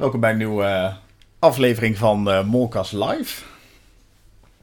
[0.00, 0.94] Welkom bij een nieuwe eh,
[1.38, 3.42] aflevering van uh, Molkas Live.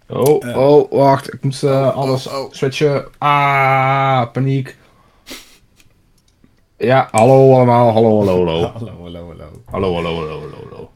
[0.07, 1.33] Oh, uh, oh, wacht.
[1.33, 2.51] Ik moet uh, alles oh, oh.
[2.51, 3.07] switchen.
[3.17, 4.77] Ah, paniek.
[6.77, 7.91] Ja, hallo allemaal.
[7.91, 8.71] Hallo, hallo, hallo.
[8.77, 9.61] hallo, hallo, hallo.
[9.65, 10.89] Hallo, hallo, hallo, hallo,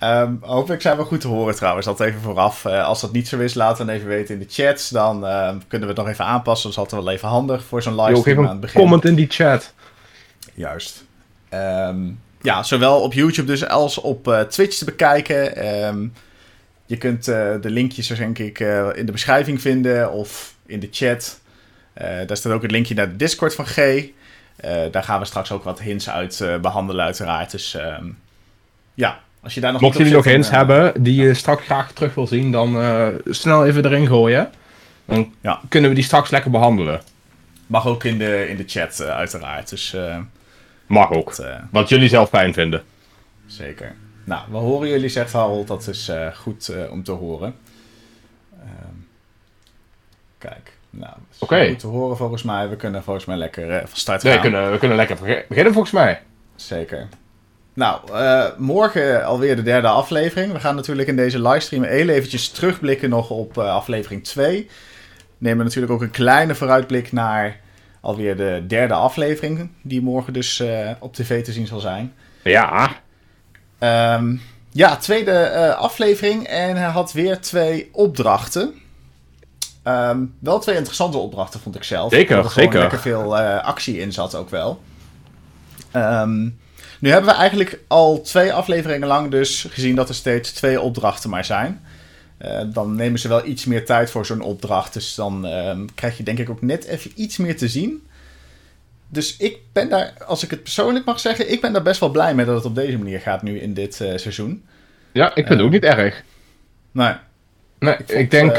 [0.00, 0.22] hallo.
[0.24, 1.86] Um, hopelijk zijn we goed te horen trouwens.
[1.86, 2.64] Dat even vooraf.
[2.64, 4.88] Uh, als dat niet zo is, laat dan even weten in de chats.
[4.88, 6.68] Dan uh, kunnen we het nog even aanpassen.
[6.68, 8.80] Dat is altijd wel even handig voor zo'n livestream aan het begin.
[8.80, 9.74] comment in die chat.
[10.54, 11.04] Juist.
[11.50, 15.68] Um, ja, zowel op YouTube dus als op uh, Twitch te bekijken.
[15.86, 16.12] Um,
[16.86, 20.80] je kunt uh, de linkjes dus denk ik uh, in de beschrijving vinden of in
[20.80, 21.40] de chat.
[21.94, 24.04] daar staat ook het linkje naar de Discord van G.
[24.90, 27.50] daar gaan we straks ook wat hints uit behandelen uiteraard.
[27.50, 27.76] Dus
[28.94, 32.14] ja, als je daar nog Mocht jullie nog hints hebben die je straks graag terug
[32.14, 32.76] wil zien, dan
[33.24, 34.50] snel even erin gooien.
[35.04, 35.60] Dan ja.
[35.68, 37.00] kunnen we die straks lekker behandelen.
[37.66, 39.68] Mag ook in de, in de chat uiteraard.
[39.68, 39.96] Dus
[40.88, 41.36] Mag ook.
[41.36, 42.82] Dat, uh, wat jullie zelf fijn vinden.
[43.46, 43.94] Zeker.
[44.24, 45.66] Nou, we horen jullie, zegt Harold.
[45.66, 47.54] Dat is uh, goed uh, om te horen.
[48.60, 48.94] Ehm,
[50.38, 51.44] kijk, nou, Oké.
[51.44, 51.68] Okay.
[51.68, 52.68] goed te horen volgens mij.
[52.68, 54.30] We kunnen volgens mij lekker van start gaan.
[54.30, 56.22] Nee, we kunnen, we kunnen lekker beginnen volgens mij.
[56.56, 57.08] Zeker.
[57.74, 58.00] Nou,
[58.56, 60.52] morgen alweer de derde aflevering.
[60.52, 64.68] We gaan natuurlijk in deze livestream heel eventjes terugblikken nog op aflevering 2.
[65.38, 67.60] Nemen natuurlijk ook een kleine vooruitblik naar
[68.08, 72.14] alweer de derde aflevering, die morgen dus uh, op tv te zien zal zijn.
[72.42, 72.90] Ja.
[74.14, 78.74] Um, ja, tweede uh, aflevering en hij had weer twee opdrachten.
[79.84, 82.12] Um, wel twee interessante opdrachten, vond ik zelf.
[82.12, 82.78] Zeker, er zeker.
[82.78, 84.82] lekker veel uh, actie in zat ook wel.
[85.96, 86.58] Um,
[87.00, 91.30] nu hebben we eigenlijk al twee afleveringen lang dus gezien dat er steeds twee opdrachten
[91.30, 91.82] maar zijn.
[92.42, 94.92] Uh, dan nemen ze wel iets meer tijd voor zo'n opdracht.
[94.92, 98.06] Dus dan uh, krijg je denk ik ook net even iets meer te zien.
[99.08, 102.10] Dus ik ben daar, als ik het persoonlijk mag zeggen, ik ben daar best wel
[102.10, 104.64] blij mee dat het op deze manier gaat nu in dit uh, seizoen.
[105.12, 106.22] Ja, ik vind het ook niet erg.
[106.92, 107.12] Nee.
[107.78, 108.56] Nee, ik, vond, ik denk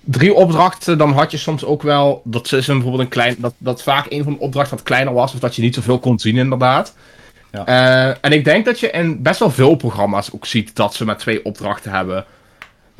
[0.00, 3.82] drie opdrachten, dan had je soms ook wel, dat is bijvoorbeeld een klein, dat, dat
[3.82, 6.36] vaak een van de opdrachten wat kleiner was, of dat je niet zoveel kon zien
[6.36, 6.94] inderdaad.
[7.52, 8.16] Ja.
[8.20, 11.16] en ik denk dat je in best wel veel programma's ook ziet dat ze maar
[11.16, 12.24] twee opdrachten hebben.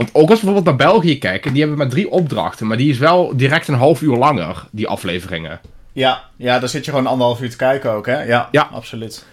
[0.02, 2.66] Want ook als we bijvoorbeeld naar België kijken, die hebben maar drie opdrachten.
[2.66, 5.60] Maar die is wel direct een half uur langer, die afleveringen.
[5.92, 8.22] Ja, ja daar zit je gewoon anderhalf uur te kijken ook, hè?
[8.22, 8.68] Ja, ja.
[8.72, 9.26] absoluut.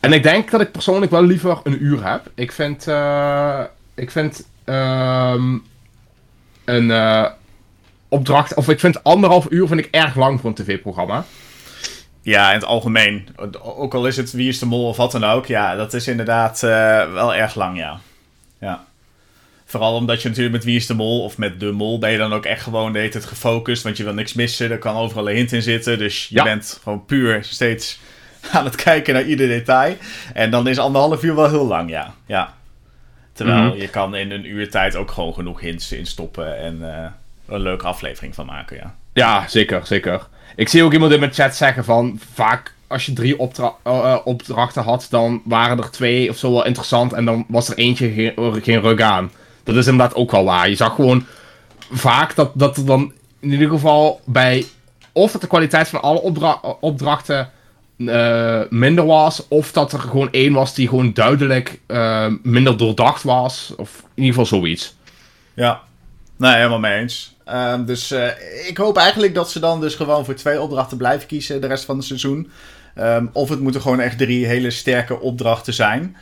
[0.00, 2.30] En ik denk dat ik persoonlijk wel liever een uur heb.
[2.34, 3.60] Ik vind, uh,
[3.94, 5.62] ik vind um,
[6.64, 7.26] een uh,
[8.08, 11.24] opdracht, of ik vind anderhalf uur vind ik erg lang voor een tv-programma.
[12.22, 13.28] Ja, in het algemeen.
[13.62, 15.46] Ook al is het Wie is de Mol of wat dan ook.
[15.46, 18.00] Ja, dat is inderdaad uh, wel erg lang, ja.
[18.60, 18.84] Ja.
[19.64, 22.18] Vooral omdat je natuurlijk met Wie is de Mol of met De Mol ben je
[22.18, 23.82] dan ook echt gewoon de het gefocust.
[23.82, 24.70] Want je wil niks missen.
[24.70, 25.98] Er kan overal een hint in zitten.
[25.98, 27.98] Dus je bent gewoon puur steeds
[28.52, 29.96] aan het kijken naar ieder detail.
[30.34, 32.14] En dan is anderhalf uur wel heel lang, ja.
[32.26, 32.54] ja.
[33.32, 33.76] Terwijl mhm.
[33.76, 36.58] je kan in een uur tijd ook gewoon genoeg hints in stoppen.
[36.58, 37.06] En uh,
[37.46, 38.94] een leuke aflevering van maken, ja.
[39.12, 40.26] Ja, zeker, zeker.
[40.56, 42.20] Ik zie ook iemand in mijn chat zeggen van...
[42.32, 46.64] Vaak als je drie opdra uh, opdrachten had, dan waren er twee of zo wel
[46.64, 47.12] interessant.
[47.12, 49.30] En dan was er eentje geen, geen rug aan.
[49.64, 50.68] Dat is inderdaad ook wel waar.
[50.68, 51.26] Je zag gewoon
[51.90, 54.66] vaak dat, dat er dan in ieder geval bij.
[55.12, 57.50] Of dat de kwaliteit van alle opdra opdrachten
[57.96, 59.48] uh, minder was.
[59.48, 63.72] Of dat er gewoon één was die gewoon duidelijk uh, minder doordacht was.
[63.76, 64.94] Of in ieder geval zoiets.
[65.54, 65.80] Ja,
[66.36, 67.34] nee, helemaal mee eens.
[67.48, 68.28] Uh, dus uh,
[68.68, 71.84] ik hoop eigenlijk dat ze dan dus gewoon voor twee opdrachten blijven kiezen de rest
[71.84, 72.50] van het seizoen.
[72.98, 76.16] Um, of het moeten gewoon echt drie hele sterke opdrachten zijn.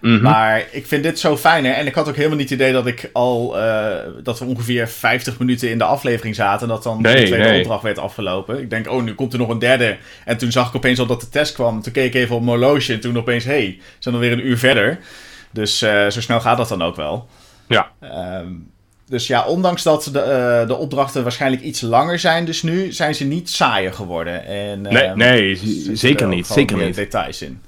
[0.00, 0.22] Mhm.
[0.22, 1.64] Maar ik vind dit zo fijn.
[1.64, 1.70] Hè?
[1.70, 3.58] En ik had ook helemaal niet het idee dat ik al.
[3.58, 3.86] Uh,
[4.22, 6.68] dat we ongeveer 50 minuten in de aflevering zaten.
[6.68, 8.60] En dat dan de tweede opdracht werd afgelopen.
[8.60, 9.96] Ik denk, oh, nu komt er nog een derde.
[10.24, 11.82] En toen zag ik opeens al dat de test kwam.
[11.82, 12.92] Toen keek ik even op mijn horloge.
[12.92, 14.98] En toen opeens, hé, hey, we zijn alweer een uur verder.
[15.50, 17.28] Dus uh, zo snel gaat dat dan ook wel.
[17.66, 17.90] Ja.
[18.40, 18.70] Um,
[19.08, 20.18] dus ja, ondanks dat de,
[20.60, 24.46] uh, de opdrachten waarschijnlijk iets langer zijn, dus nu zijn ze niet saaier geworden.
[24.46, 25.60] En, nee, um, nee
[25.92, 26.46] zeker niet.
[26.46, 26.94] Zeker niet.
[26.94, 27.62] details in.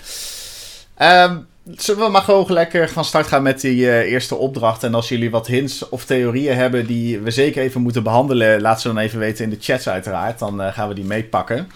[1.03, 1.47] Um,
[1.77, 4.83] Zullen we maar gewoon lekker van start gaan met die uh, eerste opdracht.
[4.83, 8.81] En als jullie wat hints of theorieën hebben die we zeker even moeten behandelen, laat
[8.81, 10.39] ze dan even weten in de chats uiteraard.
[10.39, 11.71] Dan uh, gaan we die meepakken.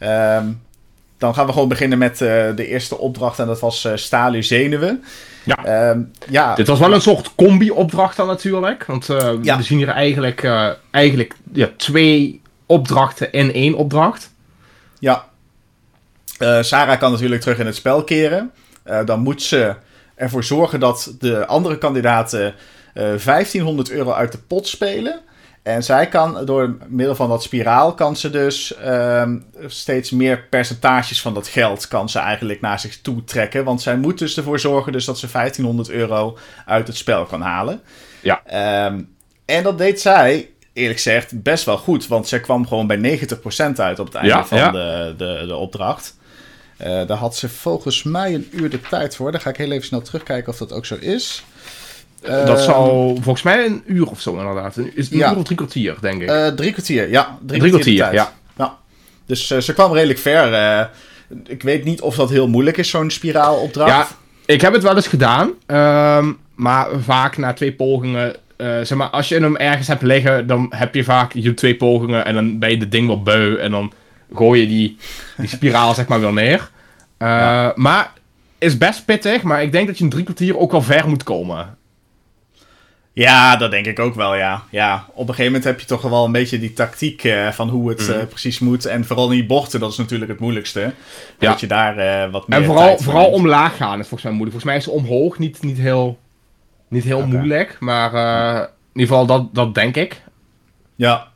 [0.00, 0.60] Um,
[1.18, 5.04] dan gaan we gewoon beginnen met uh, de eerste opdracht en dat was Stalu Zenuwen.
[5.44, 5.90] Ja.
[5.90, 6.54] Um, ja.
[6.54, 8.84] Dit was wel een soort combi-opdracht dan natuurlijk.
[8.86, 9.06] Want
[9.42, 9.56] ja.
[9.56, 10.50] we zien hier eigenlijk,
[10.90, 14.30] eigenlijk ja, twee opdrachten in één opdracht.
[14.98, 15.24] Ja.
[16.60, 18.50] Sarah kan natuurlijk terug in het spel keren.
[18.88, 19.74] Uh, dan moet ze
[20.14, 22.54] ervoor zorgen dat de andere kandidaten
[22.94, 25.20] uh, eh, 1500 euro uit de pot spelen.
[25.62, 31.20] En zij kan door middel van dat spiraal kan ze dus ehm, steeds meer percentages
[31.20, 33.64] van dat geld kan ze eigenlijk naar zich toe trekken.
[33.64, 37.40] Want zij moet dus ervoor zorgen dus dat ze 1500 euro uit het spel kan
[37.40, 37.80] halen.
[38.22, 38.42] Ja.
[38.44, 39.02] Ehm,
[39.44, 42.06] en dat deed zij, eerlijk gezegd, best wel goed.
[42.06, 44.70] Want zij kwam gewoon bij 90% uit op het einde Ja, van ja.
[44.70, 46.16] De, de, de opdracht.
[46.76, 49.32] Eh, daar had ze volgens mij een uur de tijd voor.
[49.32, 51.44] Dan ga ik heel even snel terugkijken of dat ook zo is.
[52.20, 54.76] dat Ehm, zal volgens mij een uur of zo inderdaad.
[54.94, 55.30] Is een Ja.
[55.30, 56.28] uur of drie kwartier, denk ik.
[56.28, 57.38] Eh, drie kwartier, ja.
[57.46, 58.20] Drie, Drie kwartier, kwartier,
[58.56, 58.70] tijd.
[59.26, 60.90] Dus eh, ze kwam redelijk ver.
[61.46, 63.90] ik weet niet of dat heel moeilijk is, zo'n spiraalopdracht.
[64.10, 64.16] Ja,
[64.54, 65.50] ik heb het wel eens gedaan.
[65.66, 68.36] ehm, maar vaak na twee pogingen.
[68.58, 72.24] zeg maar, als je hem ergens hebt liggen, dan heb je vaak je twee pogingen.
[72.24, 73.56] En dan ben je de ding wel beu.
[73.56, 73.92] En dan
[74.34, 74.96] gooi je die,
[75.36, 76.70] die spiraal zeg maar weer neer.
[77.16, 77.72] Eh, Ja.
[77.74, 78.12] Maar
[78.58, 79.42] is best pittig.
[79.42, 81.76] Maar ik denk dat je in drie kwartier ook wel ver moet komen.
[83.12, 84.62] Ja, dat denk ik ook wel, ja.
[84.70, 85.04] ja.
[85.08, 87.88] Op een gegeven moment heb je toch wel een beetje die tactiek eh, van hoe
[87.88, 88.10] het Mhm.
[88.18, 88.84] eh, precies moet.
[88.84, 90.80] En vooral in die bochten, dat is natuurlijk het moeilijkste.
[91.38, 91.50] Ja.
[91.50, 93.34] Dat je daar wat meer En vooral, vooral neemt.
[93.34, 94.60] omlaag gaan is volgens mij moeilijk.
[94.60, 96.18] Volgens mij is omhoog niet, niet heel,
[96.88, 97.76] niet heel moeilijk.
[97.80, 98.12] Maar
[98.92, 100.22] in ieder geval, dat, dat denk ik.
[100.96, 101.26] Ja.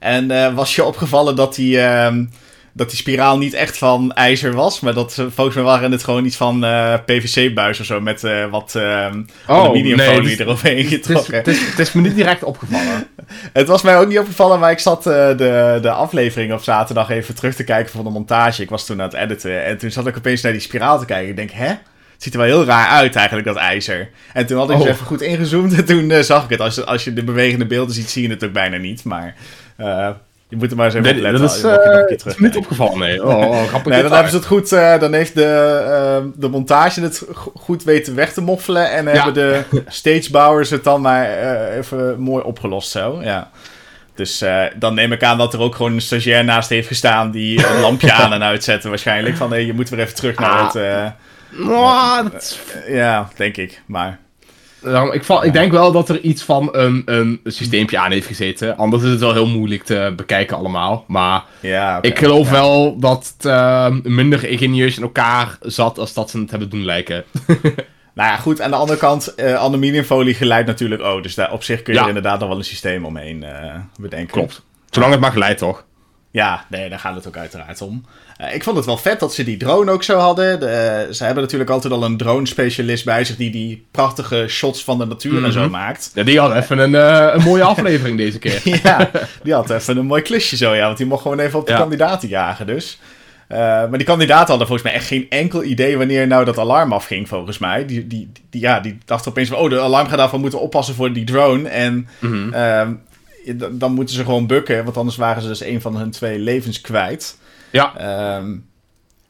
[0.00, 2.24] En eh, was je opgevallen dat die, ehm,
[2.72, 4.80] dat die spiraal niet echt van ijzer was?
[4.80, 8.00] Maar dat ze, volgens mij waren het gewoon iets van eh, PVC-buis of zo.
[8.00, 11.34] Met eh, wat ehm aluminiumfolie Oh, nee, het is- Het is, getrokken.
[11.36, 13.06] het, is, het is me niet direct opgevallen.
[13.52, 17.10] Het was mij ook niet opgevallen, maar ik zat eh, de, de aflevering op zaterdag
[17.10, 18.62] even terug te kijken van de montage.
[18.62, 21.04] Ik was toen aan het editen en toen zat ik opeens naar die spiraal te
[21.04, 21.28] kijken.
[21.28, 21.66] Ik denk, hè?
[21.66, 24.10] Het ziet er wel heel raar uit eigenlijk, dat ijzer.
[24.32, 24.80] En toen had ik Oh.
[24.82, 26.60] eens even goed ingezoomd en toen eh, zag ik het.
[26.60, 29.04] Als, je- als je de bewegende beelden ziet, zie je het ook bijna niet.
[29.04, 29.32] Maar eh,
[30.48, 31.40] je moet er maar eens even Nee, op letten.
[31.40, 32.34] dat is, eh, terugkijken.
[32.44, 33.24] niet opgevallen, nee.
[33.24, 33.92] Oh, oh grappig.
[33.92, 34.72] Nee, dan hebben ze het goed.
[34.72, 38.90] eh, dan heeft de, eh, de montage het go- goed weten weg te moffelen.
[38.90, 39.10] En Ja.
[39.10, 43.18] hebben de stagebouwers het dan maar eh, even mooi opgelost zo.
[43.22, 43.50] Ja.
[44.14, 47.30] Dus eh, dan neem ik aan dat er ook gewoon een stagiair naast heeft gestaan
[47.30, 49.36] die een lampje aan en uitzette waarschijnlijk.
[49.36, 50.66] Van hey, je moet weer even terug naar Ah.
[50.66, 50.74] het.
[50.76, 51.06] eh,
[51.68, 53.82] Oh, dat is- ja, denk ik.
[53.86, 54.18] Maar
[54.82, 58.26] Daarom, ik, val, ik denk wel dat er iets van een, een systeempje aan heeft
[58.26, 58.76] gezeten.
[58.76, 61.04] Anders is het wel heel moeilijk te bekijken allemaal.
[61.08, 62.52] Maar ja, ik geloof Ja.
[62.52, 66.84] wel dat het eh, minder ingenieus in elkaar zat als dat ze het hebben doen
[66.84, 67.24] lijken.
[68.14, 68.60] Nou ja, goed.
[68.60, 71.22] Aan de andere kant, eh, aluminiumfolie geleidt natuurlijk ook.
[71.22, 72.04] Dus daar, op zich kun je Ja.
[72.04, 74.32] er inderdaad nog wel een systeem omheen eh, bedenken.
[74.32, 74.62] Klopt.
[74.90, 75.84] Zolang het maar geleid, toch?
[76.32, 78.04] Ja, nee, daar gaat het ook uiteraard om.
[78.36, 80.60] Eh, ik vond het wel vet dat ze die drone ook zo hadden.
[80.60, 84.84] De, eh, ze hebben natuurlijk altijd al een drone-specialist bij zich die die prachtige shots
[84.84, 85.70] van de natuur en zo Mhm.
[85.70, 86.10] maakt.
[86.14, 88.60] Ja, die had even een, eh, een mooie aflevering deze keer.
[88.82, 89.10] ja,
[89.42, 90.84] die had even een mooi klusje zo, ja.
[90.86, 91.78] Want die mocht gewoon even op de Ja.
[91.78, 92.98] kandidaten jagen, dus.
[93.48, 97.28] Maar die kandidaten hadden volgens mij echt geen enkel idee wanneer nou dat alarm afging,
[97.28, 97.86] volgens mij.
[97.86, 100.60] Die, die, die, ja, die dachten opeens van, oh, de alarm gaat af, we moeten
[100.60, 101.68] oppassen voor die drone.
[101.68, 102.52] En Mhm.
[102.52, 102.92] ehm,
[103.70, 106.80] dan moeten ze gewoon bukken, want anders waren ze dus een van hun twee levens
[106.80, 107.38] kwijt.
[107.70, 108.56] Ja, Ehm,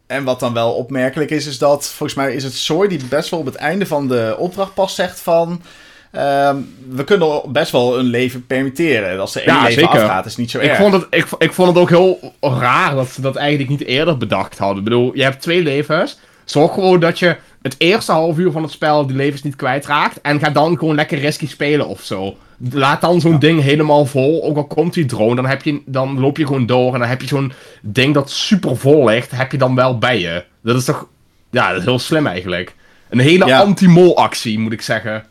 [0.07, 3.31] en wat dan wel opmerkelijk is, is dat volgens mij is het Soy die best
[3.31, 5.63] wel op het einde van de opdracht pas zegt van.
[6.11, 6.57] ehm,
[6.89, 9.21] we kunnen best wel een leven permitteren.
[9.21, 10.01] Als er één Ja, leven zeker.
[10.01, 13.09] afgaat, is niet zo ik vond, het, ik, ik vond het ook heel raar dat
[13.09, 14.79] ze dat eigenlijk niet eerder bedacht hadden.
[14.79, 16.19] Ik bedoel, je hebt twee levens.
[16.45, 20.21] Zorg gewoon dat je het eerste half uur van het spel die levens niet kwijtraakt.
[20.21, 22.37] En ga dan gewoon lekker risky spelen of zo.
[22.71, 24.43] Laat dan zo'n ding helemaal vol.
[24.45, 26.95] Ook al komt die drone, dan, heb je, dan loop je gewoon door.
[26.95, 27.53] En dan heb je zo'n
[27.83, 29.31] ding dat super vol ligt.
[29.31, 30.45] Heb je dan wel bij je.
[30.63, 31.07] Dat is toch.
[31.51, 32.75] Ja, dat is heel slim eigenlijk.
[33.09, 33.61] Een hele Ja.
[33.61, 35.25] anti-mol actie, moet ik zeggen.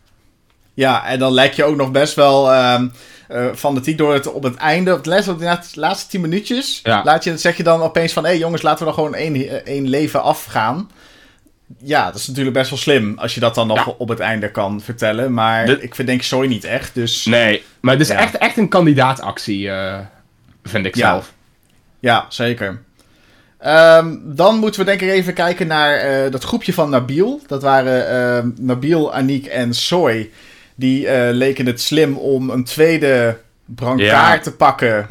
[0.73, 2.87] Ja, en dan lijkt je ook nog best wel ehm
[3.27, 7.01] eh, fanatiek door het op het einde, op de laatste- tien minuutjes, Ja.
[7.03, 9.35] laat je, zeg je dan opeens van, hé hey jongens, laten we dan gewoon één,
[9.35, 10.89] eh, één leven afgaan.
[11.77, 13.93] Ja, dat is natuurlijk best wel slim als je dat dan nog Ja.
[13.97, 15.33] op het einde kan vertellen.
[15.33, 17.25] Maar De- ik vind denk Soy niet echt, dus...
[17.25, 18.15] Nee, maar het is Ja.
[18.17, 19.97] echt, echt een kandidaatactie, eh,
[20.63, 21.09] vind ik Ja.
[21.11, 21.33] zelf.
[21.99, 22.81] Ja, zeker.
[23.57, 27.41] Ehm, dan moeten we denk ik even kijken naar eh, dat groepje van Nabil.
[27.47, 30.29] Dat waren ehm, Nabil, Aniek en Soy.
[30.75, 35.05] Die eh, leken het slim om een tweede brancard te pakken.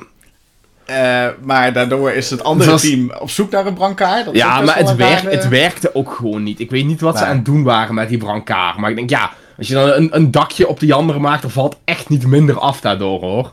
[0.88, 4.24] Eh, maar daardoor is het andere Het was- team op zoek naar een brancard.
[4.24, 6.60] Dat Ja, maar het, werk, het werkte ook gewoon niet.
[6.60, 8.76] Ik weet niet wat ze aan het doen waren met die brancard.
[8.76, 11.50] Maar ik denk, ja, als je dan een, een dakje op die andere maakt, dan
[11.50, 13.52] valt echt niet minder af daardoor, hoor.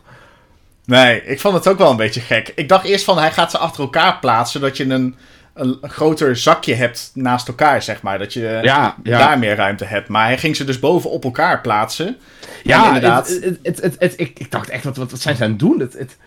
[0.86, 2.52] Nee, ik vond het ook wel een beetje gek.
[2.56, 5.16] Ik dacht eerst van hij gaat ze achter elkaar plaatsen, zodat je een,
[5.54, 8.20] een groter zakje hebt naast elkaar, zeg maar.
[8.20, 9.18] Dat je Ja, ja.
[9.18, 10.08] daar meer ruimte hebt.
[10.08, 12.18] Maar hij ging ze dus boven op elkaar plaatsen.
[12.64, 13.28] Ja, En inderdaad.
[13.28, 15.50] Het, het, het, het- het- ik, ik dacht echt, wat, wat, wat zijn ze aan
[15.50, 15.80] het doen?
[15.80, 16.18] Het,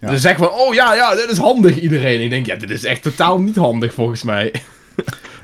[0.00, 0.10] Ja.
[0.10, 2.20] Ze zeggen van, oh ja, ja, dit is handig iedereen.
[2.20, 4.52] Ik denk, ja, dit is echt totaal niet handig volgens mij.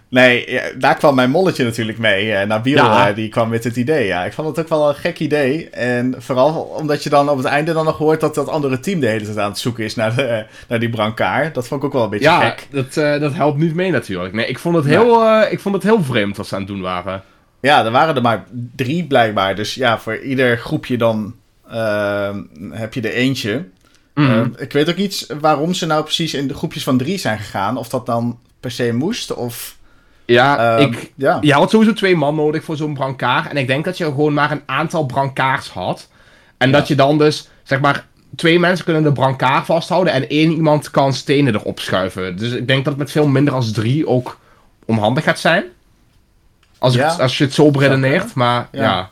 [0.08, 2.26] Nee, ja, daar kwam mijn molletje natuurlijk mee.
[2.26, 3.08] Uh, Nabil, Ja.
[3.08, 4.06] eh, die kwam met het idee.
[4.06, 5.70] Ja, ik vond het ook wel een gek idee.
[5.70, 9.00] En vooral omdat je dan op het einde dan nog hoort dat dat andere team
[9.00, 11.54] de hele tijd aan het zoeken is naar, de, naar die brancard.
[11.54, 12.66] Dat vond ik ook wel een beetje Ja, gek.
[12.70, 14.34] dat, eh, dat helpt niet mee natuurlijk.
[14.34, 16.70] Nee, ik vond het heel, eh, ik vond het heel vreemd wat ze aan het
[16.70, 17.22] doen waren.
[17.60, 18.44] Ja, er waren er maar
[18.76, 19.54] drie blijkbaar.
[19.54, 21.34] Dus ja, voor ieder groepje dan
[22.70, 23.64] heb je er eentje.
[24.16, 24.30] Mhm.
[24.30, 27.38] Ehm, ik weet ook niet waarom ze nou precies in de groepjes van drie zijn
[27.38, 27.76] gegaan.
[27.76, 29.76] Of dat dan per se moest, of...
[30.25, 31.38] ja, ehm, ik, ja.
[31.40, 33.49] je had sowieso twee man nodig voor zo'n brancard.
[33.50, 36.08] En ik denk dat je gewoon maar een aantal brancards had.
[36.56, 36.78] En Ja.
[36.78, 38.06] dat je dan dus, zeg maar,
[38.37, 40.12] twee mensen kunnen de brancard vasthouden.
[40.12, 42.37] En één iemand kan stenen erop schuiven.
[42.37, 44.38] Dus ik denk dat het met veel minder als drie ook
[44.85, 45.64] onhandig gaat zijn.
[46.78, 48.16] Als, als je het zo beredeneert.
[48.32, 48.32] kunnen.
[48.35, 49.11] Maar Ja.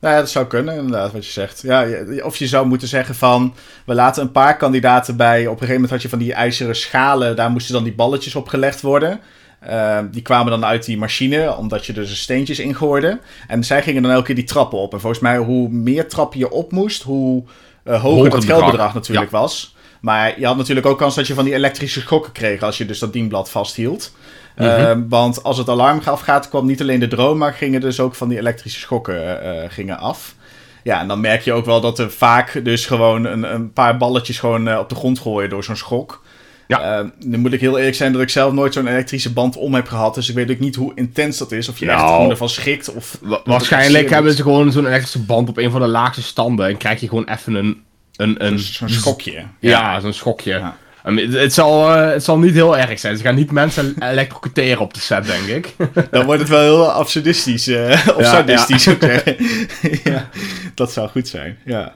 [0.00, 1.62] Nou ja, dat zou kunnen, inderdaad, wat je zegt.
[1.62, 1.86] Ja,
[2.22, 3.54] of je zou moeten zeggen van...
[3.86, 5.40] We laten een paar kandidaten bij...
[5.40, 7.36] Op een gegeven moment had je van die ijzeren schalen...
[7.36, 9.20] Daar moesten dan die balletjes op gelegd worden.
[9.60, 11.56] Ehm, die kwamen dan uit die machine...
[11.56, 13.18] Omdat je er dus steentjes in gooide.
[13.48, 14.92] En zij gingen dan elke keer die trappen op.
[14.92, 17.02] En volgens mij, hoe meer trappen je op moest...
[17.02, 17.44] Hoe
[17.82, 19.74] eh, hoger het geldbedrag bedrag, natuurlijk was.
[20.00, 22.62] Maar je had natuurlijk ook kans dat je van die elektrische schokken kreeg...
[22.62, 24.12] Als je dus dat dienblad vasthield.
[24.56, 24.68] Mhm.
[24.68, 28.14] Ehm, want als het alarm afgaat, kwam niet alleen de droom, maar gingen dus ook
[28.14, 30.34] van die elektrische schokken eh, gingen af.
[30.82, 33.96] Ja, en dan merk je ook wel dat er vaak dus gewoon een, een paar
[33.96, 36.22] balletjes gewoon eh, op de grond gooien door zo'n schok.
[36.68, 36.80] Ja.
[36.98, 39.74] Ehm, nu moet ik heel eerlijk zijn dat ik zelf nooit zo'n elektrische band om
[39.74, 40.14] heb gehad.
[40.14, 41.68] Dus ik weet ook niet hoe intens dat is.
[41.68, 42.12] Of je echt Nou.
[42.14, 42.94] gewoon ervan schrikt.
[42.94, 46.66] Of Wa- waarschijnlijk hebben ze gewoon zo'n elektrische band op een van de laagste standen.
[46.68, 47.82] En krijg je gewoon even een.
[48.16, 49.42] een, een zo'n schokje.
[49.60, 50.50] Ja, zo'n schokje.
[50.50, 50.76] Ja.
[51.08, 53.16] I mean, Het, zal, eh, het zal niet heel erg zijn.
[53.16, 55.74] Ze gaan niet mensen elektrocuteren op de set, denk ik.
[56.10, 57.68] Dan wordt het wel heel absurdistisch.
[57.68, 58.84] of Ja, sadistisch,
[60.04, 60.28] ja,
[60.74, 61.58] dat zou goed zijn.
[61.64, 61.94] Ja.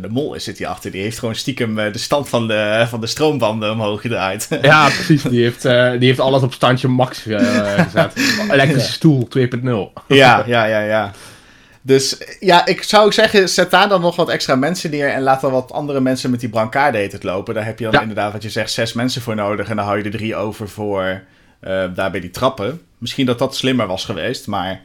[0.00, 0.90] De mol zit hier achter.
[0.90, 4.48] Die heeft gewoon stiekem eh, de stand van de, van de stroombanden omhoog gedraaid.
[4.62, 5.22] ja, precies.
[5.22, 8.12] Die heeft, die heeft alles op standje max gezet.
[8.50, 9.44] Elektrische stoel 2.0.
[10.06, 11.12] ja, ja, ja, ja.
[11.84, 15.40] Dus ja, ik zou zeggen, zet daar dan nog wat extra mensen neer en laat
[15.40, 17.54] dan wat andere mensen met die brancard het lopen.
[17.54, 18.00] Daar heb je dan Ja.
[18.00, 20.68] inderdaad, wat je zegt, zes mensen voor nodig en dan hou je er drie over
[20.68, 21.20] voor
[21.60, 22.80] eh, daar bij die trappen.
[22.98, 24.80] Misschien dat dat slimmer was geweest, maar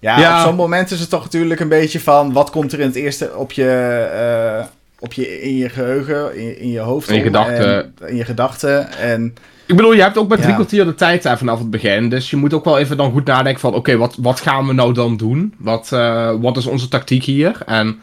[0.00, 0.40] ja, Ja.
[0.40, 2.94] op zo'n moment is het toch natuurlijk een beetje van, wat komt er in het
[2.96, 3.70] eerste op je,
[4.12, 4.64] eh,
[4.98, 7.92] op je in je geheugen, in, in je hoofd In je gedachten.
[7.98, 9.34] en- in je gedachten en
[9.68, 12.08] Ik bedoel, je hebt ook maar drie kwartier de tijd vanaf het begin.
[12.08, 13.74] Dus je moet ook wel even dan goed nadenken van...
[13.74, 15.54] Oké, wat, wat gaan we nou dan doen?
[15.58, 17.62] Wat, eh, wat is onze tactiek hier?
[17.66, 18.00] En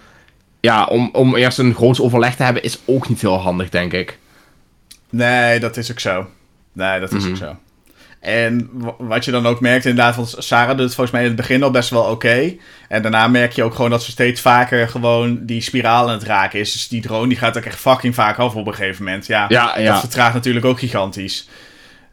[0.59, 2.63] ja, om, om eerst een groot overleg te hebben...
[2.63, 4.19] is ook niet heel handig, denk ik.
[5.09, 6.27] Nee, dat is ook zo.
[6.73, 7.31] Nee, dat is Mhm.
[7.31, 7.55] ook zo.
[8.25, 11.35] En wat je dan ook merkt, inderdaad, want Sarah doet het volgens mij in het
[11.37, 12.53] begin al best wel oké.
[12.87, 16.23] En daarna merk je ook gewoon dat ze steeds vaker gewoon die spiraal aan het
[16.23, 16.71] raken is.
[16.73, 19.27] Dus die drone die gaat ook echt fucking vaak af op een gegeven moment.
[19.27, 19.91] Ja, Ja, ja.
[19.91, 21.49] dat vertraagt natuurlijk ook gigantisch.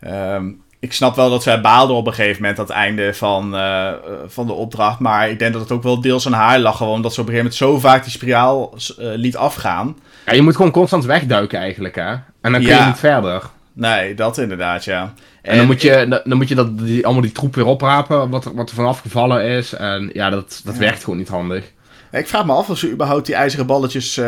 [0.00, 0.50] Ehm,
[0.80, 3.88] ik snap wel dat zij baalde op een gegeven moment aan het einde van, eh,
[3.88, 3.94] eh,
[4.26, 4.98] van de opdracht.
[4.98, 6.76] Maar ik denk dat het ook wel deels aan haar lag.
[6.76, 9.96] Gewoon dat ze op een gegeven moment zo vaak die spiraal eh, liet afgaan.
[10.26, 12.10] Ja, je moet gewoon constant wegduiken eigenlijk, hè?
[12.10, 12.86] En dan kun je Ja.
[12.86, 13.42] niet verder.
[13.74, 15.12] Nee, dat inderdaad, ja.
[15.42, 18.44] En, dan moet je, dan, moet je dat, die, allemaal die troep weer oprapen, wat
[18.44, 19.72] er, wat er vanaf gevallen is.
[19.72, 20.80] En ja, dat, dat Ja.
[20.80, 21.72] werkt gewoon niet handig.
[22.12, 24.24] Ik vraag me af of ze überhaupt die ijzeren balletjes eh,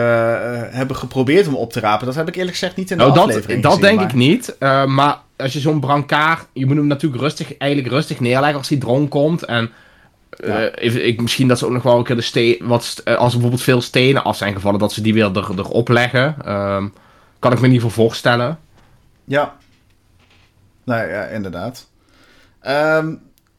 [0.71, 2.07] hebben geprobeerd om op te rapen.
[2.07, 4.09] Dat heb ik eerlijk gezegd niet in de Nou, dat, aflevering dat gezien, denk maar-
[4.09, 4.57] ik niet.
[4.59, 8.69] Eh, maar als je zo'n brancard, je moet hem natuurlijk rustig, eigenlijk rustig neerleggen als
[8.69, 9.43] die drone komt.
[9.45, 9.71] En
[10.31, 10.71] eh, Ja.
[10.71, 13.17] even, ik, misschien dat ze ook nog wel een keer de steen, wat, als er
[13.33, 16.37] bijvoorbeeld veel stenen af zijn gevallen, dat ze die weer er, erop leggen.
[16.45, 16.87] Ehm,
[17.39, 18.59] kan ik me ieder geval voorstellen.
[19.25, 19.57] Ja.
[20.85, 21.87] Nee, ja, inderdaad.
[22.61, 23.14] Ehm,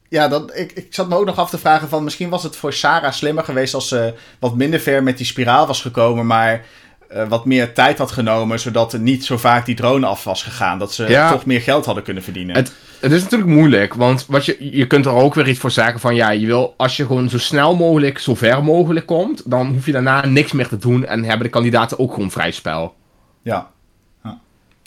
[0.08, 2.04] ja, dat, ik, ik zat me ook nog af te vragen van...
[2.04, 5.66] Misschien was het voor Sarah slimmer geweest als ze wat minder ver met die spiraal
[5.66, 6.26] was gekomen...
[6.26, 6.64] maar
[7.08, 8.60] eh, wat meer tijd had genomen...
[8.60, 10.78] zodat er niet zo vaak die drone af was gegaan.
[10.78, 11.30] Dat ze Ja.
[11.30, 12.56] toch meer geld hadden kunnen verdienen.
[12.56, 15.70] Het- Het is natuurlijk moeilijk, want wat je, je kunt er ook weer iets voor
[15.70, 19.50] zeggen van ja, je wil als je gewoon zo snel mogelijk, zo ver mogelijk komt,
[19.50, 22.50] dan hoef je daarna niks meer te doen en hebben de kandidaten ook gewoon vrij
[22.50, 22.94] spel.
[23.42, 23.70] Ja.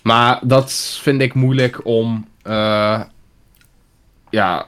[0.03, 3.01] Maar dat vind ik moeilijk om, eh,
[4.29, 4.65] ja,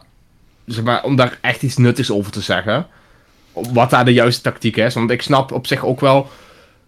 [0.65, 2.87] zeg maar, om daar echt iets nuttigs over te zeggen.
[3.53, 4.93] Wat daar de juiste tactiek is.
[4.93, 6.29] Want ik snap op zich ook wel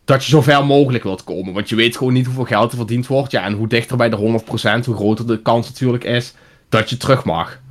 [0.06, 1.54] dat je zo ver mogelijk wilt komen.
[1.54, 3.32] Want je weet gewoon niet hoeveel geld er verdiend wordt.
[3.32, 6.34] Ja, en hoe dichter bij de 100%, hoe groter de kans natuurlijk is
[6.70, 7.62] dat je terug mag.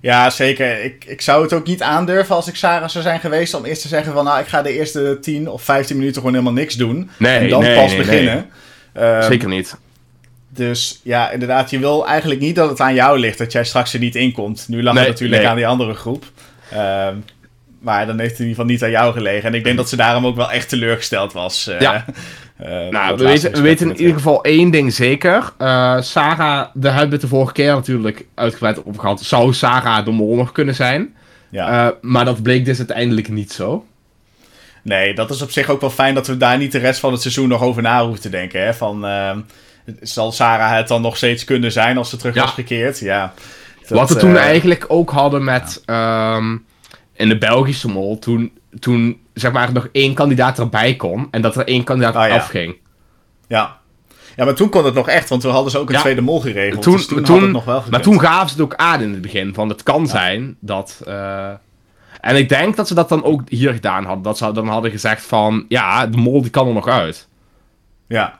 [0.00, 0.84] Ja, zeker.
[0.84, 3.54] Ik, ik zou het ook niet aandurven als ik Sarah zou zijn geweest...
[3.54, 4.24] om eerst te zeggen van...
[4.24, 7.10] nou, ik ga de eerste 10 of 15 minuten gewoon helemaal niks doen.
[7.16, 8.50] Nee, en dan nee, pas nee, beginnen.
[8.94, 9.76] Ehm, Zeker niet.
[10.48, 13.94] Dus ja, inderdaad, je wil eigenlijk niet dat het aan jou ligt dat jij straks
[13.94, 14.64] er niet in komt.
[14.68, 15.50] Nu lag Nee, het natuurlijk nee.
[15.50, 16.24] aan die andere groep.
[16.70, 17.14] Ehm,
[17.80, 19.48] Maar dan heeft het in ieder geval niet aan jou gelegen.
[19.48, 21.66] En ik denk dat ze daarom ook wel echt teleurgesteld was.
[21.66, 22.04] eh, Ja.
[22.56, 25.52] eh, Nou, we weten, we weten in ieder geval één ding zeker.
[25.58, 29.22] Eh, Sarah, daar hebben we de vorige keer natuurlijk uitgebreid gehad.
[29.22, 31.14] Zou Sarah de mol nog kunnen zijn?
[31.48, 31.94] Ja.
[32.00, 33.84] Maar dat bleek dus uiteindelijk niet zo.
[34.84, 37.12] Nee, dat is op zich ook wel fijn dat we daar niet de rest van
[37.12, 38.64] het seizoen nog over na hoeven te denken.
[38.64, 38.74] Hè?
[38.74, 39.38] Van, ehm,
[40.00, 42.40] zal Sarah het dan nog steeds kunnen zijn als ze terug Ja.
[42.40, 42.98] was gekeerd?
[42.98, 43.32] Ja.
[43.88, 45.82] Dat, Wat we toen eh, eigenlijk ook hadden met...
[45.86, 46.56] ehm,
[47.16, 51.28] in de Belgische mol, toen, toen zeg maar nog één kandidaat erbij kon.
[51.30, 52.34] En dat er één kandidaat Ah, ja.
[52.34, 52.76] afging.
[53.48, 53.78] Ja.
[54.36, 56.00] ja, maar toen kon het nog echt, want toen hadden ze ook een Ja.
[56.00, 56.82] tweede mol geregeld.
[56.82, 59.20] Toen, dus toen, het nog wel maar toen gaven ze het ook aan in het
[59.20, 59.54] begin.
[59.54, 61.00] Van het kan zijn dat.
[61.06, 61.50] eh,
[62.20, 64.22] en ik denk dat ze dat dan ook hier gedaan hadden.
[64.22, 65.64] Dat ze dan hadden gezegd van.
[65.68, 67.28] Ja, de mol die kan er nog uit.
[68.06, 68.38] Ja.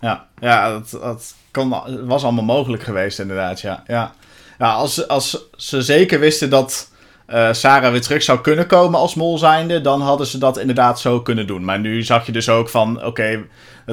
[0.00, 1.74] Ja, ja dat, dat kon,
[2.06, 3.82] was allemaal mogelijk geweest inderdaad, ja.
[3.86, 4.12] ja.
[4.58, 6.90] ja als, als ze zeker wisten dat
[7.26, 11.00] eh, Sarah weer terug zou kunnen komen als mol zijnde, dan hadden ze dat inderdaad
[11.00, 11.64] zo kunnen doen.
[11.64, 13.44] Maar nu zag je dus ook van, oké,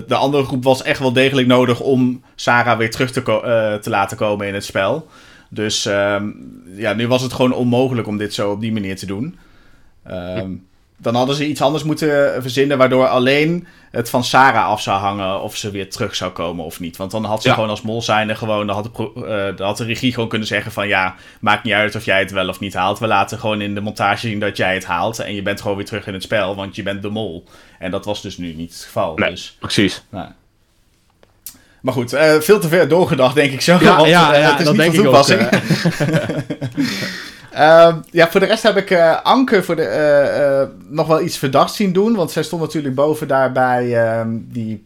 [0.07, 3.89] de andere groep was echt wel degelijk nodig om Sarah weer terug te, eh, te
[3.89, 5.07] laten komen in het spel.
[5.53, 6.29] Dus ehm,
[6.75, 9.37] ja, nu was het gewoon onmogelijk om dit zo op die manier te doen.
[10.03, 10.51] Ehm,
[10.97, 15.41] dan hadden ze iets anders moeten verzinnen, waardoor alleen het van Sarah af zou hangen
[15.41, 16.97] of ze weer terug zou komen of niet.
[16.97, 17.53] Want dan had ze Ja.
[17.53, 20.47] gewoon als mol zijnde gewoon, dan had, de eh, dan had de regie gewoon kunnen
[20.47, 22.99] zeggen van ja, maakt niet uit of jij het wel of niet haalt.
[22.99, 25.77] We laten gewoon in de montage zien dat jij het haalt en je bent gewoon
[25.77, 27.43] weer terug in het spel, want je bent de mol.
[27.79, 29.15] En dat was dus nu niet het geval.
[29.15, 30.03] Nee, Dus, precies.
[30.09, 30.27] nou.
[31.83, 33.77] Maar goed, eh, veel te ver doorgedacht denk ik zo.
[33.81, 35.41] Ja, want ja, eh, ja, het is dat niet denk van ik toepassing.
[37.51, 41.21] Ehm, ja, voor de rest heb ik eh, Anke voor de, eh, eh, nog wel
[41.21, 42.15] iets verdacht zien doen.
[42.15, 44.83] Want zij stond natuurlijk boven daar bij ehm, die,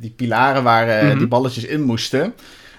[0.00, 1.18] die pilaren waar eh, Mhm.
[1.18, 2.34] die balletjes in moesten.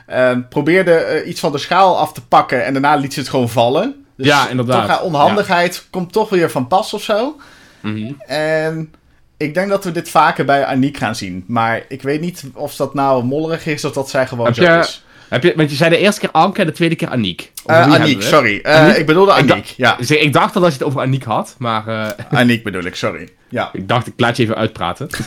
[0.07, 3.29] Ehm, probeerde eh, iets van de schaal af te pakken en daarna liet ze het
[3.29, 4.05] gewoon vallen.
[4.17, 4.81] Dus Ja, inderdaad.
[4.81, 7.35] Toch, haar onhandigheid komt toch weer van pas of zo.
[7.79, 8.11] Mhm.
[8.27, 8.93] En
[9.41, 11.43] ik denk dat we dit vaker bij Aniek gaan zien.
[11.47, 14.63] Maar ik weet niet of dat nou mollerig is of dat zij gewoon Heb zo
[14.63, 15.03] je- is.
[15.29, 17.51] Heb je, want je zei de eerste keer Anke en de tweede keer Aniek.
[17.65, 18.59] Hebben Aniek, sorry.
[18.63, 18.95] Eh, Aniek?
[18.95, 19.65] Ik bedoelde Ik Aniek.
[19.77, 22.07] Ja, Dus ik dacht al dat je het over Aniek had, maar eh,
[22.39, 23.29] Aniek bedoel ik, sorry.
[23.49, 23.69] Ja.
[23.73, 25.07] ik dacht ik laat je even uitpraten.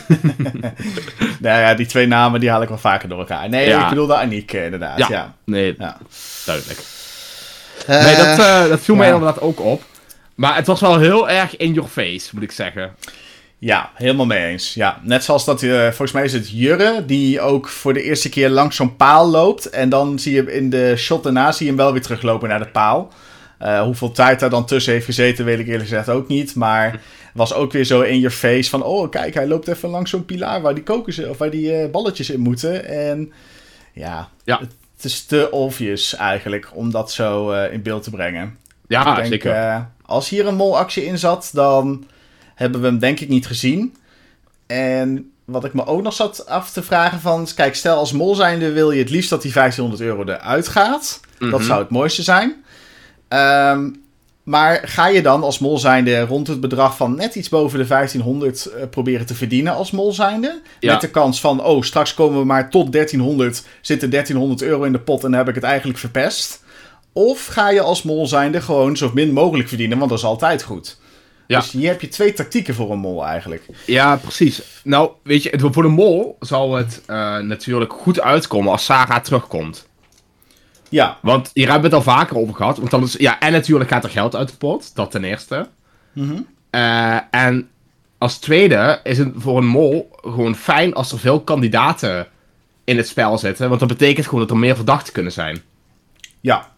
[1.39, 3.49] Nou ja, die twee namen die haal ik wel vaker door elkaar.
[3.49, 3.83] Nee, Ja.
[3.83, 4.97] ik bedoelde Aniek inderdaad.
[4.97, 5.05] Ja.
[5.09, 5.15] Ja.
[5.15, 5.33] ja.
[5.45, 5.97] Nee, Ja.
[6.45, 6.79] duidelijk.
[7.87, 9.13] Nee, dat, eh, dat viel mij ja.
[9.13, 9.83] inderdaad ook op.
[10.35, 12.95] Maar het was wel heel erg in your face, moet ik zeggen.
[13.65, 14.73] Ja, helemaal mee eens.
[14.73, 18.29] Ja, net zoals dat, eh, volgens mij is het Jurre, die ook voor de eerste
[18.29, 19.69] keer langs zo'n paal loopt.
[19.69, 22.59] En dan zie je in de shot daarna zie je hem wel weer teruglopen naar
[22.59, 23.11] de paal.
[23.59, 26.55] Eh, hoeveel tijd daar dan tussen heeft gezeten, weet ik eerlijk gezegd ook niet.
[26.55, 27.01] Maar
[27.33, 30.25] was ook weer zo in your face van, oh kijk, hij loopt even langs zo'n
[30.25, 32.87] pilaar waar die kokos, of waar die eh, balletjes in moeten.
[32.87, 33.31] En
[33.93, 34.59] ja, Ja.
[34.95, 38.57] het is te obvious eigenlijk om dat zo in beeld te brengen.
[38.87, 39.87] Ja, ik denk, zeker.
[40.05, 42.05] als hier een molactie in zat, dan
[42.55, 43.95] hebben we hem denk ik niet gezien.
[44.67, 47.47] En wat ik me ook nog zat af te vragen van...
[47.55, 51.19] Kijk, stel als mol zijnde wil je het liefst dat die 1500 euro eruit gaat.
[51.39, 51.63] Dat Mhm.
[51.63, 52.63] zou het mooiste zijn.
[53.27, 53.89] Ehm,
[54.43, 57.85] maar ga je dan als mol zijnde rond het bedrag van net iets boven de
[57.85, 60.61] 1500 eh, proberen te verdienen als mol zijnde?
[60.79, 60.91] Ja.
[60.91, 64.91] Met de kans van, oh, straks komen we maar tot 1300, zitten 1300 euro in
[64.91, 66.63] de pot en dan heb ik het eigenlijk verpest.
[67.13, 70.63] Of ga je als mol zijnde gewoon zo min mogelijk verdienen, want dat is altijd
[70.63, 70.97] goed.
[71.47, 71.59] Ja.
[71.59, 73.63] Dus hier heb je twee tactieken voor een mol eigenlijk.
[73.85, 74.61] Ja, precies.
[74.83, 79.87] Nou, weet je, voor de mol zal het eh, natuurlijk goed uitkomen als Sarah terugkomt.
[80.89, 82.77] Ja, Want hier hebben we het al vaker over gehad.
[82.77, 84.95] Want dan is, ja, en natuurlijk gaat er geld uit de pot.
[84.95, 85.67] Dat ten eerste.
[86.13, 86.41] Mhm.
[86.69, 87.69] Eh, en
[88.17, 92.27] als tweede is het voor een mol gewoon fijn als er veel kandidaten
[92.83, 93.67] in het spel zitten.
[93.67, 95.61] Want dat betekent gewoon dat er meer verdachten kunnen zijn.
[96.41, 96.73] ja.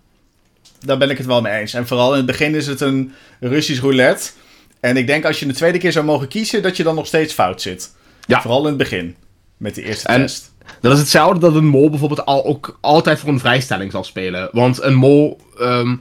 [0.79, 1.73] Daar ben ik het wel mee eens.
[1.73, 4.29] En vooral in het begin is het een Russisch roulette.
[4.79, 7.07] En ik denk als je de tweede keer zou mogen kiezen, dat je dan nog
[7.07, 7.95] steeds fout zit.
[8.25, 8.41] Ja.
[8.41, 9.15] Vooral in het begin.
[9.57, 10.55] Met de eerste En- test.
[10.81, 14.49] Dat is hetzelfde dat een mol bijvoorbeeld al, ook altijd voor een vrijstelling zal spelen.
[14.51, 15.95] Want een mol ehm,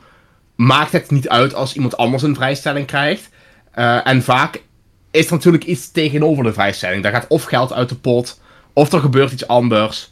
[0.55, 3.29] maakt het niet uit als iemand anders een vrijstelling krijgt.
[3.71, 4.63] Eh, en vaak
[5.11, 7.03] is er natuurlijk iets tegenover de vrijstelling.
[7.03, 8.41] Daar gaat of geld uit de pot,
[8.73, 10.11] of er gebeurt iets anders.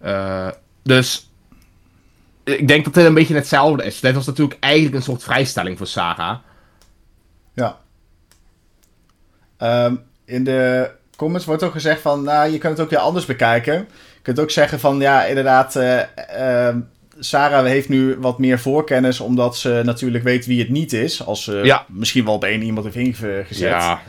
[0.00, 0.48] Eh,
[0.82, 1.30] dus
[2.44, 4.00] ik denk dat dit een beetje hetzelfde is.
[4.00, 6.38] Dit was natuurlijk eigenlijk een soort vrijstelling voor Sarah.
[7.54, 7.80] Ja.
[9.62, 9.94] Ehm,
[10.24, 13.74] in de comments wordt ook gezegd van, nou, je kunt het ook weer anders bekijken.
[13.74, 16.00] Je kunt ook zeggen van, ja, inderdaad, eh,
[16.68, 16.78] ehm,
[17.18, 21.24] Sarah heeft nu wat meer voorkennis, omdat ze natuurlijk weet wie het niet is.
[21.26, 21.84] Als ze Ja.
[21.88, 23.58] misschien wel op één iemand heeft ingezet.
[23.58, 24.00] Ja,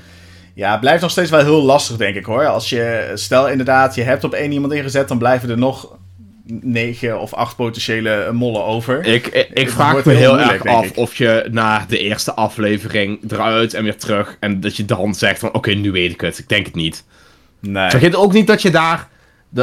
[0.56, 2.48] Ja, blijft nog steeds wel heel lastig, denk ik hoor.
[2.48, 5.98] Als je, stel inderdaad, je hebt op één iemand ingezet, dan blijven er nog
[6.46, 9.06] negen of acht potentiële mollen over.
[9.06, 10.98] Ik, ik, vraag me heel erg af ik.
[10.98, 14.38] of je na de eerste aflevering eruit en weer terug.
[14.40, 16.40] En dat je dan zegt van oké, nu weet ik het.
[16.40, 17.04] Ik denk het niet.
[17.60, 17.90] Nee.
[17.90, 19.08] Vergeet ook niet dat je daar.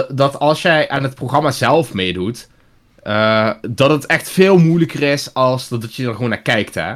[0.08, 2.48] Dat, als jij aan het programma zelf meedoet.
[3.02, 6.92] eh, dat het echt veel moeilijker is als dat je er gewoon naar kijkt, hè?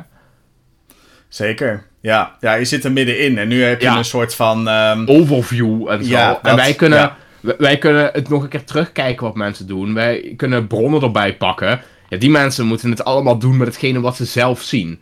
[1.29, 1.87] Zeker.
[2.01, 2.37] Ja.
[2.41, 3.97] ja, je zit er middenin en nu heb je Ja.
[3.97, 4.69] een soort van...
[4.69, 6.11] ehm, Overview en zo.
[6.11, 7.17] Ja, en wij kunnen, ja.
[7.59, 9.95] Wij, kunnen het nog een keer terugkijken wat mensen doen.
[9.95, 11.81] Wij kunnen bronnen erbij pakken.
[12.09, 15.01] Ja, die mensen moeten het allemaal doen met hetgene wat ze zelf zien.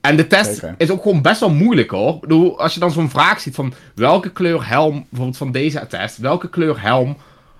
[0.00, 0.74] En de test Zeker.
[0.78, 2.14] is ook gewoon best wel moeilijk hoor.
[2.14, 5.86] Ik bedoel, als je dan zo'n vraag ziet van welke kleur helm, bijvoorbeeld van deze
[5.88, 7.16] test, welke kleur helm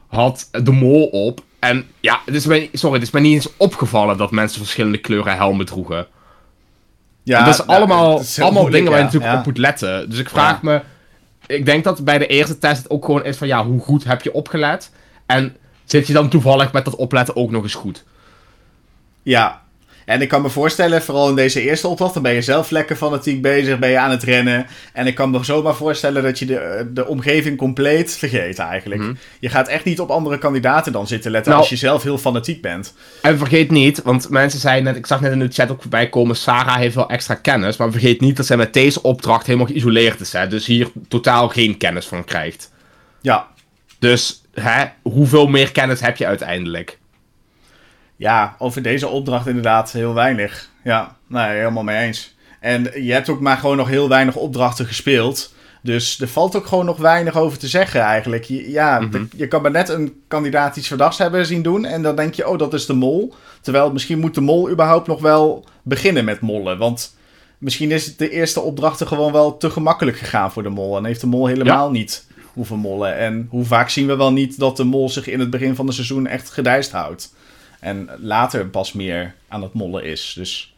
[0.07, 1.41] had de mol op?
[1.59, 4.99] En ja, het is mij, sorry, het is mij niet eens opgevallen dat mensen verschillende
[4.99, 6.07] kleuren helmen droegen.
[7.23, 9.13] ja, dat is nou, allemaal, is allemaal moeilijk, dingen waar je ja.
[9.13, 9.39] natuurlijk Ja.
[9.39, 10.11] op moet letten.
[10.11, 10.59] Dus ik vraag Ja.
[10.63, 10.81] me,
[11.47, 14.05] ik denk dat bij de eerste test het ook gewoon is van ja, hoe goed
[14.05, 14.91] heb je opgelet?
[15.27, 18.05] En zit je dan toevallig met dat opletten ook nog eens goed?
[19.23, 19.63] Ja.
[20.05, 22.97] En ik kan me voorstellen, vooral in deze eerste opdracht, dan ben je zelf lekker
[22.97, 24.67] fanatiek bezig, ben je aan het rennen.
[24.93, 29.01] En ik kan me zomaar voorstellen dat je de, de omgeving compleet vergeet eigenlijk.
[29.01, 29.13] Mhm.
[29.41, 32.19] Je gaat echt niet op andere kandidaten dan zitten letten Nou- als je zelf heel
[32.19, 32.95] fanatiek bent.
[33.23, 36.09] En vergeet niet, want mensen zeiden net, ik zag net in de chat ook voorbij
[36.09, 39.67] komen, Sarah heeft wel extra kennis, maar vergeet niet dat zij met deze opdracht helemaal
[39.67, 42.73] geïsoleerd is, hè, dus hier totaal geen kennis van krijgt.
[43.21, 43.47] Ja.
[43.99, 46.99] Dus, hè, hoeveel meer kennis heb je uiteindelijk?
[48.23, 50.69] Ja, over deze opdracht inderdaad heel weinig.
[50.85, 52.35] Ja, nee, helemaal mee eens.
[52.61, 55.55] En je hebt ook maar gewoon nog heel weinig opdrachten gespeeld.
[55.83, 58.45] Dus er valt ook gewoon nog weinig over te zeggen eigenlijk.
[58.45, 59.11] Je, ja, Mhm.
[59.11, 61.85] de- je kan maar net een kandidaat iets verdachts hebben zien doen.
[61.85, 63.35] En dan denk je, oh, dat is de mol.
[63.61, 66.79] Terwijl misschien moet de mol überhaupt nog wel beginnen met mollen.
[66.79, 67.17] Want
[67.59, 70.97] misschien is de eerste opdrachten gewoon wel te gemakkelijk gegaan voor de mol.
[70.97, 73.17] En heeft de mol helemaal niet hoeven mollen.
[73.17, 75.87] En hoe vaak zien we wel niet dat de mol zich in het begin van
[75.87, 77.35] het seizoen echt gedijst houdt.
[77.83, 80.33] En later pas meer aan het mollen is.
[80.37, 80.75] Dus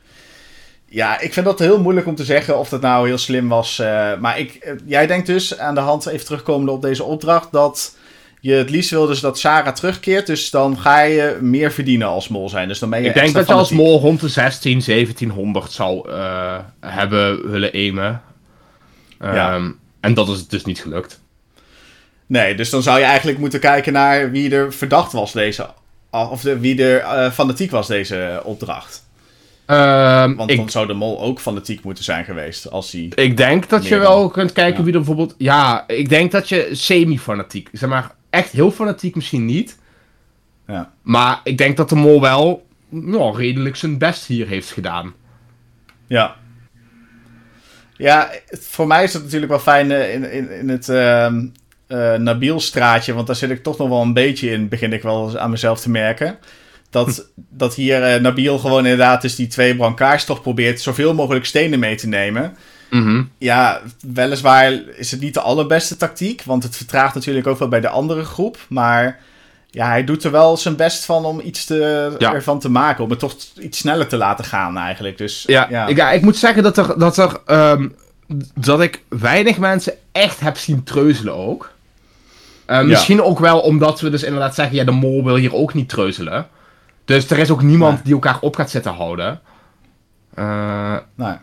[0.89, 3.79] ja, ik vind dat heel moeilijk om te zeggen of dat nou heel slim was.
[3.79, 7.53] eh, maar ik, eh, jij denkt dus aan de hand, even terugkomende op deze opdracht,
[7.53, 7.97] dat
[8.41, 10.27] je het liefst wil dus dat Sarah terugkeert.
[10.27, 12.69] Dus dan ga je meer verdienen als mol zijn.
[12.69, 16.11] Dus dan ben je Ik denk dat je als mol rond de 16, 1700 zou
[16.11, 18.23] eh, hebben willen aimen.
[19.21, 19.55] Ja.
[19.55, 21.21] Ehm, En dat is dus niet gelukt.
[22.27, 25.67] Nee, dus dan zou je eigenlijk moeten kijken naar wie er verdacht was deze.
[26.23, 29.05] Of de, wie er eh, fanatiek was deze opdracht.
[29.67, 32.71] Ehm, Want ik, dan zou de mol ook fanatiek moeten zijn geweest.
[32.71, 33.13] Als hij.
[33.15, 34.31] ik denk dat je wel dan.
[34.31, 34.85] kunt kijken Ja.
[34.85, 35.35] wie er bijvoorbeeld...
[35.39, 37.69] Ja, ik denk dat je semi-fanatiek...
[37.73, 39.79] Zeg maar, echt heel fanatiek misschien niet.
[40.67, 40.93] Ja.
[41.03, 45.15] Maar ik denk dat de mol wel nou, redelijk zijn best hier heeft gedaan.
[46.07, 46.37] Ja.
[47.97, 51.47] Ja, voor mij is het natuurlijk wel fijn eh, in, in, in het ehm
[51.95, 55.03] eh, Nabil straatje, want daar zit ik toch nog wel een beetje in, begin ik
[55.03, 56.39] wel aan mezelf te merken.
[56.91, 57.29] Dat,
[57.63, 61.79] dat hier eh, Nabil gewoon inderdaad dus die twee brancards toch probeert zoveel mogelijk stenen
[61.79, 62.57] mee te nemen.
[62.91, 63.23] Mhm.
[63.39, 63.81] Ja,
[64.13, 67.89] weliswaar is het niet de allerbeste tactiek, want het vertraagt natuurlijk ook wel bij de
[67.89, 68.59] andere groep.
[68.69, 69.21] Maar
[69.71, 72.35] ja, hij doet er wel zijn best van om iets te, Ja.
[72.35, 75.19] ervan te maken, om het toch iets sneller te laten gaan eigenlijk.
[75.19, 75.87] Dus Ja, ja.
[75.87, 77.89] Ik, ja, ik moet zeggen dat er, dat er ehm,
[78.55, 81.73] dat ik weinig mensen echt heb zien treuzelen ook.
[82.67, 85.75] Eh, Misschien ook wel omdat we dus inderdaad zeggen, ja, de mol wil hier ook
[85.75, 86.47] niet treuzelen.
[87.05, 88.03] Dus er is ook niemand Nee.
[88.05, 89.41] die elkaar op gaat zitten houden.
[90.35, 91.37] Eh, Nou,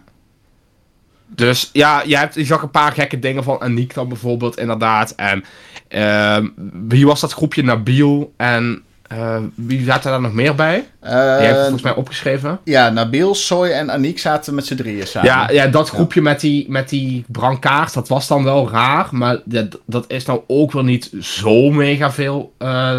[1.28, 5.12] dus ja, je, hebt, je zag een paar gekke dingen van Aniek dan bijvoorbeeld, inderdaad.
[5.16, 5.44] En
[5.88, 6.48] ehm,
[6.88, 7.64] wie was dat groepje?
[7.64, 10.74] Nabil en eh, wie zaten daar nog meer bij?
[11.02, 12.60] Die heeft Eh, volgens mij opgeschreven.
[12.64, 15.30] ja, Nabil, Soy en Aniek zaten met z'n drieën samen.
[15.30, 19.08] Ja, ja, dat groepje met die, met die brancards, dat was dan wel raar.
[19.12, 22.54] Maar dat, dat is nou ook wel niet zo mega veel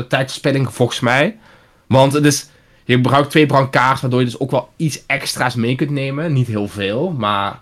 [0.09, 1.37] tijdverspilling, volgens mij.
[1.87, 2.46] Want het is,
[2.85, 6.33] je gebruikt twee brancards, waardoor je dus ook wel iets extra's mee kunt nemen.
[6.33, 7.61] Niet heel veel, maar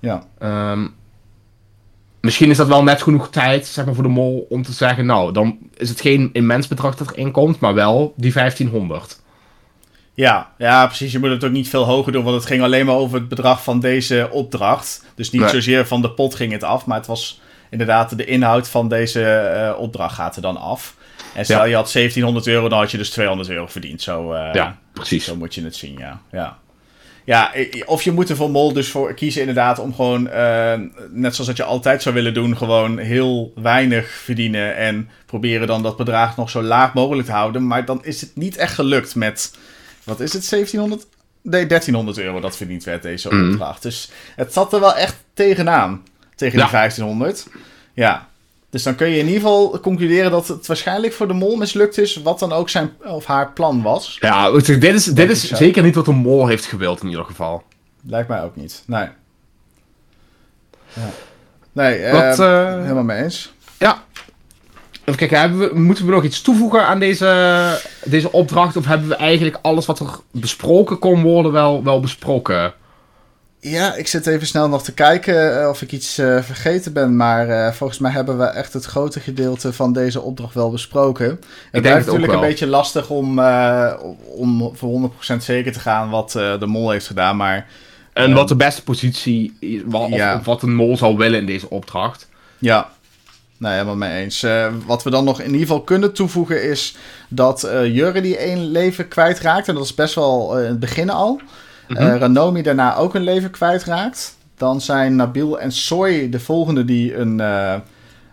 [0.00, 0.22] ja.
[0.38, 0.86] ehm,
[2.20, 5.06] misschien is dat wel net genoeg tijd zeg maar, voor de mol om te zeggen...
[5.06, 9.20] Nou, dan is het geen immens bedrag dat erin komt, maar wel die 1500.
[10.14, 11.12] Ja, ja, precies.
[11.12, 13.28] Je moet het ook niet veel hoger doen, want het ging alleen maar over het
[13.28, 15.04] bedrag van deze opdracht.
[15.14, 15.50] Dus niet Nee.
[15.50, 19.24] zozeer van de pot ging het af, maar het was inderdaad de inhoud van deze
[19.24, 20.96] eh, opdracht gaat er dan af.
[21.34, 21.64] En stel Ja.
[21.64, 24.02] je had 1700 euro, dan had je dus 200 euro verdiend.
[24.02, 25.24] Zo, eh, Ja, precies.
[25.24, 26.20] Zo moet je het zien, ja.
[26.32, 26.58] ja.
[27.30, 27.52] Ja,
[27.86, 30.74] of je moet er voor Mol dus voor kiezen inderdaad om gewoon, eh,
[31.10, 35.82] net zoals dat je altijd zou willen doen, gewoon heel weinig verdienen en proberen dan
[35.82, 37.66] dat bedrag nog zo laag mogelijk te houden.
[37.66, 39.52] Maar dan is het niet echt gelukt met,
[40.04, 41.06] wat is het, 1700?
[41.42, 43.50] Nee, 1300 euro dat verdiend werd deze Mhm.
[43.50, 43.82] opdracht.
[43.82, 46.02] Dus het zat er wel echt tegenaan,
[46.34, 46.64] tegen Ja.
[46.64, 47.46] die 1500.
[47.94, 48.28] Ja.
[48.70, 51.98] Dus dan kun je in ieder geval concluderen dat het waarschijnlijk voor de mol mislukt
[51.98, 54.16] is, wat dan ook zijn of haar plan was.
[54.20, 57.62] Ja, dit is, dit is zeker niet wat de mol heeft gewild in ieder geval.
[58.06, 58.82] Lijkt mij ook niet.
[58.86, 59.08] Nee.
[60.92, 61.10] Ja.
[61.72, 63.52] Nee, wat, uh, helemaal mee eens.
[63.78, 64.02] Ja.
[65.00, 68.76] Even kijken, hebben we, moeten we nog iets toevoegen aan deze, deze opdracht?
[68.76, 72.72] Of hebben we eigenlijk alles wat er besproken kon worden wel, wel besproken?
[73.62, 77.16] Ja, ik zit even snel nog te kijken of ik iets uh, vergeten ben.
[77.16, 81.26] Maar uh, volgens mij hebben we echt het grote gedeelte van deze opdracht wel besproken.
[81.26, 81.40] Het
[81.72, 83.92] ik blijft natuurlijk een beetje lastig om, uh,
[84.36, 87.36] om voor 100% zeker te gaan wat de mol heeft gedaan.
[87.36, 87.66] Maar
[88.12, 92.28] en wat de beste positie wat, of, wat een mol zou willen in deze opdracht.
[92.58, 92.90] Ja,
[93.56, 94.46] nou helemaal mee eens.
[94.86, 96.96] Wat we dan nog in ieder geval kunnen toevoegen is
[97.28, 99.68] dat Jurre die één leven kwijtraakt.
[99.68, 101.40] En dat is best wel in het begin al.
[101.98, 104.36] Mm Ranomi daarna ook een leven kwijtraakt.
[104.56, 107.38] Dan zijn Nabil en Soy de volgende die een,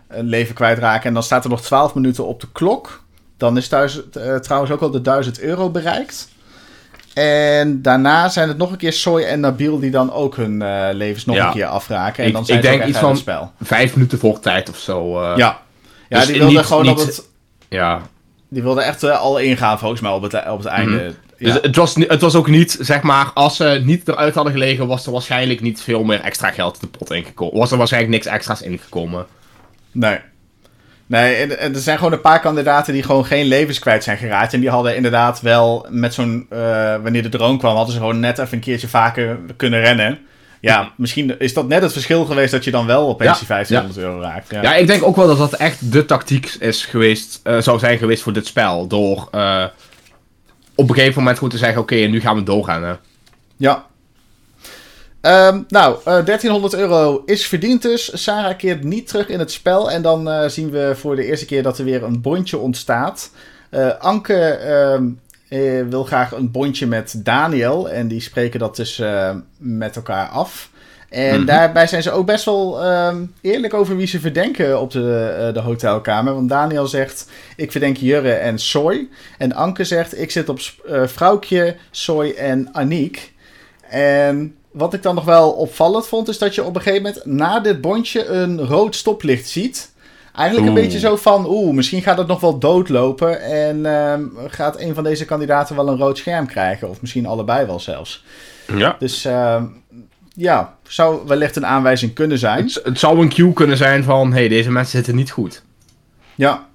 [0.08, 1.08] een leven kwijtraken.
[1.08, 3.02] En dan staat er nog 12 minuten op de klok.
[3.36, 4.00] Dan is thuis,
[4.40, 6.28] trouwens ook al de 1000 euro bereikt.
[7.18, 10.88] En daarna zijn het nog een keer Soy en Nabil die dan ook hun uh,
[10.92, 12.22] levens nog een keer afraken.
[12.22, 13.52] En ik, dan zijn ik denk iets van spel.
[13.62, 15.22] vijf minuten voor tijd of zo.
[15.22, 15.60] Uh, ja,
[16.08, 17.28] ja dus die wilde gewoon niet, op het...
[17.68, 18.00] Ja.
[18.48, 20.92] Die wilde echt uh, al ingaan volgens mij op het, op het einde.
[20.92, 21.14] Mm -hmm.
[21.38, 21.52] Ja.
[21.52, 24.86] Dus het was, het was ook niet, zeg maar, als ze niet eruit hadden gelegen,
[24.86, 27.58] was er waarschijnlijk niet veel meer extra geld de pot ingekomen.
[27.58, 29.26] Was er waarschijnlijk niks extra's ingekomen.
[29.92, 30.18] Nee.
[31.06, 34.52] Nee, er zijn gewoon een paar kandidaten die gewoon geen levens kwijt zijn geraakt.
[34.52, 36.46] En die hadden inderdaad wel met zo'n.
[36.52, 36.58] Uh,
[37.02, 40.18] wanneer de drone kwam, hadden ze gewoon net even een keertje vaker kunnen rennen.
[40.60, 43.46] Ja, misschien is dat net het verschil geweest dat je dan wel opeens ja, die
[43.46, 44.50] 1500 euro raakt.
[44.50, 44.62] Ja.
[44.62, 44.74] ja.
[44.74, 48.22] ik denk ook wel dat dat echt de tactiek is geweest, uh, zou zijn geweest
[48.22, 48.86] voor dit spel.
[48.86, 49.64] Door uh,
[50.78, 52.98] op een gegeven moment goed te zeggen: oké, nu gaan we doorgaan.
[53.56, 53.86] Ja,
[55.22, 58.22] Um, nou, uh, eh, 1300 euro is verdiend dus.
[58.22, 59.90] Sarah keert niet terug in het spel.
[59.90, 63.30] En dan uh, zien we voor de eerste keer dat er weer een bondje ontstaat.
[63.70, 64.60] Uh, Anke
[65.48, 67.90] uh, wil graag een bondje met Daniel.
[67.90, 69.02] En die spreken dat dus
[69.56, 70.70] met elkaar af.
[71.08, 71.44] En mm -hmm.
[71.44, 75.60] daarbij zijn ze ook best wel um, eerlijk over wie ze verdenken op de, de
[75.60, 76.34] hotelkamer.
[76.34, 79.08] Want Daniel zegt: Ik verdenk Jurre en Soy.
[79.38, 80.60] En Anke zegt: Ik zit op
[81.04, 83.32] Vrouwtje, Soy en Aniek.
[83.90, 87.24] En wat ik dan nog wel opvallend vond, is dat je op een gegeven moment
[87.24, 89.90] na dit bondje een rood stoplicht ziet.
[90.34, 94.14] Eigenlijk een beetje zo van, oeh, misschien gaat het nog wel doodlopen en uh,
[94.46, 96.88] gaat een van deze kandidaten wel een rood scherm krijgen.
[96.88, 98.24] Of misschien allebei wel zelfs.
[98.76, 98.96] Ja.
[98.98, 99.62] Dus uh,
[100.38, 102.64] ja, zou wellicht een aanwijzing kunnen zijn.
[102.64, 105.62] Het, het zou een cue kunnen zijn van, hé, hey, deze mensen zitten niet goed.
[106.34, 106.66] Ja,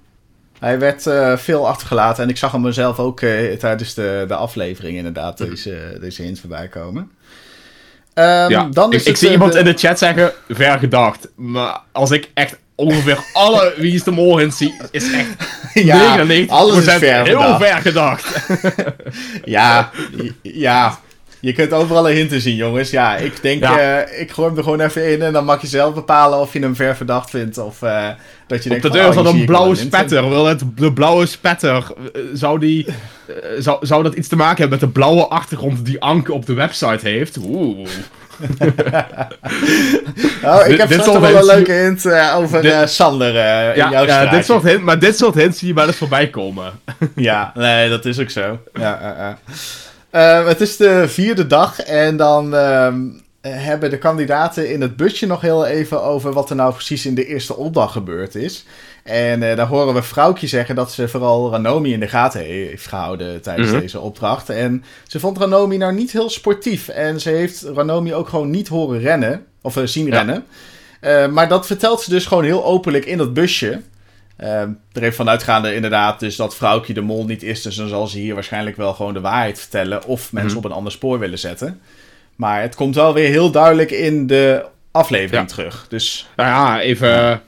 [0.58, 4.34] hij werd uh, veel achtergelaten en ik zag hem mezelf ook uh, tijdens de, de
[4.34, 7.10] aflevering inderdaad deze, deze hints voorbij komen.
[8.14, 11.28] Um, ja, dan is ik, ik zie iemand in de chat zeggen, ver gedacht.
[11.34, 15.28] Maar als ik echt ongeveer alle Wie is de Mol zie, is echt
[15.74, 17.62] ja, 99% alles is ver heel gedacht.
[17.62, 18.46] ver gedacht.
[19.44, 19.90] ja,
[20.42, 20.98] ja,
[21.44, 22.90] je kunt overal een hinten zien, jongens.
[22.90, 24.06] Ja, ik denk, ja.
[24.06, 26.52] Uh, ik gooi hem er gewoon even in en dan mag je zelf bepalen of
[26.52, 27.58] je hem ver verdacht vindt.
[27.58, 28.08] Of uh,
[28.46, 30.28] dat je Op denkt, de deur van oh, een blauwe spetter.
[30.28, 32.86] Wil het de blauwe spetter, uh, zou, die,
[33.58, 36.54] zou, zou dat iets te maken hebben met de blauwe achtergrond die Anke op de
[36.54, 37.36] website heeft?
[37.36, 37.78] Oeh.
[40.44, 44.04] oh, ik heb dit toch wel een leuke hint over dit, Sander in ja, jouw
[44.04, 46.72] ja, dit soort hint, Maar dit soort hints zie je bij eens voorbij komen.
[47.14, 48.58] ja, nee, dat is ook zo.
[48.72, 49.38] Ja,
[50.14, 52.94] Uh, het is de vierde dag en dan uh,
[53.40, 57.14] hebben de kandidaten in het busje nog heel even over wat er nou precies in
[57.14, 58.66] de eerste opdracht gebeurd is.
[59.02, 62.86] En uh, daar horen we Vrouwtje zeggen dat ze vooral Ranomi in de gaten heeft
[62.86, 63.82] gehouden tijdens mm -hmm.
[63.82, 64.48] deze opdracht.
[64.48, 68.68] En ze vond Ranomi nou niet heel sportief en ze heeft Ranomi ook gewoon niet
[68.68, 70.22] horen rennen, of uh, zien ja.
[70.22, 70.44] rennen.
[71.32, 73.80] maar dat vertelt ze dus gewoon heel openlijk in dat busje.
[74.40, 74.60] Uh,
[74.92, 77.62] er heeft vanuitgaande inderdaad dus dat vrouwtje de mol niet is.
[77.62, 80.04] Dus dan zal ze hier waarschijnlijk wel gewoon de waarheid vertellen.
[80.04, 80.56] Of mensen mm -hmm.
[80.56, 81.80] op een ander spoor willen zetten.
[82.36, 85.54] Maar het komt wel weer heel duidelijk in de aflevering ja.
[85.54, 85.86] terug.
[85.88, 86.28] Dus...
[86.36, 87.08] Nou ja, even...
[87.08, 87.42] Ja.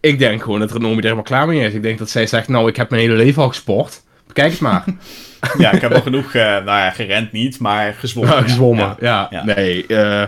[0.00, 1.72] Ik denk gewoon dat Renomi er helemaal klaar mee is.
[1.72, 4.02] Ik denk dat zij zegt, nou ik heb mijn hele leven al gesport.
[4.26, 4.84] Bekijk het maar.
[5.58, 8.36] ja, ik heb al genoeg, uh, nou ja, gerend niet, maar gezwommen.
[8.36, 9.26] Ja, gezwommen, ja.
[9.30, 9.44] ja.
[9.44, 10.22] Nee, uh,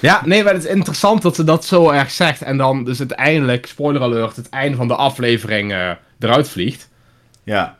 [0.00, 2.42] ja, nee, maar het is interessant dat ze dat zo erg zegt.
[2.42, 6.88] En dan dus uiteindelijk, spoiler alert, het einde van de aflevering uh, eruit vliegt.
[7.44, 7.78] Ja.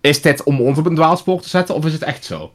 [0.00, 2.52] Is dit om ons op een dwaalspoor te zetten, of is het echt zo?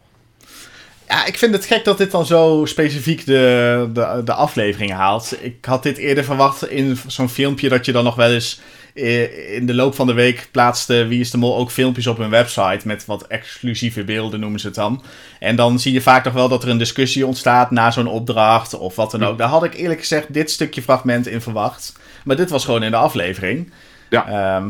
[1.07, 5.37] Ja, ik vind het gek dat dit dan zo specifiek de, de, de aflevering haalt.
[5.41, 8.59] Ik had dit eerder verwacht in zo'n filmpje dat je dan nog wel eens
[8.93, 12.29] in de loop van de week plaatste Wie is de Mol ook filmpjes op hun
[12.29, 15.03] website met wat exclusieve beelden noemen ze het dan.
[15.39, 18.73] En dan zie je vaak toch wel dat er een discussie ontstaat na zo'n opdracht
[18.73, 19.37] of wat dan ook.
[19.37, 21.93] Daar had ik eerlijk gezegd dit stukje fragment in verwacht.
[22.23, 23.71] Maar dit was gewoon in de aflevering.
[24.09, 24.27] Ja.
[24.27, 24.69] Ehm,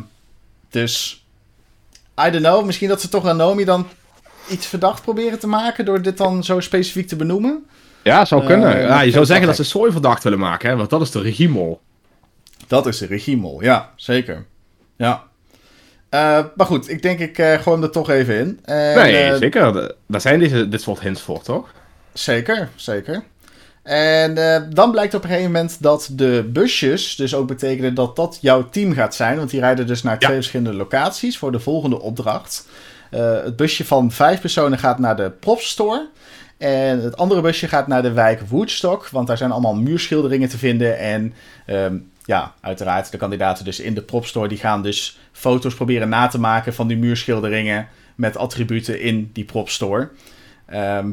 [0.70, 1.26] dus,
[2.28, 3.88] I don't know, misschien dat ze toch aan Nomi dan
[4.50, 7.66] iets verdacht proberen te maken door dit dan zo specifiek te benoemen.
[8.04, 8.78] Ja, zou kunnen.
[8.78, 10.76] Eh, ja, je zou zeggen dat ze Soy verdacht willen maken, hè?
[10.76, 11.82] want dat is de regiemol.
[12.68, 14.46] Dat is de regiemol, ja, zeker.
[14.96, 15.24] Ja.
[16.10, 18.60] Eh, maar goed, ik denk ik eh gooi hem er toch even in.
[18.64, 19.94] En, Nee, eh, zeker.
[20.08, 21.74] Daar zijn deze, dit soort hints voor, toch?
[22.14, 23.24] Zeker, zeker.
[23.84, 24.36] En
[24.74, 28.70] dan blijkt op een gegeven moment dat de busjes dus ook betekenen dat dat jouw
[28.70, 29.38] team gaat zijn.
[29.38, 30.20] Want die rijden dus naar Ja.
[30.20, 32.68] twee verschillende locaties voor de volgende opdracht.
[33.10, 36.10] Het busje van vijf personen gaat naar de Prop Store.
[36.58, 39.08] En het andere busje gaat naar de wijk Woodstock.
[39.10, 40.98] Want daar zijn allemaal muurschilderingen te vinden.
[41.00, 41.34] En
[41.66, 44.48] ehm, ja, uiteraard de kandidaten dus in de Prop Store...
[44.48, 47.88] die gaan dus foto's proberen na te maken van die muurschilderingen...
[48.16, 50.10] met attributen in die Prop Store.
[50.66, 51.10] Ehm,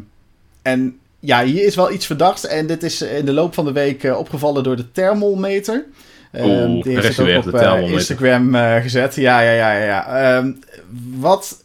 [0.63, 2.47] en ja, hier is wel iets verdachts.
[2.47, 5.85] En dit is in de loop van de week eh, opgevallen door de thermometer.
[6.33, 7.91] Ehm, Oeh, die heeft is het ook op eh.
[7.91, 9.15] Instagram eh, gezet.
[9.15, 9.85] Ja, ja, ja, ja.
[9.85, 10.37] ja.
[10.37, 10.53] Ehm,
[11.15, 11.65] wat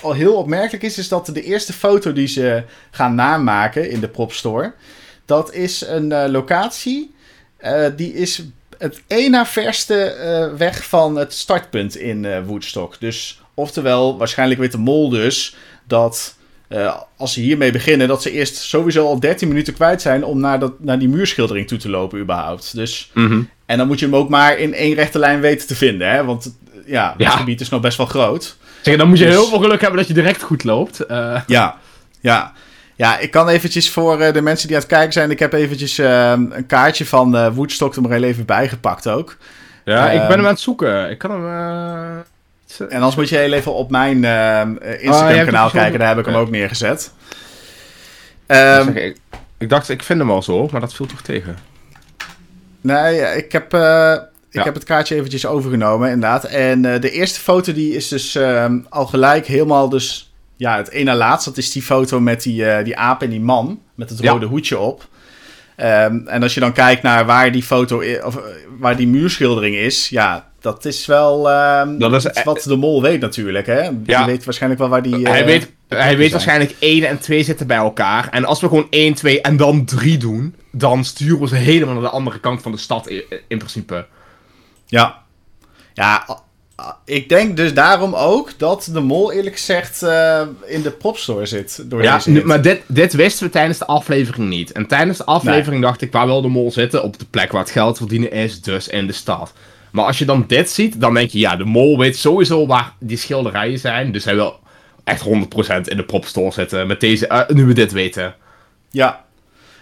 [0.00, 4.08] al heel opmerkelijk is, is dat de eerste foto die ze gaan namaken in de
[4.08, 4.72] Prop Store...
[5.24, 7.14] dat is een locatie.
[7.96, 8.42] die is
[8.80, 12.96] het één na verste eh, weg van het startpunt in eh, Woodstock.
[13.00, 16.34] Dus oftewel, waarschijnlijk weet de mol dus dat
[16.68, 20.40] eh, als ze hiermee beginnen, dat ze eerst sowieso al 13 minuten kwijt zijn om
[20.40, 22.74] naar, dat, naar die muurschildering toe te lopen überhaupt.
[22.74, 23.10] Dus,
[23.66, 26.24] en dan moet je hem ook maar in één rechte lijn weten te vinden, hè?
[26.24, 28.56] Want ja, het gebied is nog best wel groot.
[28.82, 31.04] Zeg, dan moet je Dus- heel veel geluk hebben dat je direct goed loopt.
[31.46, 31.78] Ja,
[32.20, 32.52] ja.
[33.00, 35.52] Ja, ik kan eventjes voor eh, de mensen die aan het kijken zijn, ik heb
[35.52, 39.36] eventjes eh, een kaartje van eh, Woodstock er maar heel even bijgepakt ook.
[39.84, 41.10] ja, ik ben Ehm, hem aan het zoeken.
[41.10, 41.46] Ik kan hem...
[41.46, 45.44] eh, En anders moet je heel even op mijn eh, eh, Oh, jij Instagram hebt
[45.50, 47.12] kanaal het kijken, daar heb ik hem ook neergezet.
[48.46, 49.16] Ehm, zeg, ik,
[49.58, 51.56] ik dacht, ik vind hem al zo, maar dat viel toch tegen.
[52.80, 53.78] Nee, ik heb, ik
[54.50, 54.62] Ja.
[54.64, 56.44] heb het kaartje eventjes overgenomen, inderdaad.
[56.44, 60.29] En de eerste foto die is dus ehm, al gelijk helemaal dus...
[60.60, 63.30] Ja, het ene na laatst, dat is die foto met die, eh, die aap en
[63.30, 64.30] die man met het Ja.
[64.30, 65.08] rode hoedje op.
[65.76, 68.42] Ehm, en als je dan kijkt naar waar die foto, of eh,
[68.78, 72.76] waar die muurschildering is, ja, dat is wel ehm, Dat is iets e- wat de
[72.76, 73.82] mol weet natuurlijk, hè?
[74.02, 74.26] Die Ja.
[74.26, 75.28] weet waarschijnlijk wel waar die...
[75.28, 78.28] hij eh, weet, hij weet waarschijnlijk 1 en 2 zitten bij elkaar.
[78.30, 81.94] En als we gewoon 1, 2 en dan 3 doen, dan sturen we ze helemaal
[81.94, 84.06] naar de andere kant van de stad in, in principe.
[84.86, 85.18] Ja.
[85.94, 86.24] Ja,
[87.04, 91.90] ik denk dus daarom ook dat de mol eerlijk gezegd eh, in de propstore zit.
[91.90, 94.72] Door Ja, deze maar dit, dit wisten we tijdens de aflevering niet.
[94.72, 97.02] En tijdens de aflevering dacht ik, waar wil de mol zitten?
[97.02, 99.52] Op de plek waar het geld verdienen is, dus in de stad.
[99.90, 102.92] Maar als je dan dit ziet, dan denk je, ja, de mol weet sowieso waar
[102.98, 104.12] die schilderijen zijn.
[104.12, 104.58] Dus hij wil
[105.04, 105.28] echt 100%
[105.84, 108.34] in de propstore zitten met deze, eh, nu we dit weten.
[108.90, 109.24] Ja.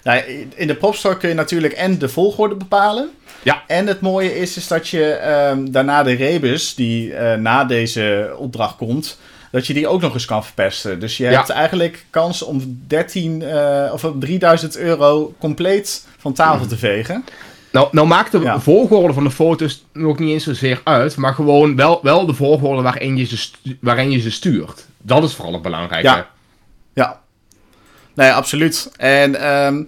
[0.08, 3.10] Nou, in de propstore kun je natuurlijk en de volgorde bepalen.
[3.42, 3.62] Ja.
[3.66, 8.34] En het mooie is, is dat je ehm, daarna de rebus, die eh, na deze
[8.38, 9.18] opdracht komt,
[9.52, 11.00] dat je die ook nog eens kan verpesten.
[11.00, 11.30] Dus je Ja.
[11.30, 17.24] hebt eigenlijk kans om 13 eh, of om 3000 euro compleet van tafel te vegen.
[17.72, 18.60] Nou, nou maakt de Ja.
[18.60, 22.82] volgorde van de foto's nog niet eens zozeer uit, maar gewoon wel, wel de volgorde
[22.82, 24.86] waarin je, ze waarin je ze stuurt.
[25.02, 26.06] Dat is vooral het belangrijke.
[26.08, 26.26] Ja.
[26.94, 27.20] Ja.
[28.18, 28.90] Nee, absoluut.
[28.96, 29.82] En ehm,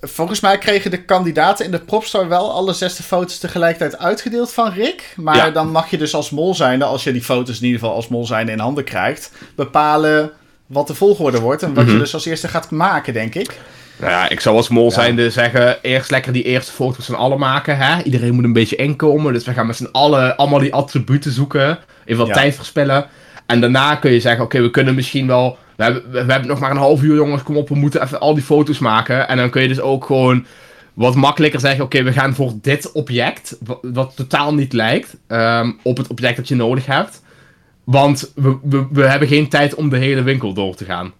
[0.00, 4.72] volgens mij kregen de kandidaten in de propstore wel alle zesde foto's tegelijkertijd uitgedeeld van
[4.72, 5.12] Rick.
[5.16, 5.50] Maar Ja.
[5.50, 8.08] dan mag je dus als mol zijnde, als je die foto's in ieder geval als
[8.08, 10.30] mol zijnde in handen krijgt, bepalen
[10.66, 11.98] wat de volgorde wordt en wat je Mhm.
[12.00, 13.58] dus als eerste gaat maken, denk ik.
[13.96, 14.90] Nou ja, ik zou als mol Ja.
[14.90, 17.76] zijnde zeggen, eerst lekker die eerste foto's van allen maken.
[17.78, 18.02] Hè?
[18.02, 21.78] Iedereen moet een beetje inkomen, dus we gaan met z'n allen allemaal die attributen zoeken.
[22.04, 22.32] Even wat Ja.
[22.34, 23.06] tijd verspillen.
[23.48, 25.58] En daarna kun je zeggen, oké, we kunnen misschien wel...
[25.76, 28.20] We hebben, we, hebben nog maar een half uur, jongens, kom op, we moeten even
[28.20, 29.28] al die foto's maken.
[29.28, 30.46] En dan kun je dus ook gewoon
[30.94, 35.72] wat makkelijker zeggen, oké, we gaan voor dit object, wat, wat totaal niet lijkt, ehm,
[35.82, 37.22] op het object dat je nodig hebt.
[37.84, 41.12] Want we, we, we hebben geen tijd om de hele winkel door te gaan.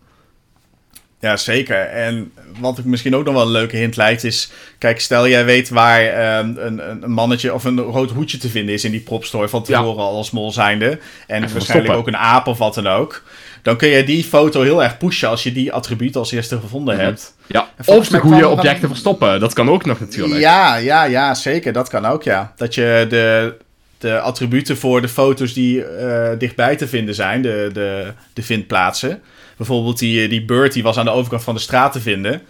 [1.20, 1.76] Ja, zeker.
[1.86, 4.50] En wat ik misschien ook nog wel een leuke hint lijkt is...
[4.78, 8.74] Kijk, stel jij weet waar ehm, een, een mannetje of een rood hoedje te vinden
[8.74, 9.78] is in die propstore van Ja.
[9.78, 10.98] tevoren al als mol zijnde.
[11.26, 13.22] En waarschijnlijk ook een aap of wat dan ook.
[13.62, 16.94] Dan kun je die foto heel erg pushen als je die attribuut als eerste gevonden
[16.94, 17.04] Mhm.
[17.04, 17.34] hebt.
[17.46, 19.40] Ja, of de goede dan- objecten verstoppen.
[19.40, 20.40] Dat kan ook nog natuurlijk.
[20.40, 21.72] Ja, ja, ja, zeker.
[21.72, 22.52] Dat kan ook, ja.
[22.56, 23.54] Dat je de,
[23.98, 29.22] de attributen voor de foto's die eh, dichtbij te vinden zijn, de, de, de vindplaatsen.
[29.58, 32.42] Bijvoorbeeld die, eh, die bird die was aan de overkant van de straat te vinden.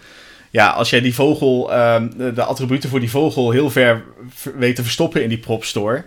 [0.51, 4.03] Ja, als jij die vogel, ehm, de, attributen voor die vogel heel ver
[4.55, 6.03] weet te verstoppen in die propstore,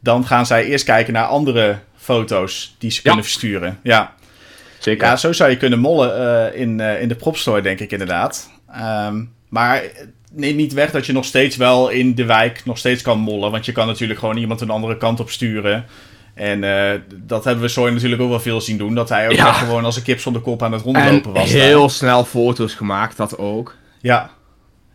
[0.00, 3.02] dan gaan zij eerst kijken naar andere foto's die ze Ja.
[3.02, 3.78] kunnen versturen.
[3.82, 4.14] Ja.
[4.78, 5.06] Zeker.
[5.06, 6.16] ja, zo zou je kunnen mollen
[6.52, 8.50] eh, in, eh, in de propstore, denk ik inderdaad.
[8.72, 9.82] Ehm, maar
[10.32, 13.50] neem niet weg dat je nog steeds wel in de wijk nog steeds kan mollen.
[13.50, 15.84] Want je kan natuurlijk gewoon iemand een andere kant op sturen.
[16.34, 18.94] En eh, dat hebben we Soy natuurlijk ook wel veel zien doen.
[18.94, 19.52] Dat hij ook Ja.
[19.52, 21.52] gewoon als een kip zonder kop aan het en rondlopen was.
[21.52, 21.60] daar.
[21.60, 23.74] heel snel foto's gemaakt, dat ook.
[24.00, 24.30] Ja.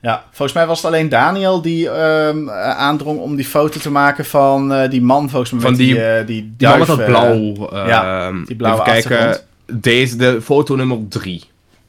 [0.02, 3.92] ja, volgens mij was het alleen Daniel die ehm, eh, aandrong om die foto te
[3.92, 5.94] maken van eh, die man, volgens mij Van met die-
[6.26, 7.70] die, man met duif, dat blauw.
[7.88, 9.42] ja, die blauwe even kijken.
[9.74, 11.44] Deze, de foto nummer 3.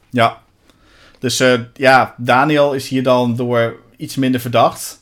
[0.09, 0.37] Ja.
[1.19, 1.43] Dus
[1.73, 4.99] ja, Daniel is hier dan door iets minder verdacht.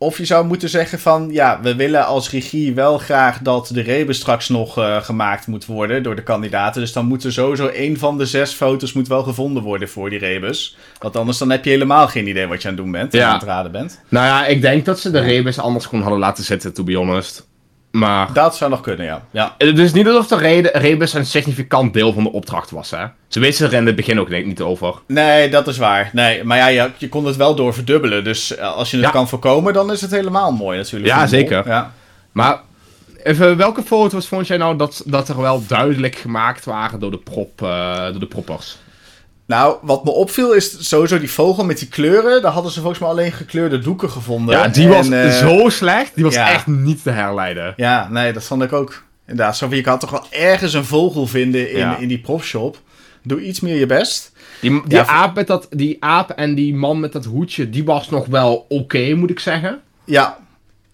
[0.00, 3.80] Of je zou moeten zeggen van, ja, we willen als regie wel graag dat de
[3.80, 6.80] rebus straks nog eh, gemaakt moet worden door de kandidaten.
[6.80, 10.10] Dus dan moet er sowieso één van de zes foto's moet wel gevonden worden voor
[10.10, 10.76] die rebus.
[10.98, 13.18] Want anders dan heb je helemaal geen idee wat je aan het doen bent en
[13.20, 13.28] Ja.
[13.28, 14.00] aan het raden bent.
[14.08, 16.94] Nou ja, ik denk dat ze de rebus anders gewoon hadden laten zitten, to be
[16.94, 17.47] honest.
[17.98, 19.22] Maar Dat zou nog kunnen, ja.
[19.30, 19.54] ja.
[19.58, 23.04] het is niet alsof de rede, rebus een significant deel van de opdracht was, hè.
[23.28, 24.94] Ze wisten er in het begin ook niet over.
[25.06, 26.10] Nee, dat is waar.
[26.12, 28.24] Nee, maar ja, je, je kon het wel door verdubbelen.
[28.24, 29.12] Dus eh, als je het Ja.
[29.12, 31.12] kan voorkomen, dan is het helemaal mooi natuurlijk.
[31.12, 31.62] Ja, zeker.
[31.66, 31.92] Ja.
[32.32, 32.60] Maar
[33.22, 37.18] even, welke foto's vond jij nou dat, dat er wel duidelijk gemaakt waren door de,
[37.18, 38.78] prop, eh, door de proppers?
[39.48, 42.42] Nou, wat me opviel is sowieso die vogel met die kleuren.
[42.42, 44.56] Daar hadden ze volgens mij alleen gekleurde doeken gevonden.
[44.58, 46.14] Ja, die En, was eh, zo slecht.
[46.14, 46.50] Die was ja.
[46.50, 47.74] echt niet te herleiden.
[47.76, 49.02] Ja, nee, dat vond ik ook.
[49.26, 51.96] Inderdaad, zo je kan toch wel ergens een vogel vinden in, Ja.
[51.96, 52.78] in die propshop.
[53.22, 54.32] Doe iets meer je best.
[54.60, 57.84] Die, die, Ja, aap met dat, die aap en die man met dat hoedje, die
[57.84, 59.80] was nog wel oké, moet ik zeggen.
[60.04, 60.38] Ja,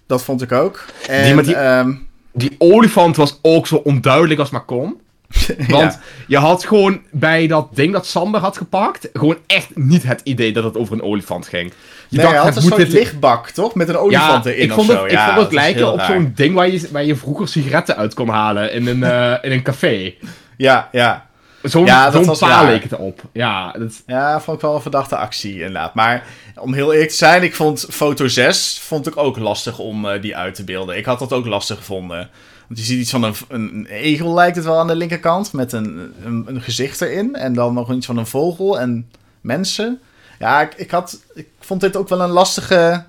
[0.07, 0.85] dat vond ik ook.
[1.09, 1.93] En, Die die- ehm,
[2.33, 5.01] Die olifant was ook zo onduidelijk als maar kon.
[5.69, 6.01] Want ja.
[6.27, 10.53] je had gewoon bij dat ding dat Sander had gepakt, gewoon echt niet het idee
[10.53, 11.73] dat het over een olifant ging.
[12.09, 13.75] Je Nee, hij had het een moet soort dit- lichtbak, toch?
[13.75, 15.03] Met een olifant ja, erin ik of vond zo.
[15.03, 17.97] het, ja, ik vond het lijken op zo'n ding waar je, waar je vroeger sigaretten
[17.97, 20.15] uit kon halen in een, eh, in een café.
[20.57, 21.27] Ja, ja.
[21.63, 22.65] Zo'n Ja, paal raar.
[22.67, 23.21] leek het op.
[23.33, 25.95] Ja, dat, Ja, vond ik wel een verdachte actie inderdaad.
[25.95, 30.09] Maar om heel eerlijk te zijn, ik vond foto 6 vond ik ook lastig om
[30.09, 30.97] eh, die uit te beelden.
[30.97, 32.31] Ik had dat ook lastig gevonden.
[32.67, 35.73] Want je ziet iets van een, een, egel lijkt het wel aan de linkerkant, met
[35.73, 37.35] een, een, een gezicht erin.
[37.35, 39.11] En dan nog iets van een vogel en
[39.41, 40.01] mensen.
[40.39, 43.05] Ja, ik, ik, had, ik vond dit ook wel een lastige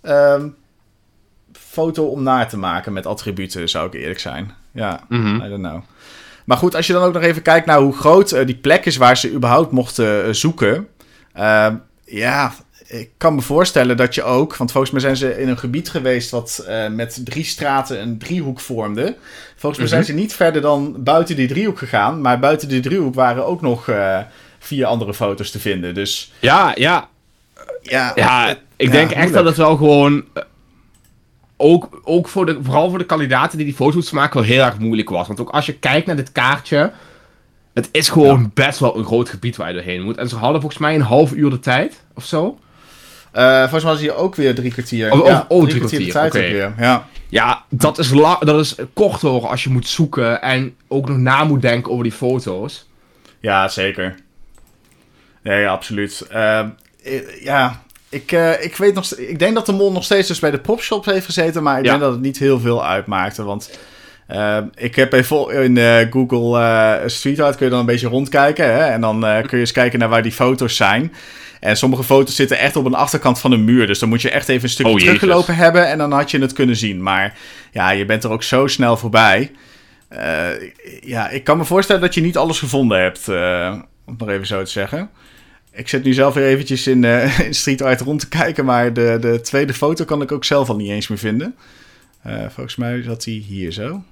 [0.00, 0.48] ehm,
[1.52, 4.50] foto om naar te maken met attributen, zou ik eerlijk zijn.
[4.72, 5.34] Ja, mhm.
[5.34, 5.82] I don't know.
[6.44, 8.86] Maar goed, als je dan ook nog even kijkt naar hoe groot eh, die plek
[8.86, 10.88] is waar ze überhaupt mochten eh, zoeken.
[11.32, 12.52] Ehm, ja,
[12.90, 15.88] ik kan me voorstellen dat je ook, want volgens mij zijn ze in een gebied
[15.90, 19.16] geweest wat eh, met drie straten een driehoek vormde.
[19.56, 20.10] Volgens mij zijn Mhm.
[20.10, 23.88] ze niet verder dan buiten die driehoek gegaan, maar buiten die driehoek waren ook nog
[23.88, 24.18] eh,
[24.58, 25.94] vier andere foto's te vinden.
[25.94, 27.08] Dus ja, ja,
[27.82, 30.24] ja, Ja, eh, ik ja, denk echt dat het wel gewoon.
[30.34, 30.42] eh,
[31.56, 34.78] Ook, ook voor de, vooral voor de kandidaten die die foto's maken, wel heel erg
[34.78, 35.26] moeilijk was.
[35.26, 36.92] Want ook als je kijkt naar dit kaartje.
[37.74, 40.16] Het is gewoon best wel een groot gebied waar je doorheen moet.
[40.16, 42.58] En ze hadden volgens mij een half uur de tijd of zo.
[43.32, 45.12] Eh, volgens mij was hier ook weer drie kwartier.
[45.12, 46.74] Oh, oh, ja, oh, drie drie kwartier tijd weer.
[46.78, 47.06] Ja.
[47.28, 50.42] Ja, dat is, la dat is kort hoor als je moet zoeken.
[50.42, 52.88] En ook nog na moet denken over die foto's.
[53.40, 54.14] Ja, zeker.
[55.42, 56.26] Nee, absoluut.
[56.30, 56.68] Ehm,
[57.04, 59.14] eh, ja, ik, eh, ik weet nog...
[59.14, 61.84] Ik denk dat de mol nog steeds dus bij de popshop heeft gezeten, maar ik
[61.84, 61.90] Ja.
[61.90, 63.78] denk dat het niet heel veel uitmaakte, want...
[64.26, 68.08] ehm, ik heb even in eh, Google eh, Street Art kun je dan een beetje
[68.08, 68.64] rondkijken.
[68.72, 68.84] Hè?
[68.84, 71.12] En dan kun je eens kijken naar waar die foto's zijn.
[71.60, 73.86] En sommige foto's zitten echt op een achterkant van een muur.
[73.86, 75.14] Dus dan moet je echt even een stukje Oh, Jezus.
[75.14, 75.86] teruggelopen hebben.
[75.88, 77.02] En dan had je het kunnen zien.
[77.02, 77.38] Maar
[77.72, 79.50] ja, je bent er ook zo snel voorbij.
[80.08, 80.48] Eh,
[81.00, 83.28] ja, ik kan me voorstellen dat je niet alles gevonden hebt.
[83.28, 83.72] eh,
[84.04, 85.10] om het nog even zo te zeggen.
[85.72, 88.64] Ik zit nu zelf weer eventjes in, eh, in Street Art rond te kijken.
[88.64, 91.54] Maar de, de tweede foto kan ik ook zelf al niet eens meer vinden.
[92.48, 94.02] Volgens mij zat hij hier zo.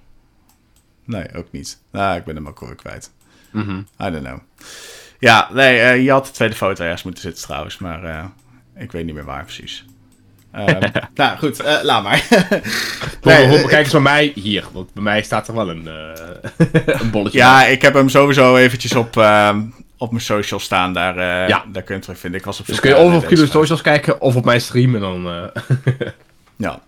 [1.05, 1.79] Nee, ook niet.
[1.93, 3.11] Nou, ik ben hem ook alweer kwijt.
[3.53, 3.79] Mhm.
[3.79, 4.39] I don't know.
[5.19, 7.79] Ja, nee, eh, je had de tweede foto ergens moeten zitten trouwens.
[7.79, 8.25] Maar eh,
[8.77, 9.85] ik weet niet meer waar precies.
[10.53, 11.61] Ehm, nou, goed.
[11.61, 12.27] eh, laat maar.
[13.23, 14.65] Nee, kijk eens bij mij hier.
[14.73, 15.87] Want bij mij staat er wel een,
[17.01, 17.39] een bolletje.
[17.39, 19.61] Ja, ik heb hem sowieso eventjes op, ehm,
[19.97, 20.93] op mijn social staan.
[20.95, 21.49] Daar, Ja.
[21.49, 22.41] daar kun je hem terugvinden.
[22.41, 23.49] Ik was op Dus kun je of op vraag.
[23.49, 25.27] Socials kijken of op mijn stream en dan...
[26.57, 26.81] Ja.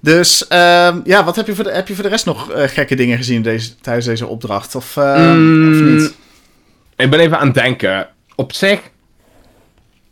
[0.00, 2.94] Dus, ehm, ja, wat heb je voor de, heb je voor de rest nog gekke
[2.94, 4.74] dingen gezien deze, tijdens deze opdracht?
[4.74, 5.72] Of, Mm.
[5.72, 6.15] of niet?
[6.96, 8.08] Ik ben even aan het denken.
[8.34, 8.80] Op zich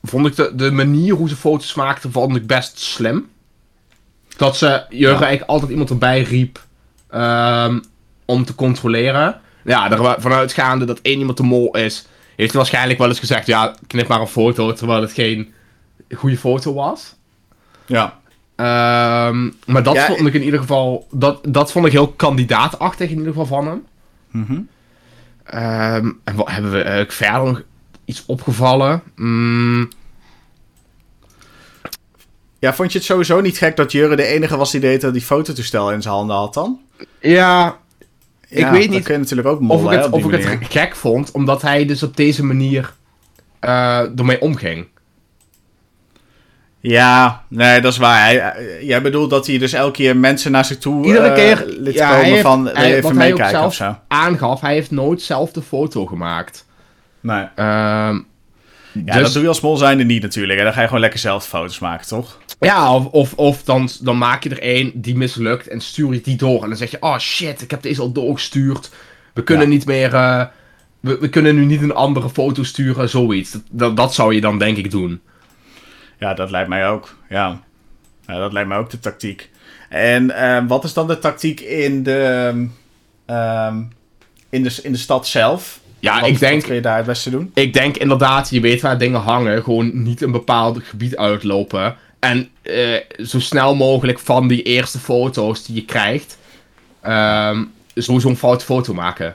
[0.03, 3.30] vond ik de, de manier hoe ze foto's maakten, vond ik best slim.
[4.37, 6.64] Dat ze Jurgen eigenlijk altijd iemand erbij riep
[7.11, 7.80] ehm,
[8.24, 9.41] om te controleren.
[9.64, 12.07] Ja, er vanuitgaande dat één iemand de mol is,
[12.37, 15.53] heeft hij waarschijnlijk wel eens gezegd, ja, knip maar een foto, terwijl het geen
[16.11, 17.14] goede foto was.
[17.87, 18.18] Ja.
[18.57, 21.07] Ehm, maar dat Ja, vond ik in ieder geval.
[21.11, 23.85] Dat, dat vond ik heel kandidaatachtig in ieder geval van hem.
[24.30, 24.61] Mhm.
[25.45, 27.62] Ehm, en wat hebben we eigenlijk verder nog
[28.05, 29.03] iets opgevallen?
[29.16, 29.88] Mm,
[32.59, 35.12] Ja, vond je het sowieso niet gek dat Jurre de enige was die deed dat
[35.12, 36.80] die fototoestel in zijn handen had dan?
[37.20, 37.78] ja,
[38.49, 41.30] Ik weet niet kun je natuurlijk ook of ik het, of ik het gek vond,
[41.30, 42.95] omdat hij dus op deze manier
[43.61, 44.86] eh ermee omging.
[46.87, 48.20] Ja, nee, dat is waar.
[48.24, 51.35] Hij, hij- jij bedoelt dat hij dus elke keer mensen naar zich toe Iedere eh,
[51.35, 53.99] keer, liet ja, komen hij heeft- van hij- even meekijken zelf- of zo.
[54.09, 56.66] Aangaf, hij heeft nooit zelf de foto gemaakt.
[57.20, 57.45] Nee.
[57.55, 58.18] Ehm,
[59.05, 60.59] Ja, dus- dat doe je als mol zijnde niet natuurlijk.
[60.59, 60.64] hè.
[60.64, 62.39] Dan ga je gewoon lekker zelf foto's maken, toch?
[62.61, 66.20] Ja, of, of, of dan, dan maak je er één die mislukt en stuur je
[66.20, 66.62] die door.
[66.62, 68.91] En dan zeg je, oh shit, ik heb deze al doorgestuurd.
[69.35, 69.72] We kunnen Ja.
[69.72, 70.45] niet meer, eh,
[71.01, 73.51] we, we kunnen nu niet een andere foto sturen, zoiets.
[73.53, 75.20] Dat, dat, dat zou je dan denk ik doen.
[76.19, 77.17] Ja, dat lijkt mij ook.
[77.29, 77.61] Ja,
[78.27, 79.51] ja dat lijkt mij ook de tactiek.
[79.89, 82.53] En ehm, wat is dan de tactiek in de,
[83.27, 83.83] ehm,
[84.51, 85.81] in de, in de stad zelf?
[85.99, 87.51] Ja, Wat- ik denk, Wat kun je daar het beste doen?
[87.55, 91.97] ik denk inderdaad, je weet waar dingen hangen, gewoon niet een bepaald gebied uitlopen.
[92.19, 96.39] En eh, zo snel mogelijk van die eerste foto's die je krijgt,
[97.01, 99.35] ehm sowieso een foute foto maken.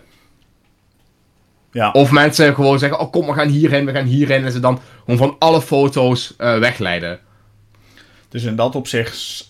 [1.72, 4.46] Ja, Of mensen gewoon zeggen, oh kom, we gaan hierheen, we gaan hierheen.
[4.46, 7.20] En ze dan gewoon van alle foto's eh, wegleiden.
[8.30, 9.48] dus in dat opzicht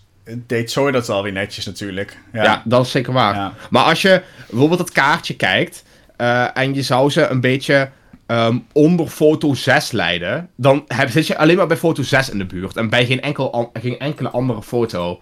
[0.48, 2.18] deed Zoe dat wel weer netjes natuurlijk.
[2.34, 2.44] Ja.
[2.44, 3.36] Ja, dat is zeker waar.
[3.36, 3.54] Ja.
[3.70, 5.84] Maar als je bijvoorbeeld het kaartje kijkt
[6.18, 7.90] eh, en je zou ze een beetje
[8.26, 12.38] ehm, onder foto 6 leiden, dan heb, zit je alleen maar bij foto 6 in
[12.38, 15.20] de buurt en bij geen, enkel an- geen enkele andere foto.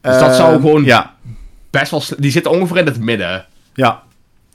[0.00, 1.14] Dus dat zou Ehm, gewoon Ja,
[1.70, 2.02] best wel...
[2.18, 3.46] Die zitten ongeveer in het midden.
[3.74, 4.02] ja,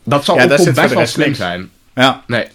[0.09, 1.69] Dat zou Ja, ook best wel slim zijn.
[1.95, 2.23] ja.
[2.27, 2.47] Nee.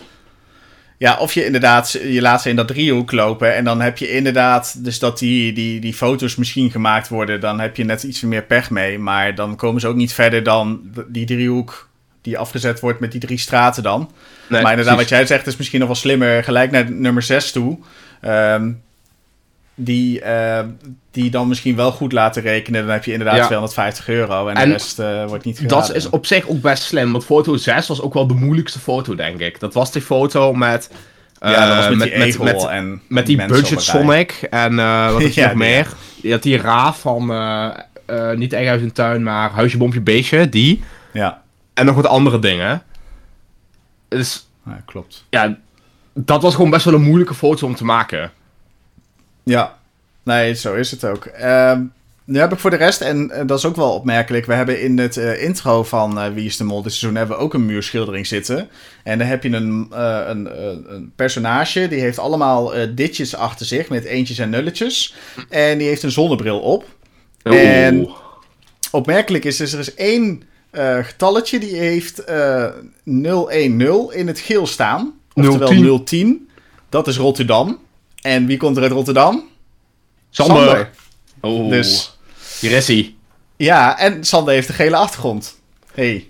[0.99, 3.55] Ja, of je inderdaad, je laat ze in dat driehoek lopen.
[3.55, 7.41] En dan heb je inderdaad, dus dat die, die, die foto's misschien gemaakt worden.
[7.41, 8.99] Dan heb je net iets meer pech mee.
[8.99, 11.89] Maar dan komen ze ook niet verder dan die driehoek
[12.21, 13.99] die afgezet wordt met die drie straten dan.
[14.01, 15.11] nee maar inderdaad, precies.
[15.11, 16.45] wat jij zegt is misschien nog wel slimmer.
[16.45, 17.79] Gelijk naar nummer 6 toe.
[18.21, 18.73] Ehm,
[19.75, 20.65] die, eh,
[21.13, 22.83] die dan misschien wel goed laten rekenen.
[22.83, 23.45] Dan heb je inderdaad Ja.
[23.47, 24.49] 250 euro.
[24.49, 25.79] En, En de rest eh, wordt niet geraden.
[25.87, 28.79] Dat is op zich ook best slim, want foto 6 was ook wel de moeilijkste
[28.79, 29.61] foto, denk ik.
[29.61, 30.91] Dat was die foto met...
[31.41, 33.83] Ja, dat was eh, met, die met, en met die Budget.
[33.83, 35.89] Sonic en eh, wat is Ja, nog meer?
[36.23, 37.27] Je had die Raaf van,
[38.35, 40.83] niet Eigen Huis en Tuin, maar Huisje, Bompje, Beestje, die.
[41.13, 41.43] Ja,
[41.75, 42.83] En nog wat andere dingen.
[44.09, 45.25] Dus ja, klopt.
[45.31, 45.57] ja,
[46.15, 48.31] dat was gewoon best wel een moeilijke foto om te maken.
[49.43, 49.77] Ja,
[50.23, 51.25] nee, zo is het ook.
[51.25, 51.83] Ehm,
[52.25, 54.81] nu heb ik voor de rest, en eh, dat is ook wel opmerkelijk, we hebben
[54.83, 57.55] in het eh, intro van eh, Wie is de Mol dit seizoen hebben we ook
[57.55, 58.69] een muurschildering zitten.
[59.05, 59.87] En dan heb je een,
[60.31, 60.49] een,
[60.95, 65.15] een personage, die heeft allemaal ditjes achter zich met eentjes en nulletjes.
[65.49, 66.85] En die heeft een zonnebril op.
[67.43, 68.09] En-
[68.91, 70.43] Opmerkelijk is, dus er is één
[71.03, 72.67] getalletje, die heeft eh
[73.05, 75.13] 010 in het geel staan.
[75.35, 76.49] Oftewel 010.
[76.89, 77.79] Dat is Rotterdam.
[78.23, 79.43] En wie komt er uit Rotterdam?
[80.33, 80.91] Sander.
[81.41, 82.19] Oh, Dus
[82.61, 83.15] hier is hij.
[83.57, 85.61] ja, en Sander heeft de gele achtergrond.
[85.95, 86.27] Hey.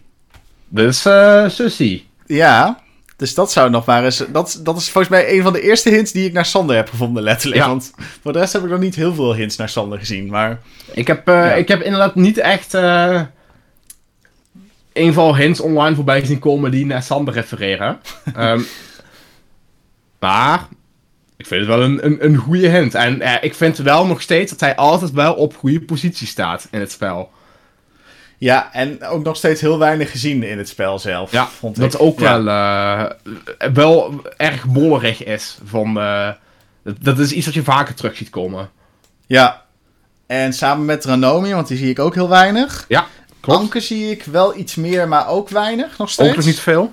[0.74, 2.08] Is eh Susie.
[2.26, 2.80] Ja,
[3.16, 4.24] dus dat zou nog maar eens...
[4.28, 6.88] Dat, dat is volgens mij een van de eerste hints die ik naar Sander heb
[6.88, 7.60] gevonden, letterlijk.
[7.60, 7.68] Ja.
[7.68, 7.92] Want
[8.22, 10.26] voor de rest heb ik nog niet heel veel hints naar Sander gezien.
[10.26, 10.60] Maar
[10.92, 11.52] Ik heb, eh, Ja.
[11.52, 12.72] ik heb inderdaad niet echt
[14.92, 18.00] een van hints online voorbij zien komen die naar Sander refereren.
[18.34, 18.60] Ehm,
[20.18, 20.68] maar
[21.42, 22.94] ik vind het wel een, een, een goede hint.
[22.94, 26.68] En eh, ik vind wel nog steeds dat hij altijd wel op goede positie staat
[26.70, 27.30] in het spel.
[28.38, 31.32] ja, en ook nog steeds heel weinig gezien in het spel zelf.
[31.32, 32.00] Ja, vond dat ik.
[32.00, 32.42] ook Ja.
[32.42, 32.54] wel,
[33.58, 35.58] eh, wel erg mollerig is.
[35.64, 36.28] Van, eh,
[36.84, 38.70] dat, dat is iets wat je vaker terug ziet komen.
[39.26, 39.62] Ja.
[40.26, 42.84] En samen met Ranomi, want die zie ik ook heel weinig.
[42.88, 43.06] Ja,
[43.40, 43.60] klopt.
[43.60, 46.28] Anke zie ik wel iets meer, maar ook weinig nog steeds.
[46.30, 46.92] Ook nog niet veel.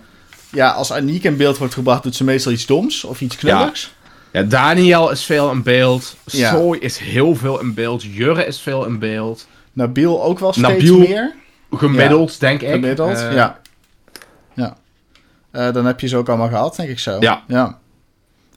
[0.52, 3.82] Ja, als Aniek in beeld wordt gebracht, doet ze meestal iets doms of iets knulligs.
[3.82, 3.99] Ja,
[4.47, 6.15] Daniel is veel in beeld.
[6.25, 6.51] Ja.
[6.51, 8.03] Soy is heel veel in beeld.
[8.03, 9.47] Jurre is veel in beeld.
[9.73, 11.36] Nabil ook wel steeds Nabil, meer.
[11.71, 12.69] Gemiddeld, denk ik.
[12.71, 13.59] Gemiddeld, Eh, ja.
[14.53, 14.75] Ja.
[15.51, 17.17] Eh, dan heb je ze ook allemaal gehad, denk ik zo.
[17.19, 17.43] Ja.
[17.47, 17.77] Ja,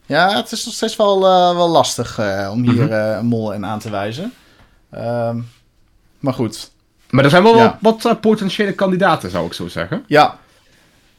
[0.06, 2.18] ja het is nog steeds wel, eh, wel lastig
[2.50, 2.92] om hier Mhm.
[2.92, 4.32] een mol in aan te wijzen.
[4.90, 5.38] Ehm,
[6.20, 6.70] maar goed.
[7.10, 7.78] Maar er zijn wel Ja.
[7.80, 10.04] wat, wat potentiële kandidaten, zou ik zo zeggen.
[10.06, 10.38] Ja.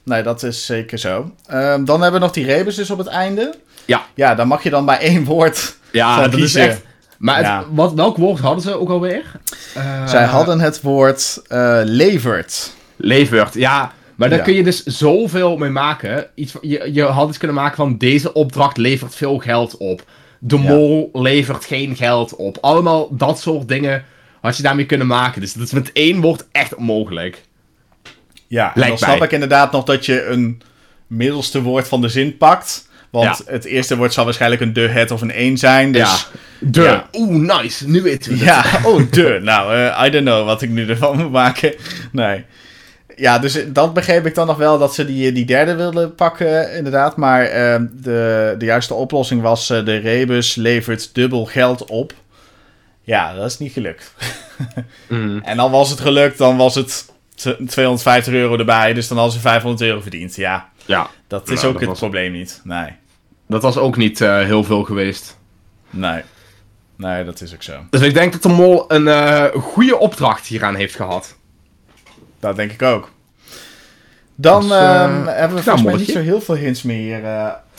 [0.03, 1.31] Nee, dat is zeker zo.
[1.47, 3.55] Ehm, dan hebben we nog die rebus dus op het einde.
[3.85, 4.05] Ja.
[4.15, 6.81] Ja, dan mag je dan maar één woord Ja, dat is echt...
[7.17, 7.65] Maar het- Ja.
[7.71, 9.23] wat, welk woord hadden ze ook alweer?
[9.73, 12.73] Eh, Zij hadden het woord eh levert.
[12.95, 13.91] Levert, ja.
[14.15, 14.43] Maar daar Ja.
[14.43, 16.27] kun je dus zoveel mee maken.
[16.35, 20.03] Iets, van- je, je had iets kunnen maken van deze opdracht levert veel geld op.
[20.39, 20.61] De Ja.
[20.61, 22.57] mol levert geen geld op.
[22.61, 24.05] Allemaal dat soort dingen
[24.41, 25.41] had je daarmee kunnen maken.
[25.41, 27.41] Dus dat is met één woord echt onmogelijk.
[28.47, 30.61] Ja, en dan snap ik inderdaad nog dat je een
[31.07, 32.89] middelste woord van de zin pakt.
[33.21, 35.91] Want het eerste woord zal waarschijnlijk een de, het of een een zijn.
[35.91, 36.39] Dus ja.
[36.59, 36.81] De.
[36.81, 37.07] ja.
[37.13, 37.87] Oeh, nice.
[37.89, 38.45] Nu weten we het.
[38.45, 39.39] Ja, oh, de.
[39.43, 41.73] Nou, eh, I don't know wat ik nu ervan moet maken.
[42.11, 42.45] Nee.
[43.15, 46.73] Ja, dus dat begreep ik dan nog wel dat ze die, die derde wilden pakken,
[46.75, 47.17] inderdaad.
[47.17, 52.13] Maar eh, de, de juiste oplossing was: eh, de rebus levert dubbel geld op.
[53.01, 54.13] Ja, dat is niet gelukt.
[55.07, 55.41] Mm.
[55.43, 57.05] En dan was het gelukt, dan was het
[57.35, 58.93] t- 250 euro erbij.
[58.93, 60.35] Dus dan hadden ze 500 euro verdiend.
[60.35, 62.61] Ja, Ja, dat is Nou, ook dat het was- probleem niet.
[62.63, 62.87] Nee,
[63.53, 65.37] dat was ook niet eh, heel veel geweest.
[65.89, 66.21] nee.
[66.95, 67.73] Nee, dat is ook zo.
[67.89, 71.35] Dus ik denk dat de mol een eh, goede opdracht hieraan heeft gehad.
[72.39, 73.11] Dat denk ik ook.
[74.35, 77.21] Dan Dus, eh, ehm, hebben we nou, volgens mij niet zo heel veel hints meer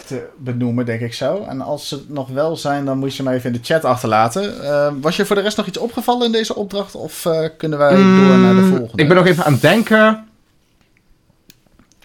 [0.06, 1.44] te benoemen, denk ik zo.
[1.48, 4.62] En als ze nog wel zijn, dan moet je maar even in de chat achterlaten.
[4.64, 6.94] Eh, was je voor de rest nog iets opgevallen in deze opdracht?
[6.94, 9.02] Of kunnen wij door naar de Mm, volgende?
[9.02, 10.28] Ik ben nog even aan het denken.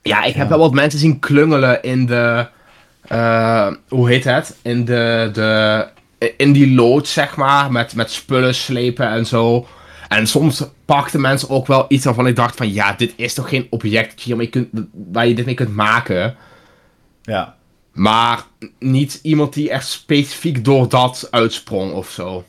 [0.01, 0.49] Ja, ik heb Ja.
[0.49, 2.47] wel wat mensen zien klungelen in de.
[3.10, 4.57] Eh, hoe heet het?
[4.62, 5.30] In de.
[5.34, 5.88] de
[6.38, 7.72] in die loods, zeg maar.
[7.72, 9.68] Met, met spullen slepen en zo.
[10.07, 12.74] En soms pakten mensen ook wel iets waarvan ik dacht van...
[12.74, 14.68] Ja, dit is toch geen object dat je hiermee kunt,
[15.12, 16.36] waar je dit mee kunt maken.
[17.22, 17.55] Ja.
[17.91, 18.43] Maar
[18.80, 22.45] niet iemand die echt specifiek door dat uitsprong of zo.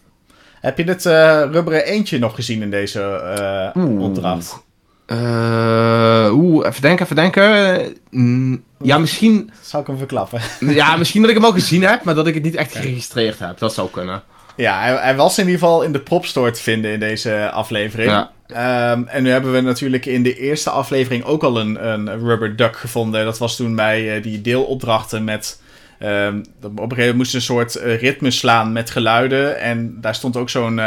[0.60, 3.00] Heb je het eh, rubberen eentje nog gezien in deze
[3.76, 4.02] Oeh.
[4.02, 4.62] opdracht?
[5.10, 7.96] Eh, Oeh, even denken, even denken.
[8.10, 9.50] Mm, ja, misschien...
[9.60, 10.40] Zal ik hem verklappen?
[10.74, 13.38] Ja, misschien dat ik hem al gezien heb, maar dat ik het niet echt geregistreerd
[13.38, 13.58] heb.
[13.58, 14.22] Dat zou kunnen.
[14.56, 18.10] Ja, hij, hij was in ieder geval in de propstore te vinden in deze aflevering.
[18.10, 18.30] Ja.
[18.46, 22.56] Ehm, en nu hebben we natuurlijk in de eerste aflevering ook al een, een rubber
[22.56, 23.24] duck gevonden.
[23.24, 25.60] Dat was toen bij eh, die deelopdrachten met...
[25.98, 29.60] ehm, op een gegeven moment moesten ze een soort eh, ritme slaan met geluiden.
[29.60, 30.80] En daar stond ook zo'n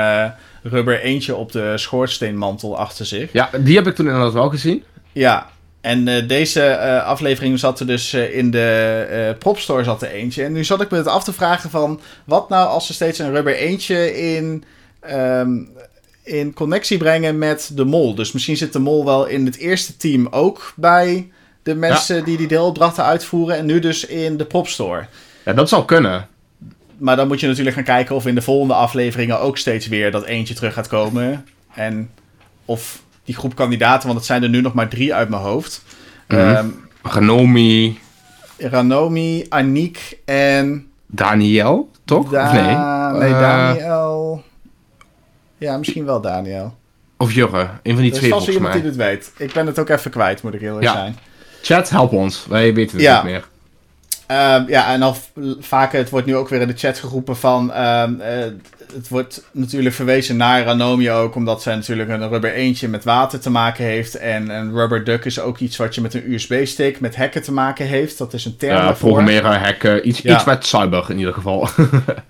[0.63, 3.31] rubber eentje op de schoorsteenmantel achter zich.
[3.31, 4.83] Ja, die heb ik toen inderdaad wel gezien.
[5.11, 5.49] Ja,
[5.83, 10.43] en eh, deze eh, aflevering zat er dus eh, in de propstore zat er eentje.
[10.43, 11.99] En nu zat ik me het af te vragen van...
[12.25, 14.63] wat nou als ze steeds een rubber eentje in,
[14.99, 15.49] ehm,
[16.23, 18.15] in connectie brengen met de mol?
[18.15, 21.31] Dus misschien zit de mol wel in het eerste team ook bij
[21.63, 23.57] de mensen die die deelopdrachten uitvoeren...
[23.57, 25.05] en nu dus in de propstore.
[25.45, 26.27] Ja, dat zou kunnen.
[27.03, 30.11] Maar dan moet je natuurlijk gaan kijken of in de volgende afleveringen ook steeds weer
[30.11, 31.45] dat eentje terug gaat komen.
[31.73, 32.09] En
[32.65, 35.83] of die groep kandidaten, want het zijn er nu nog maar drie uit mijn hoofd...
[36.27, 36.39] Mhm.
[36.39, 36.67] Ehm,
[37.01, 37.99] Ranomi,
[38.57, 40.87] Ranomi, Aniek en...
[41.07, 42.29] Daniel, toch?
[42.29, 42.61] Da- of nee?
[43.21, 44.43] Nee, Eh, Daniel.
[45.57, 46.75] Ja, misschien wel Daniel.
[47.17, 47.69] Of Jurre.
[47.83, 49.31] Een van die Er is twee volgens iemand die dit weet.
[49.37, 50.93] Ik ben het ook even kwijt, moet ik heel eerlijk Ja.
[50.93, 51.17] zijn.
[51.61, 52.45] Chat, help ons.
[52.49, 53.15] Wij weten het Ja.
[53.23, 53.47] niet meer.
[54.33, 55.15] Ehm, ja, en al
[55.59, 57.71] vaker, het wordt nu ook weer in de chat geroepen van...
[57.73, 58.37] ehm, eh,
[58.95, 63.39] het wordt natuurlijk verwezen naar Ranomi ook, omdat zij natuurlijk een rubber eentje met water
[63.39, 64.15] te maken heeft.
[64.15, 67.51] En een rubber duck is ook iets wat je met een USB-stick met hacken te
[67.51, 68.17] maken heeft.
[68.17, 70.07] Dat is een term Ja, programmeren, hacken.
[70.07, 70.35] Iets, Ja.
[70.35, 71.67] iets met cyber in ieder geval.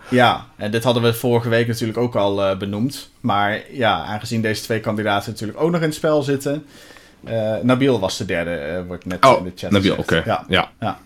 [0.09, 3.09] Ja, en dit hadden we vorige week natuurlijk ook al eh, benoemd.
[3.19, 6.65] Maar ja, aangezien deze twee kandidaten natuurlijk ook nog in het spel zitten.
[7.23, 10.21] eh Nabil was de derde, wordt net oh, in de chat Nabil, oké.
[10.25, 10.43] Ja.
[10.47, 10.69] ja.
[10.79, 10.97] ja,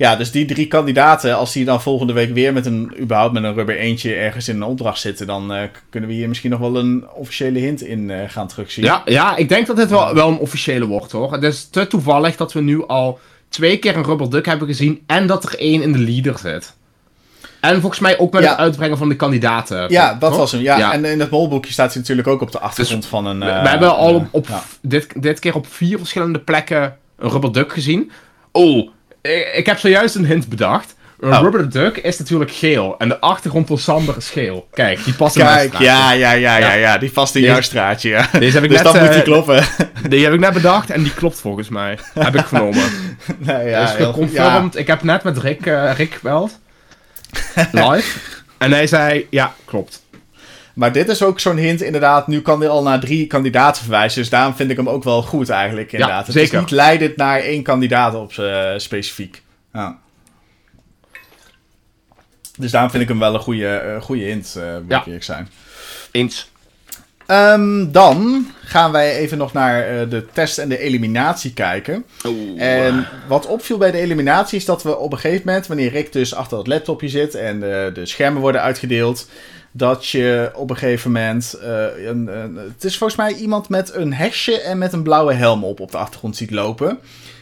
[0.00, 3.54] dus die drie kandidaten, als die dan volgende week weer met een, überhaupt met een
[3.54, 6.76] rubber eentje ergens in een opdracht zitten, dan eh, kunnen we hier misschien nog wel
[6.76, 8.84] een officiële hint in eh, gaan terugzien.
[8.84, 11.32] Ja, ja, ik denk dat dit wel, wel een officiële wordt hoor.
[11.32, 15.02] Het is te toevallig dat we nu al twee keer een rubber duck hebben gezien
[15.06, 16.74] en dat er één in de leader zit.
[17.60, 18.48] En volgens mij ook met Ja.
[18.50, 19.90] het uitbrengen van de kandidaten.
[19.90, 20.38] Ja, dat toch?
[20.38, 20.60] was hem.
[20.60, 20.92] Ja, Ja.
[20.92, 23.38] en in het molboekje staat hij natuurlijk ook op de achtergrond van een...
[23.38, 24.62] We, eh, we hebben al op, op ja.
[24.82, 28.10] dit, dit keer op vier verschillende plekken een rubber duck gezien.
[28.52, 28.88] Oh,
[29.22, 30.94] ik, ik heb zojuist een hint bedacht.
[31.20, 31.40] Een Oh.
[31.40, 34.68] rubber duck is natuurlijk geel en de achtergrond van Sander is geel.
[34.72, 35.84] Kijk, die past in Kijk, straatje.
[35.84, 36.98] ja, ja, ja, ja, Ja.
[36.98, 38.28] die vast in Deze- jouw straatje, ja.
[38.38, 39.64] Deze heb ik Dus net, moet die eh, kloppen.
[40.08, 41.98] Die heb ik net bedacht en die klopt volgens mij.
[42.18, 42.84] Heb ik vernomen.
[43.38, 44.76] nee, ja, dus geconfirmed.
[44.76, 46.58] Ik heb net met Rick, eh, Rick gebeld.
[47.72, 48.18] Live.
[48.58, 50.02] en hij zei, ja, klopt.
[50.74, 52.26] Maar dit is ook zo'n hint, inderdaad.
[52.26, 54.20] Nu kan hij al naar drie kandidaten verwijzen.
[54.20, 55.92] Dus daarom vind ik hem ook wel goed, eigenlijk.
[55.92, 56.26] Inderdaad.
[56.26, 56.54] Het zeker.
[56.54, 59.42] is niet leidend naar één kandidaat op eh, specifiek.
[59.72, 59.98] Ja.
[62.58, 64.98] Dus daarom vind ik hem wel een goede, eh, goede hint, eh moet Ja.
[65.00, 65.48] ik eerlijk zijn.
[66.10, 66.50] Eens.
[67.26, 72.04] Ehm, dan gaan wij even nog naar eh, de test en de eliminatie kijken.
[72.56, 76.12] En wat opviel bij de eliminatie is dat we op een gegeven moment, wanneer Rick
[76.12, 79.28] dus achter dat laptopje zit en de schermen worden uitgedeeld,
[79.72, 83.94] dat je op een gegeven moment, eh, een, een- het is volgens mij iemand met
[83.94, 86.98] een hesje en met een blauwe helm op op de achtergrond ziet lopen.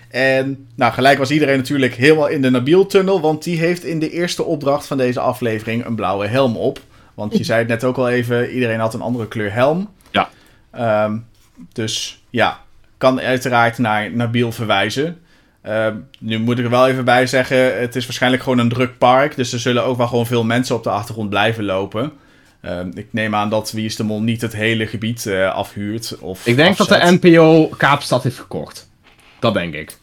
[0.09, 4.11] En nou, gelijk was iedereen natuurlijk helemaal in de Nabil-tunnel, want die heeft in de
[4.11, 6.81] eerste opdracht van deze aflevering een blauwe helm op.
[7.15, 9.91] Want je zei het net ook al even, iedereen had een andere kleur helm.
[10.11, 10.29] Ja.
[10.71, 11.17] Ehm,
[11.73, 12.61] dus ja,
[12.99, 15.19] kan uiteraard naar Nabil verwijzen.
[15.69, 18.99] Ehm, nu moet ik er wel even bij zeggen, het is waarschijnlijk gewoon een druk
[18.99, 19.37] park.
[19.37, 22.13] Dus er zullen ook wel gewoon veel mensen op de achtergrond blijven lopen.
[22.61, 26.19] Ehm, ik neem aan dat Wie is de Mol niet het hele gebied eh, afhuurt.
[26.21, 27.19] Of Ik denk dat de.
[27.21, 28.91] NPO Kaapstad heeft gekocht.
[29.39, 29.97] Dat denk ik.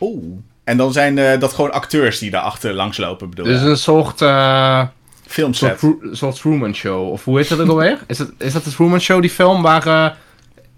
[0.00, 0.24] Oeh.
[0.64, 3.66] En dan zijn eh, dat gewoon acteurs die daarachter langslopen, bedoel Dus je?
[3.68, 4.90] een soort, eh soort,
[5.26, 5.78] Filmset.
[5.78, 7.10] Tru- soort Truman Show.
[7.10, 7.98] Of hoe heet dat ook alweer?
[8.06, 10.16] Is, het, is dat de Truman Show, die film waar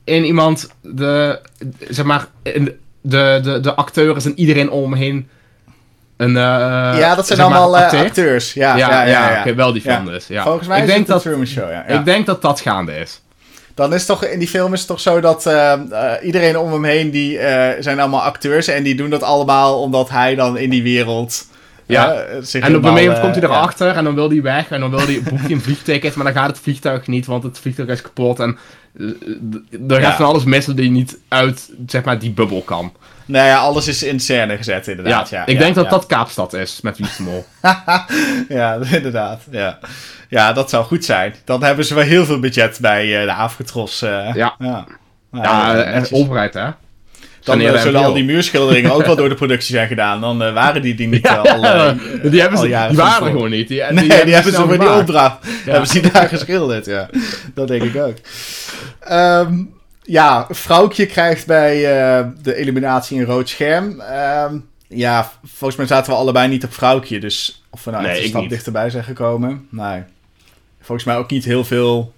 [0.04, 1.40] in iemand de,
[1.88, 5.28] zeg maar, in de, de, de acteur en iedereen om hem heen
[6.16, 6.42] een, eh,
[6.98, 8.52] ja, dat zijn maar, allemaal eh, acteurs.
[8.52, 9.54] Ja, Ja, ja, ja.
[9.54, 10.26] wel die film dus.
[10.26, 10.42] Ja.
[10.42, 11.96] Volgens mij ik is denk het dat, een Truman Show.
[11.98, 13.22] Ik denk dat dat gaande is.
[13.74, 15.80] Dan is toch, in die film is het toch zo dat eh,
[16.22, 17.38] iedereen om hem heen, die
[17.78, 18.68] zijn allemaal acteurs.
[18.68, 21.46] En die doen dat allemaal omdat hij dan in die wereld...
[21.86, 22.24] Ja.
[22.40, 24.90] zich En op een moment komt hij erachter en dan wil hij weg en dan
[24.90, 27.88] wil hij, boekt hij een vliegticket, maar dan gaat het vliegtuig niet, want het vliegtuig
[27.88, 28.58] is kapot en
[28.98, 29.14] er
[29.88, 30.16] gaat Ja.
[30.16, 32.92] van alles mis dat hij niet uit, zeg maar, die bubbel kan.
[33.26, 35.28] Nou ja, alles is in scène gezet, inderdaad.
[35.30, 37.46] Ja, ik ja, denk dat dat Kaapstad is, met Wie is de Mol.
[38.58, 39.42] ja, inderdaad.
[39.50, 39.78] Ja.
[40.28, 41.34] ja, dat zou goed zijn.
[41.44, 44.02] Dan hebben ze wel heel veel budget bij eh, de Afgetros.
[44.02, 44.54] eh Ja.
[44.58, 44.86] ja.
[45.30, 46.66] Nou, Ja, eh, overheid, hè?
[47.44, 50.20] Dan zullen al die muurschilderingen ook wel door de productie zijn gedaan.
[50.20, 51.42] Dan waren die, die niet al,
[52.30, 53.68] die hebben ze, die waren gewoon niet.
[53.68, 55.36] Die, Nee, die, hebben ze voor die opdracht.
[55.64, 57.08] Hebben ze daar geschilderd, ja.
[57.54, 58.16] Dat denk ik ook.
[59.00, 59.62] Ehm,
[60.02, 64.00] ja, Vrouwtje krijgt bij eh, de eliminatie een rood scherm.
[64.00, 64.58] Ehm,
[64.88, 67.20] ja, volgens mij zaten we allebei niet op Vrouwtje.
[67.20, 68.50] Dus of we nou Nee, echt een stap niet.
[68.50, 69.66] dichterbij zijn gekomen.
[69.70, 70.02] Nee.
[70.80, 72.12] Volgens mij ook niet heel veel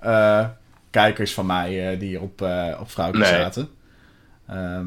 [0.00, 0.44] eh,
[0.90, 2.40] kijkers van mij eh, die hier op,
[2.80, 3.30] op Vrouwtje Nee.
[3.30, 3.68] zaten.
[4.48, 4.86] Ehm,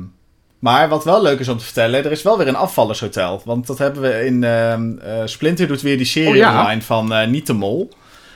[0.59, 3.41] maar wat wel leuk is om te vertellen, er is wel weer een afvallershotel.
[3.45, 4.99] Want dat hebben we in
[5.29, 6.59] Splinter doet weer die serie Oh, ja?
[6.59, 7.89] online van Niet de Mol.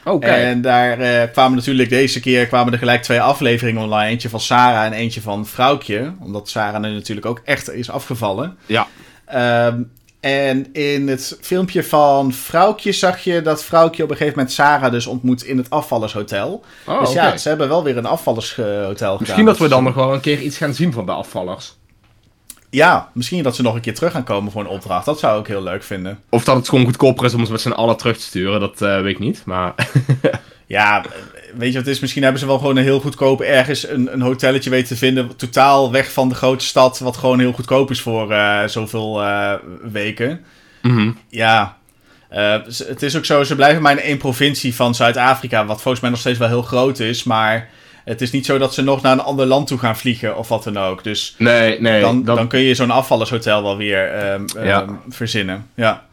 [0.04, 0.28] Oké.
[0.28, 4.10] En daar eh, kwamen natuurlijk deze keer kwamen er gelijk twee afleveringen online.
[4.10, 6.14] Eentje van Sarah en eentje van Vrouwtje.
[6.20, 8.58] Omdat Sarah nu natuurlijk ook echt is afgevallen.
[8.66, 8.88] Ja.
[9.26, 9.82] Ehm,
[10.20, 14.92] en in het filmpje van Vrouwtje zag je dat Vrouwtje op een gegeven moment Sarah
[14.92, 16.64] dus ontmoet in het afvallershotel.
[16.86, 19.18] Oh, dus ja, ze hebben wel weer een afvallershotel gedaan.
[19.20, 21.78] Misschien dat we dan nog wel een keer iets gaan zien van de afvallers.
[22.70, 25.06] Ja, misschien dat ze nog een keer terug gaan komen voor een opdracht.
[25.06, 26.20] Dat zou ik heel leuk vinden.
[26.30, 28.82] Of dat het gewoon goedkoper is om ze met z'n allen terug te sturen, dat
[28.82, 29.42] eh, weet ik niet.
[29.46, 29.74] Maar
[30.70, 31.04] Ja,
[31.58, 32.00] weet je wat het is?
[32.00, 35.36] Misschien hebben ze wel gewoon een heel goedkoop ergens een, een hotelletje weten te vinden.
[35.36, 37.00] Totaal weg van de grote stad.
[37.00, 40.44] Wat gewoon heel goedkoop is voor eh, zoveel eh, weken.
[40.82, 41.12] Mhm.
[41.30, 41.78] Ja,
[42.30, 43.44] het is ook zo.
[43.44, 45.66] Ze blijven maar in één provincie van Zuid-Afrika.
[45.66, 47.24] Wat volgens mij nog steeds wel heel groot is.
[47.24, 47.70] Maar
[48.10, 50.48] het is niet zo dat ze nog naar een ander land toe gaan vliegen of
[50.48, 51.04] wat dan ook.
[51.04, 52.02] Dus nee, nee.
[52.02, 52.36] dan, dat...
[52.36, 54.82] dan kun je zo'n afvallershotel wel weer ehm, Ja.
[54.82, 55.68] ehm, verzinnen.
[55.76, 56.06] Ja.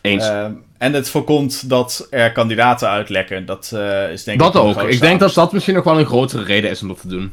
[0.00, 0.28] Eens.
[0.28, 3.46] Ehm, en het voorkomt dat er kandidaten uitlekken.
[3.46, 4.82] Dat eh, is denk dat ik de ook.
[4.82, 7.32] Ik denk dat dat misschien nog wel een grotere reden is om dat te doen.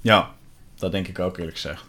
[0.00, 0.28] Ja,
[0.78, 1.84] dat denk ik ook eerlijk gezegd.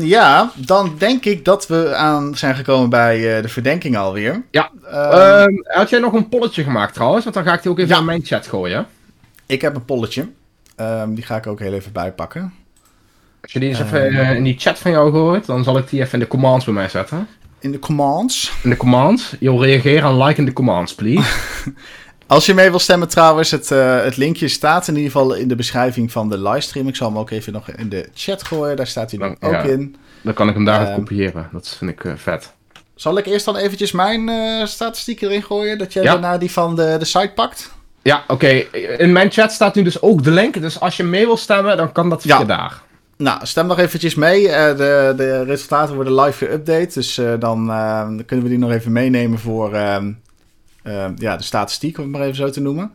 [0.00, 4.42] Ja, dan denk ik dat we aan zijn gekomen bij eh, de verdenking alweer.
[4.50, 4.70] Ja.
[4.90, 7.24] Ehm, had jij nog een polletje gemaakt trouwens?
[7.24, 7.98] Want dan ga ik die ook even Ja.
[7.98, 8.86] in mijn chat gooien.
[9.50, 10.28] Ik heb een polletje.
[10.76, 12.52] Ehm, die ga ik ook heel even bijpakken.
[13.42, 15.88] Als je die eens even eh, in die chat van jou gooit, dan zal ik
[15.90, 17.28] die even in de commands bij mij zetten.
[17.58, 18.52] In de commands.
[18.62, 19.36] In de commands.
[19.40, 21.30] You'll reageren aan like in de commands, please.
[22.26, 25.48] Als je mee wil stemmen trouwens, het, eh, het linkje staat in ieder geval in
[25.48, 26.88] de beschrijving van de livestream.
[26.88, 28.76] Ik zal hem ook even nog in de chat gooien.
[28.76, 29.62] Daar staat hij dan ook ja.
[29.62, 29.96] in.
[30.22, 30.98] dan kan ik hem daaruit Ehm.
[30.98, 31.48] kopiëren.
[31.52, 32.52] Dat vind ik eh, vet.
[32.94, 34.30] Zal ik eerst dan eventjes mijn
[34.68, 35.78] statistieken erin gooien?
[35.78, 36.12] Dat jij Ja.
[36.12, 37.70] daarna die van de, de site pakt?
[38.10, 38.48] Ja, oké.
[38.96, 40.60] In mijn chat staat nu dus ook de link.
[40.60, 42.44] Dus als je mee wil stemmen, dan kan dat via Ja.
[42.44, 42.82] daar.
[43.16, 44.48] Nou, stem nog eventjes mee.
[44.48, 46.94] Eh, de, de resultaten worden live geüpdate.
[46.94, 50.12] Dus eh, dan, eh, dan kunnen we die nog even meenemen voor ehm,
[50.82, 52.92] ehm, ja, de statistiek, om het maar even zo te noemen.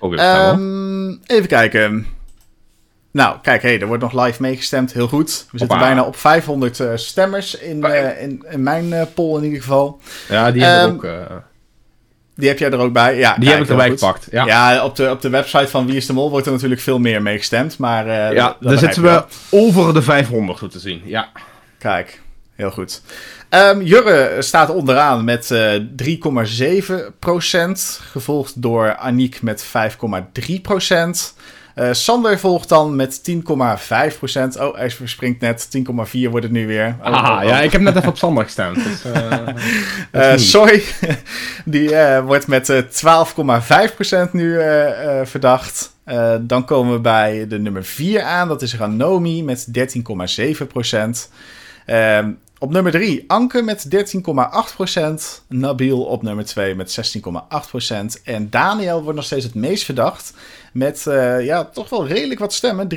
[0.00, 1.18] Even stemmen.
[1.26, 2.06] Ehm, even kijken.
[3.10, 4.92] Nou, kijk, hey, er wordt nog live meegestemd.
[4.92, 5.46] Heel goed.
[5.50, 7.84] We zitten bijna op 500 eh, stemmers in,
[8.20, 10.00] in, in mijn poll in ieder geval.
[10.28, 11.42] ja, die hebben ehm, ook.
[12.40, 13.16] Eh, Die heb jij er ook bij?
[13.18, 13.98] Ja, die heb ik erbij goed.
[14.00, 14.26] gepakt.
[14.30, 16.80] Ja, Ja, op, de, op de website van Wie is de Mol wordt er natuurlijk
[16.80, 17.78] veel meer mee gestemd.
[17.78, 19.26] Maar eh, ja daar zitten we wel.
[19.50, 21.02] over de 500 zo te zien.
[21.04, 21.28] Ja.
[21.78, 22.20] Kijk,
[22.54, 23.02] heel goed.
[23.48, 28.00] Ehm, Jurre staat onderaan met eh 3,7%.
[28.10, 31.34] Gevolgd door Aniek met 5,3%.
[31.74, 34.60] Eh, Sander volgt dan met 10,5%.
[34.60, 35.68] Oh, hij verspringt net.
[35.70, 36.96] 10,4 wordt het nu weer.
[37.00, 37.48] Oh, Ah, oh, oh.
[37.48, 38.84] ja, ik heb net even op Sander gestemd.
[38.84, 40.36] Dus, eh, dat Eh.
[40.36, 40.82] Soy,
[41.64, 41.90] die
[42.24, 42.78] wordt met eh,
[44.26, 44.58] 12,5% nu
[45.24, 45.98] verdacht.
[46.40, 48.48] Dan komen we bij de nummer 4 aan.
[48.48, 51.30] Dat is Ranomi met 13,7%.
[51.86, 52.30] Ehm,
[52.60, 55.44] op nummer 3 Anke met 13,8%.
[55.48, 57.16] Nabil op nummer 2 met
[58.18, 58.22] 16,8%.
[58.24, 60.34] En Daniel wordt nog steeds het meest verdacht.
[60.72, 62.88] Met eh, ja, toch wel redelijk wat stemmen.
[62.94, 62.96] 23,6%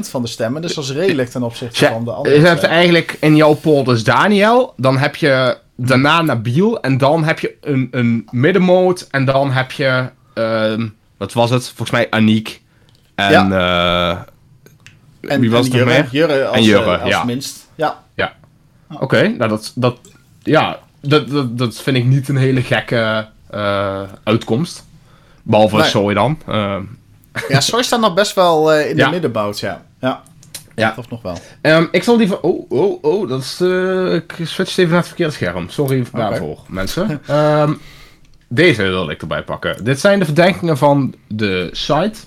[0.00, 0.62] van de stemmen.
[0.62, 2.40] Dus dat is redelijk ten opzichte van de andere.
[2.40, 7.24] je hebt eigenlijk in jouw poll dus Daniel, dan heb je daarna Nabil en dan
[7.24, 11.64] heb je een, een middenmoot en dan heb je, ehm, wat was het?
[11.64, 12.62] Volgens mij Aniek
[13.14, 14.18] en eh,
[15.26, 16.08] En, wie was en Jurre, meer?
[16.10, 17.24] Jurre als, En Jurre, eh, als ja.
[17.24, 17.68] minst.
[17.74, 18.04] Ja.
[19.00, 19.98] Oké, nou dat, dat,
[20.42, 24.84] ja, dat, dat, dat vind ik niet een hele gekke eh, uitkomst.
[25.42, 26.14] Behalve Nee.
[26.14, 26.38] Dan.
[26.46, 26.76] Eh,
[27.48, 29.04] Ja, Soy staat nog best wel in Ja.
[29.04, 29.82] de middenboot, ja.
[30.00, 30.22] Ja,
[30.74, 30.92] Ja.
[30.92, 31.38] toch nog wel.
[31.60, 32.38] Ehm, ik zal die van.
[32.40, 33.60] Oh, oh, oh, dat is.
[34.14, 35.68] ik switch even naar het verkeerde scherm.
[35.68, 37.20] Sorry daarvoor, mensen.
[37.26, 37.72] Ehm,
[38.48, 39.84] deze wil ik erbij pakken.
[39.84, 42.18] Dit zijn de verdenkingen van de site.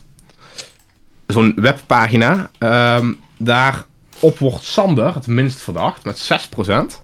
[1.30, 2.50] Zo'n webpagina.
[2.58, 7.04] Ehm, daarop wordt Sander het minst verdacht met 6%.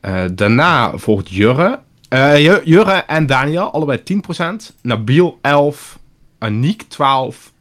[0.00, 1.80] Eh, daarna volgt Jurre.
[2.36, 4.74] Ju- Jurre en Daniel, allebei 10%.
[4.82, 5.98] Nabil 11.
[6.38, 7.52] Aniek 12.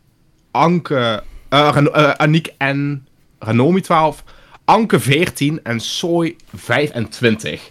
[0.52, 3.08] Anke, eh, Aniek en
[3.40, 4.24] Ranomi 12.
[4.66, 7.70] Anke 14 en Soy 25.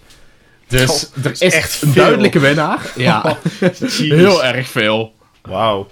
[0.68, 2.02] Dus er is echt echt een veel.
[2.02, 2.92] duidelijke winnaar.
[2.96, 3.36] Ja,
[3.98, 5.14] heel erg veel.
[5.42, 5.88] Wauw.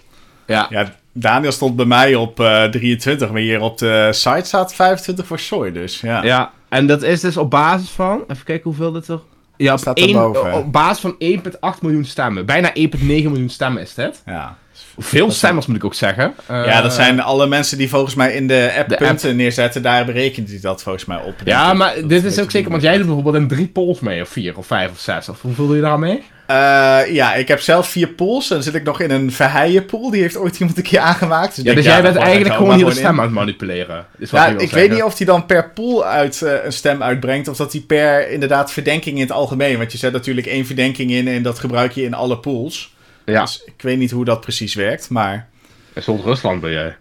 [0.46, 0.66] Ja.
[0.70, 5.26] Ja, Daniel stond bij mij op eh 23, maar hier op de site staat 25
[5.26, 6.22] voor Soy, dus ja.
[6.22, 8.24] ja, en dat is dus op basis van.
[8.28, 9.20] Even kijken hoeveel dit er.
[9.56, 10.52] Ja, op, Staat één- erboven.
[10.54, 12.46] op basis van 1,8 miljoen stemmen.
[12.46, 14.22] Bijna 1,9 miljoen stemmen is dit.
[14.26, 14.56] Ja.
[14.98, 16.34] Veel stemmers moet ik ook zeggen.
[16.48, 19.82] Ja, dat Eh, zijn alle mensen die volgens mij in de app de punten neerzetten.
[19.82, 21.34] Daar berekent hij dat volgens mij op.
[21.44, 24.22] Ja, maar Dat dit is ook zeker, want jij doet bijvoorbeeld in drie polls mee,
[24.22, 25.28] of vier, of vijf, of zes.
[25.28, 26.22] Of hoeveel doe je daar aan mee?
[26.46, 28.48] Eh, ja, ik heb zelf vier pools.
[28.48, 30.10] En dan zit ik nog in een verheien pool.
[30.10, 31.56] Die heeft ooit iemand een keer aangemaakt.
[31.56, 32.96] Ja, denk, dus jij bent eigenlijk gewoon hier de in.
[32.96, 34.06] stem aan het manipuleren.
[34.18, 37.02] Is wat Ja, ik weet niet of hij dan per pool uit eh, een stem
[37.02, 37.48] uitbrengt.
[37.48, 39.78] Of dat hij per inderdaad verdenking in het algemeen.
[39.78, 42.96] Want je zet natuurlijk één verdenking in en dat gebruik je in alle pools.
[43.32, 45.10] Ja, Dus ik weet niet hoe dat precies werkt.
[45.10, 45.48] Maar
[45.94, 46.96] een soort Rusland ben jij.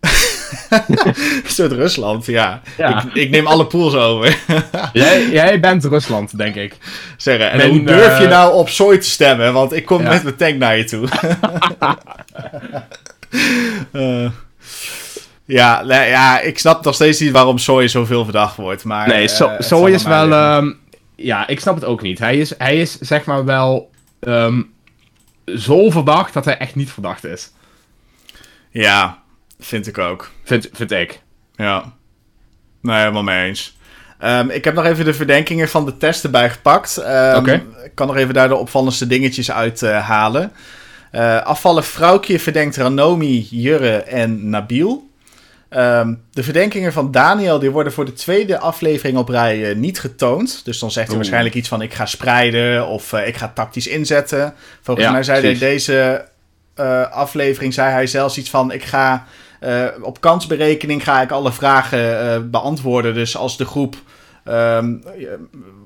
[0.70, 2.62] een soort Rusland, ja.
[2.76, 3.04] Ja.
[3.04, 4.38] Ik, ik neem alle pools over.
[4.92, 5.28] jij.
[5.30, 6.76] Jij bent Rusland, denk ik.
[7.16, 7.50] Zeggen.
[7.50, 9.52] En Ben, hoe durf je eh, nou op Soy te stemmen?
[9.52, 10.08] Want ik kom Ja.
[10.08, 11.08] met mijn tank naar je toe.
[13.92, 14.30] Eh,
[15.44, 18.84] ja, nee, ja, ik snap nog steeds niet waarom Soy zoveel verdacht wordt.
[18.84, 19.22] Maar, Nee, eh,
[19.88, 20.32] is wel...
[20.32, 20.72] ehm,
[21.16, 22.18] ja, ik snap het ook niet.
[22.18, 24.62] Hij is, hij is zeg maar wel ehm,
[25.56, 27.52] zo verdacht dat hij echt niet verdacht is.
[28.70, 29.18] Ja,
[29.58, 30.30] vind ik ook.
[30.44, 31.20] Vind, vind ik.
[31.54, 31.92] Ja.
[32.82, 33.76] Nee, helemaal mee eens.
[34.18, 36.96] Ehm, ik heb nog even de verdenkingen van de test erbij gepakt.
[36.96, 37.48] Ehm.
[37.84, 40.52] Ik kan nog even daar de opvallendste dingetjes uit eh, halen.
[41.10, 45.09] Eh, afvallen vrouwtje verdenkt Ranomi, Jurre en Nabil.
[45.70, 50.00] Ehm, de verdenkingen van Daniel die worden voor de tweede aflevering op rij eh, niet
[50.00, 50.64] getoond.
[50.64, 51.16] Dus dan zegt hij Oeh.
[51.16, 54.54] waarschijnlijk iets van ik ga spreiden of eh, ik ga tactisch inzetten.
[54.82, 55.68] Volgens Ja, mij zei hij precies.
[55.84, 56.24] deze
[56.74, 59.26] eh, aflevering zei hij zelfs iets van ik ga
[60.02, 63.14] op kansberekening ga ik alle vragen beantwoorden.
[63.14, 63.96] Dus als de groep
[64.44, 65.12] ehm, eh,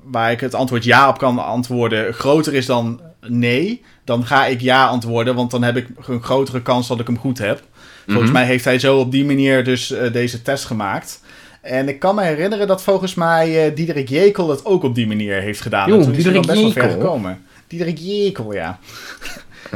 [0.03, 4.61] waar ik het antwoord ja op kan antwoorden groter is dan nee, dan ga ik
[4.61, 7.61] ja antwoorden, want dan heb ik een grotere kans dat ik hem goed heb.
[8.05, 8.33] Volgens Mhm.
[8.33, 11.21] mij heeft hij zo op die manier dus eh, deze test gemaakt.
[11.61, 15.07] En ik kan me herinneren dat volgens mij eh Diederik Jekel het ook op die
[15.07, 15.89] manier heeft gedaan.
[15.89, 17.41] Jo, en toen is hij Diederik best wel ver gekomen.
[17.67, 18.79] Diederik Jekel, ja.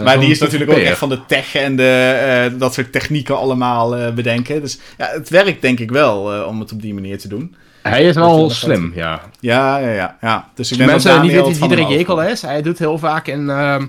[0.03, 2.17] Maar die is natuurlijk ook echt van de tech en de,
[2.53, 4.61] eh, dat soort technieken allemaal bedenken.
[4.61, 7.55] Dus ja, het werkt denk ik wel om het op die manier te doen.
[7.81, 9.21] Hij is wel dat slim, ja.
[9.39, 10.17] Ja, ja, ja.
[10.21, 10.49] ja.
[10.55, 12.97] Dus ik denk Mensen dat die niet weten wie Diederik Jekel is, hij doet heel
[12.97, 13.85] vaak in ehm,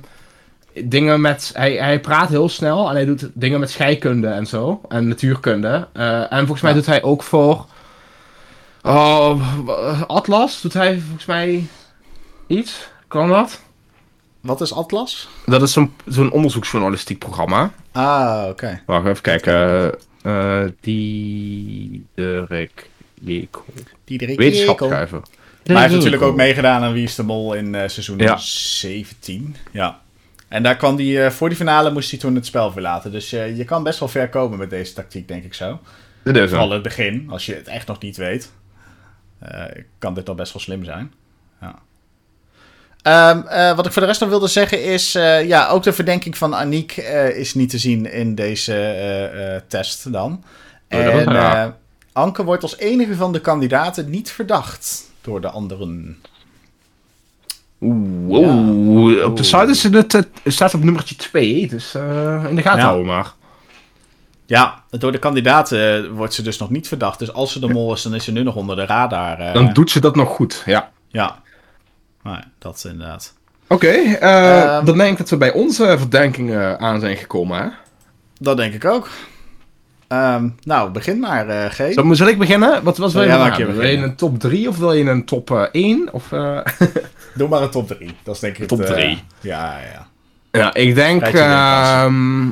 [0.85, 1.51] dingen met...
[1.55, 4.81] Hij, hij praat heel snel en hij doet dingen met scheikunde en zo.
[4.89, 5.89] En natuurkunde.
[5.93, 6.77] Eh, en volgens mij Ja.
[6.77, 7.67] doet hij ook voor...
[8.83, 9.41] Oh,
[10.07, 11.67] Atlas doet hij volgens mij
[12.47, 12.89] iets.
[13.09, 13.61] Kan dat?
[14.41, 15.29] Wat is Atlas?
[15.47, 17.73] Dat is zo'n zo'n onderzoeksjournalistiek programma.
[17.93, 18.81] Ah, oké.
[18.87, 19.95] Wacht, even kijken.
[20.23, 22.89] Eh Diederik
[23.21, 23.65] Jekel.
[24.05, 24.51] Diederik Jekel.
[24.51, 25.21] Wetenschapsschrijver.
[25.65, 28.37] Maar hij heeft natuurlijk ook meegedaan aan Wie is de Mol in eh, seizoen Ja.
[28.37, 29.57] 17.
[29.71, 30.01] Ja.
[30.51, 33.13] En daar kwam hij, eh, voor die finale moest hij toen het spel verlaten.
[33.13, 35.81] Dus eh, je kan best wel ver komen met deze tactiek, denk ik zo.
[36.25, 38.53] Dit is Vooral het begin, als je het echt nog niet weet.
[39.39, 39.65] eh,
[39.99, 41.13] kan dit al best wel slim zijn.
[41.61, 41.79] Ja.
[43.03, 45.13] Ehm, eh, wat ik voor de rest nog wilde zeggen is...
[45.13, 46.97] ja, ook de verdenking van Aniek
[47.35, 50.45] is niet te zien in deze test dan.
[50.91, 51.75] Oh, dat en
[52.13, 56.21] Anke wordt als enige van de kandidaten niet verdacht door de anderen.
[57.81, 62.63] Oeh, op de site is het, het staat op nummertje 2, dus eh, in de
[62.63, 62.85] gaten Ja.
[62.85, 63.33] houden maar.
[64.47, 67.19] Ja, door de kandidaten wordt ze dus nog niet verdacht.
[67.19, 69.39] Dus als ze de mol is, dan is ze nu nog onder de radar.
[69.39, 70.91] eh, Dan doet ze dat nog goed, ja.
[71.09, 71.39] Ja,
[72.23, 73.35] nou, ja, dat is inderdaad.
[73.69, 74.85] Oké, eh, Ehm.
[74.85, 77.69] dan denk ik dat we bij onze verdenkingen aan zijn gekomen, hè?
[78.39, 79.09] Dat denk ik ook.
[80.09, 81.93] Ehm, nou, begin maar, eh G.
[81.93, 82.83] Zal, zal ik beginnen?
[82.85, 83.73] Wat, wat wil je Ja, nou?
[83.75, 86.09] Wil je een top 3 of wil je een top eh, 1?
[86.13, 86.59] Of, eh,
[87.35, 88.15] Doe maar een top 3.
[88.23, 89.23] Dat is denk ik Top het, eh, drie.
[89.41, 90.09] ja, ja.
[90.53, 91.23] Ja, ik denk.
[91.23, 92.49] Ehm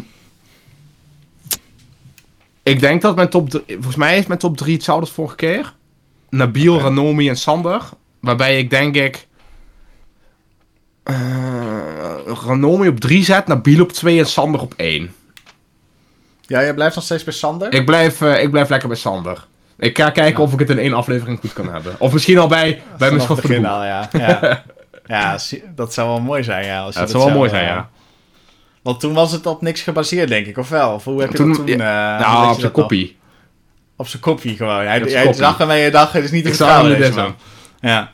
[2.62, 3.62] ik denk dat mijn top 3.
[3.68, 5.74] Volgens mij is mijn top 3 hetzelfde als vorige keer:
[6.31, 6.83] Nabil, Oké.
[6.83, 7.83] Ranomi en Sander.
[8.20, 9.26] Waarbij ik denk ik.
[11.03, 11.14] eh,
[12.45, 15.12] Ranomi op 3 zet, Nabil op 2 en Sander op 1.
[16.47, 17.72] Ja, jij blijft nog steeds bij Sander?
[17.74, 19.47] Ik blijf, eh, ik blijf lekker bij Sander.
[19.79, 21.95] Ik ga kijken of ik het in één aflevering goed kan hebben.
[21.99, 24.09] Of misschien al bij, bij mijn schot al, ja.
[24.12, 24.62] Ja,
[25.07, 25.39] ja
[25.74, 26.81] dat zou wel mooi zijn, ja.
[26.81, 27.89] Als je dat zou wel mooi zijn, eh, ja.
[28.83, 30.93] Want toen was het op niks gebaseerd, denk ik, of wel?
[30.95, 31.81] Of hoe heb je Toen- dat toen...
[31.81, 33.16] eh, weet op zijn koppie.
[33.97, 34.87] Op zijn kopie gewoon.
[34.87, 35.41] Hij, jij koppie.
[35.41, 37.35] zag hem en je dacht, het is niet te vertrouwen, deze man.
[37.81, 38.12] Ja.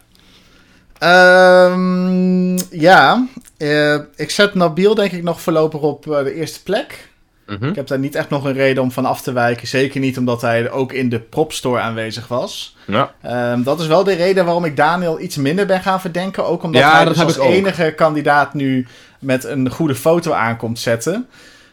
[0.98, 7.12] Ehm, ja, eh, ik zet Nabil denk ik nog voorlopig op de eerste plek.
[7.46, 7.64] Mhm.
[7.68, 9.66] Ik heb daar niet echt nog een reden om van af te wijken.
[9.68, 12.76] Zeker niet omdat hij ook in de propstore aanwezig was.
[12.86, 13.14] Ja.
[13.22, 16.46] Ehm, dat is wel de reden waarom ik Daniel iets minder ben gaan verdenken.
[16.46, 17.50] Ook omdat Ja, hij dus als ook.
[17.50, 18.86] enige kandidaat nu
[19.18, 21.26] met een goede foto aankomt zetten.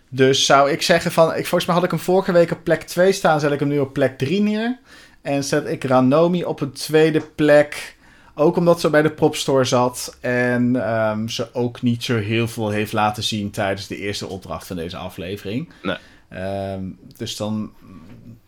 [0.09, 1.27] Dus zou ik zeggen van...
[1.29, 3.39] Ik, volgens mij had ik hem vorige week op plek 2 staan.
[3.39, 4.77] Zet ik hem nu op plek 3 neer.
[5.21, 7.95] En zet ik Ranomi op een tweede plek.
[8.35, 10.17] Ook omdat ze bij de propstore zat.
[10.21, 14.67] En ehm, ze ook niet zo heel veel heeft laten zien tijdens de eerste opdracht
[14.67, 15.69] van deze aflevering.
[15.83, 15.95] Nee.
[16.29, 16.83] Ehm,
[17.17, 17.71] dus dan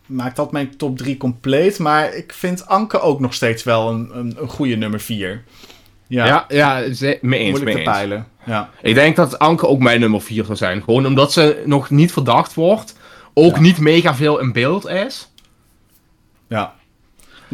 [0.06, 1.78] maakt dat mijn top 3 compleet.
[1.78, 5.44] Maar ik vind Anke ook nog steeds wel een, een, een goede nummer 4.
[6.06, 7.98] Ja, Ja, ja, ze- mee eens, moeilijk mee te eens.
[7.98, 8.26] peilen.
[8.46, 8.70] Ja.
[8.82, 10.82] Ik denk dat Anke ook mijn nummer 4 zou zijn.
[10.82, 12.96] Gewoon omdat ze nog niet verdacht wordt.
[13.34, 13.60] Ook Ja.
[13.60, 15.28] niet mega veel in beeld is.
[16.48, 16.74] ja.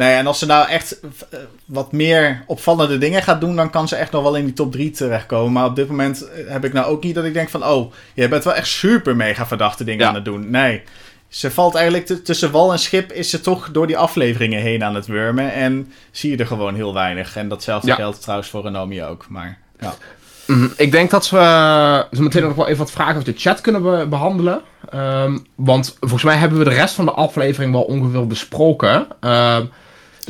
[0.01, 3.89] Nee, en als ze nou echt eh, wat meer opvallende dingen gaat doen, dan kan
[3.89, 5.53] ze echt nog wel in die top 3 terechtkomen.
[5.53, 7.93] Maar op dit moment eh, heb ik nou ook niet dat ik denk van, oh,
[8.15, 10.09] jij bent wel echt super mega verdachte dingen Ja.
[10.09, 10.51] aan het doen.
[10.51, 10.83] Nee.
[11.29, 14.95] Ze valt eigenlijk tussen wal en schip, is ze toch door die afleveringen heen aan
[14.95, 15.53] het wurmen.
[15.53, 17.37] En zie je er gewoon heel weinig.
[17.37, 17.95] En datzelfde Ja.
[17.95, 19.27] geldt trouwens voor Renomi ook.
[19.29, 19.95] Maar ja.
[20.47, 20.67] Mhm.
[20.77, 23.61] Ik denk dat we uh, zo meteen nog wel even wat vragen uit de chat
[23.61, 24.61] kunnen be- behandelen.
[24.91, 29.07] Ehm, want volgens mij hebben we de rest van de aflevering wel ongeveer besproken.
[29.21, 29.65] Ehm,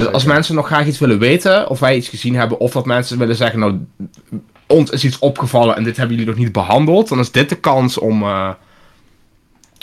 [0.01, 2.86] dus als mensen nog graag iets willen weten, of wij iets gezien hebben, of dat
[2.86, 3.86] mensen willen zeggen, nou,
[4.66, 7.55] ons is iets opgevallen en dit hebben jullie nog niet behandeld, dan is dit de
[7.55, 8.51] kans om eh,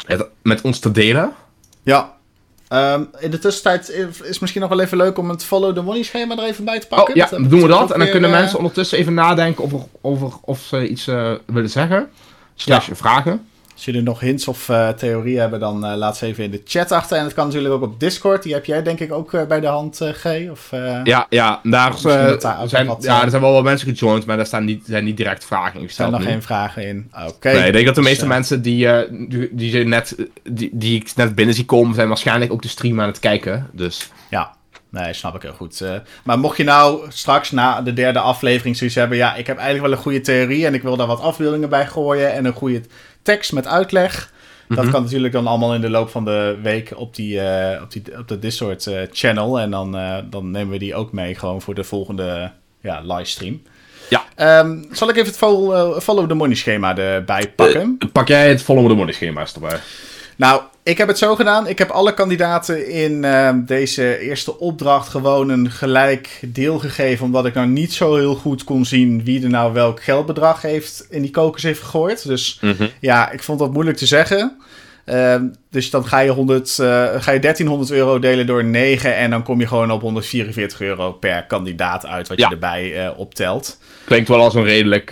[0.05, 1.34] het met ons te delen.
[1.84, 2.15] Ja.
[2.68, 5.82] Ehm, in de tussentijd is het misschien nog wel even leuk om het follow the
[5.82, 7.09] money schema er even bij te pakken.
[7.09, 7.91] Oh ja, heb ik doen we dat.
[7.91, 11.70] En dan kunnen eh, mensen ondertussen even nadenken over, over of ze iets eh, willen
[11.70, 12.09] zeggen.
[12.55, 13.47] Slash vragen.
[13.78, 16.62] Als jullie nog hints of eh, theorieën hebben, dan eh, laat ze even in de
[16.66, 17.18] chat achter.
[17.18, 18.44] En het kan natuurlijk ook op Discord.
[18.44, 20.26] Die heb jij denk ik ook eh, bij de hand, G.
[20.52, 20.70] Of,
[21.04, 22.02] Ja, ja, daar dat
[22.70, 25.04] zijn, nog wat, ja, er zijn wel wat mensen gejoind, maar daar staan niet, zijn
[25.04, 26.08] niet direct vragen Er ingesteld.
[26.10, 26.34] staan nog nu.
[26.34, 27.12] geen vragen in.
[27.28, 27.52] Oké.
[27.52, 28.88] Nee, ik denk dat de Dus, meeste mensen die,
[29.28, 33.02] die, die, net, die, die ik net binnen zie komen, zijn waarschijnlijk ook de stream
[33.02, 33.70] aan het kijken.
[33.72, 34.54] Dus Ja,
[34.90, 35.84] nee, snap ik heel goed.
[36.24, 39.18] Maar mocht je nou straks na de derde aflevering zoiets hebben...
[39.18, 41.88] Ja, ik heb eigenlijk wel een goede theorie en ik wil daar wat afbeeldingen bij
[41.88, 42.34] gooien...
[42.34, 42.82] en een goede
[43.28, 44.36] tekst met uitleg...
[44.68, 44.92] Dat Mhm.
[44.92, 48.04] kan natuurlijk dan allemaal in de loop van de week op, die, eh, op, die,
[48.18, 49.60] op de Discord eh, channel.
[49.60, 52.52] En dan, eh, dan nemen we die ook mee gewoon voor de volgende
[52.82, 53.62] ja, livestream.
[54.10, 54.24] Ja.
[54.36, 57.98] Ehm, zal ik even het follow, follow the money schema erbij pakken?
[58.12, 59.80] pak jij het volgende money schema's erbij.
[60.36, 61.68] Nou, ik heb het zo gedaan.
[61.68, 67.26] Ik heb alle kandidaten in eh, deze eerste opdracht gewoon een gelijk deel gegeven.
[67.26, 71.08] Omdat ik nou niet zo heel goed kon zien wie er nou welk geldbedrag heeft
[71.10, 72.28] in die kokers heeft gegooid.
[72.28, 72.62] Dus
[73.00, 74.58] ja, ik vond dat moeilijk te zeggen.
[75.06, 79.30] Ehm, dus dan ga je, 100, eh, ga je 1300 euro delen door 9 en
[79.30, 82.48] dan kom je gewoon op 144 euro per kandidaat uit wat Ja.
[82.48, 83.78] je erbij eh, optelt.
[84.06, 85.12] Klinkt wel als een redelijk...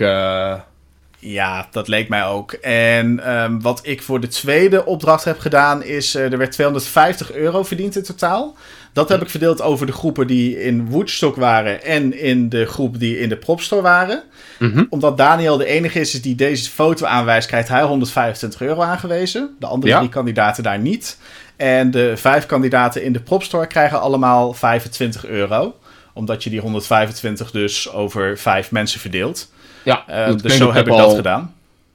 [1.28, 2.52] Ja, dat leek mij ook.
[2.52, 6.14] En ehm, wat ik voor de tweede opdracht heb gedaan is...
[6.14, 8.56] eh, er werd 250 euro verdiend in totaal.
[8.92, 11.82] Dat heb ik verdeeld over de groepen die in Woodstock waren...
[11.82, 14.22] en in de groep die in de Propstore waren.
[14.58, 14.84] mhm.
[14.88, 17.48] Omdat Daniel de enige is die deze foto aanwijst...
[17.48, 19.56] krijgt hij 125 euro aangewezen.
[19.58, 19.98] De andere Ja.
[19.98, 21.18] drie kandidaten daar niet.
[21.56, 25.76] En de vijf kandidaten in de Propstore krijgen allemaal 25 euro.
[26.12, 29.48] Omdat je die 125 dus over vijf mensen verdeelt.
[29.86, 31.54] Ja, Eh, dat dus zo heb ik dat gedaan.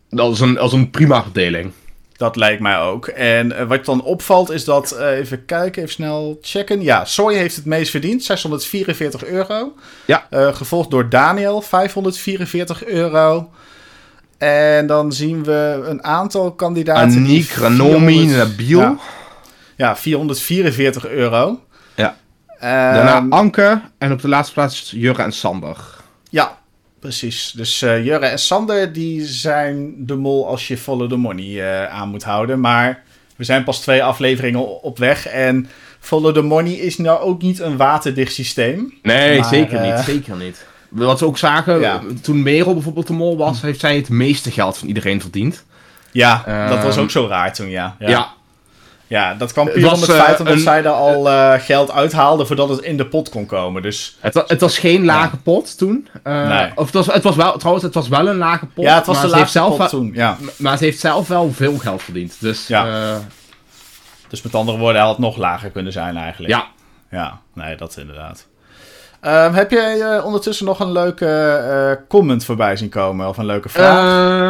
[0.09, 1.71] Dat is een, als een prima verdeling.
[2.17, 3.07] Dat lijkt mij ook.
[3.07, 6.81] En eh, wat dan opvalt is dat, eh, even kijken, even snel checken.
[6.81, 9.73] Ja, Soy heeft het meest verdiend, 644 euro.
[10.05, 10.25] Ja.
[10.31, 13.49] Gevolgd door Daniel, 544 euro.
[14.37, 17.01] En dan zien we een aantal kandidaten.
[17.17, 18.79] Aniek, Ranomi, 400 Nabil.
[18.79, 18.97] Ja,
[19.77, 21.59] ja, 444 euro.
[21.95, 22.15] Ja.
[22.47, 25.77] Ehm, Daarna Anke en op de laatste plaats Jurre en Sander.
[26.29, 26.57] Ja,
[27.01, 27.51] precies.
[27.55, 31.85] Dus eh Jurre en Sander die zijn de mol als je Follow the Money eh,
[31.93, 32.59] aan moet houden.
[32.59, 33.03] Maar
[33.35, 35.27] we zijn pas twee afleveringen op weg.
[35.27, 38.93] En Follow the Money is nou ook niet een waterdicht systeem.
[39.01, 40.05] Nee, Maar, zeker eh, niet.
[40.05, 40.65] Zeker niet.
[40.89, 42.01] Wat we ook zagen, Ja.
[42.21, 45.65] toen Merel bijvoorbeeld de mol was, heeft zij het meeste geld van iedereen verdiend.
[46.11, 47.95] Ja, dat Ehm, was ook zo raar toen, ja.
[47.99, 48.33] Ja, Ja,
[49.11, 51.53] Ja, dat kwam puur was, om het eh, feit omdat een- zij er al eh,
[51.59, 53.81] geld uithaalden voordat het in de pot kon komen.
[53.81, 56.07] Dus het, wa- het was geen lage pot toen.
[56.23, 56.71] Eh, Nee.
[56.75, 58.85] Of het was, het was wel, trouwens, het was wel een lage pot.
[58.85, 60.11] ja, het was de zelf pot wel- toen.
[60.13, 60.37] Ja.
[60.57, 62.35] Maar ze heeft zelf wel veel geld verdiend.
[62.39, 63.19] Dus Ja.
[64.27, 66.53] Dus met andere woorden, hij had nog lager kunnen zijn eigenlijk.
[66.53, 66.67] ja.
[67.11, 68.47] Ja, nee, dat inderdaad.
[69.21, 73.27] Ehm, heb jij eh, ondertussen nog een leuke eh, comment voorbij zien komen?
[73.27, 73.97] Of een leuke vraag?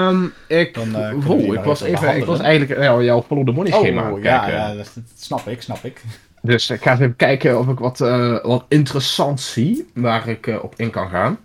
[0.09, 3.51] Ehm, ik, Dan, eh, wow, ik maar was even ik was eigenlijk jouw follow the
[3.51, 6.01] money schema het ja, ja dat, snap ik, snap ik.
[6.43, 7.97] Dus ik ga even kijken of ik wat,
[8.43, 11.37] wat interessants zie waar ik op in kan gaan.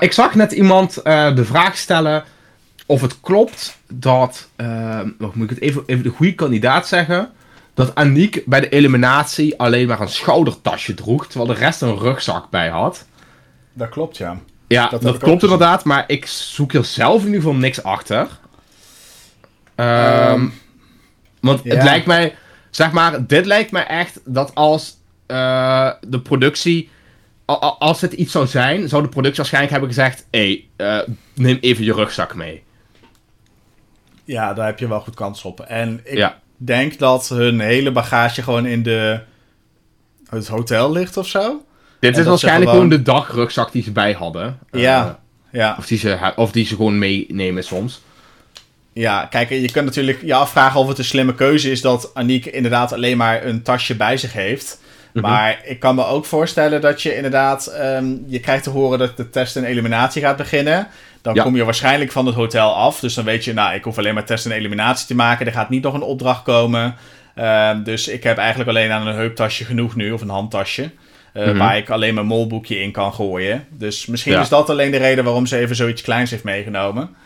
[0.00, 2.24] Ik zag net iemand de vraag stellen
[2.86, 4.48] of het klopt dat,
[5.18, 7.30] wacht, moet ik het even, even de goede kandidaat zeggen,
[7.76, 12.50] dat Aniek bij de eliminatie alleen maar een schoudertasje droeg, terwijl de rest een rugzak
[12.50, 13.06] bij had.
[13.72, 14.40] Dat klopt, ja.
[14.66, 18.28] Ja, Dat klopt inderdaad, maar ik zoek er zelf in ieder geval niks achter.
[19.74, 20.48] Ehm, Ehm,
[21.40, 21.74] want ja.
[21.74, 22.34] het lijkt mij,
[22.70, 24.96] zeg maar, dit lijkt mij echt dat als
[25.26, 26.90] eh, de productie,
[27.78, 31.58] als het iets zou zijn, zou de productie waarschijnlijk hebben gezegd: hé, hey, eh, neem
[31.60, 32.62] even je rugzak mee.
[34.24, 35.60] Ja, daar heb je wel goed kans op.
[35.60, 36.40] En ik Ja.
[36.56, 39.20] Denk dat hun hele bagage gewoon in de,
[40.30, 41.64] het hotel ligt of zo.
[42.00, 44.58] Dit is waarschijnlijk gewoon- gewoon de dagrugzak die ze bij hadden.
[44.70, 45.18] Eh, Ja,
[45.52, 45.74] ja.
[45.78, 48.02] Of die, ze, of die ze gewoon meenemen soms.
[48.92, 52.46] Ja, kijk, je kunt natuurlijk je afvragen of het een slimme keuze is dat Aniek
[52.46, 54.80] inderdaad alleen maar een tasje bij zich heeft.
[55.22, 55.26] Mhm.
[55.30, 59.16] Maar ik kan me ook voorstellen dat je inderdaad, ehm, je krijgt te horen dat
[59.16, 60.88] de test en eliminatie gaat beginnen.
[61.22, 61.42] Dan Ja.
[61.42, 63.00] kom je waarschijnlijk van het hotel af.
[63.00, 65.46] Dus dan weet je, nou, ik hoef alleen maar test en eliminatie te maken.
[65.46, 66.94] Er gaat niet nog een opdracht komen.
[67.34, 70.90] Ehm, dus ik heb eigenlijk alleen aan een heuptasje genoeg nu, of een handtasje.
[71.32, 71.56] eh, Mhm.
[71.56, 73.66] Waar ik alleen mijn molboekje in kan gooien.
[73.70, 74.40] Dus misschien Ja.
[74.40, 77.16] is dat alleen de reden waarom ze even zoiets kleins heeft meegenomen.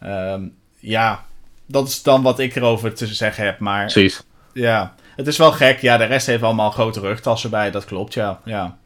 [0.00, 0.40] Ehm,
[0.78, 1.24] ja,
[1.66, 3.58] dat is dan wat ik erover te zeggen heb.
[3.58, 4.22] Maar Precies.
[4.52, 5.78] ja, het is wel gek.
[5.80, 7.70] Ja, de rest heeft allemaal grote rugtassen bij.
[7.70, 8.40] Dat klopt, ja.
[8.44, 8.76] ja.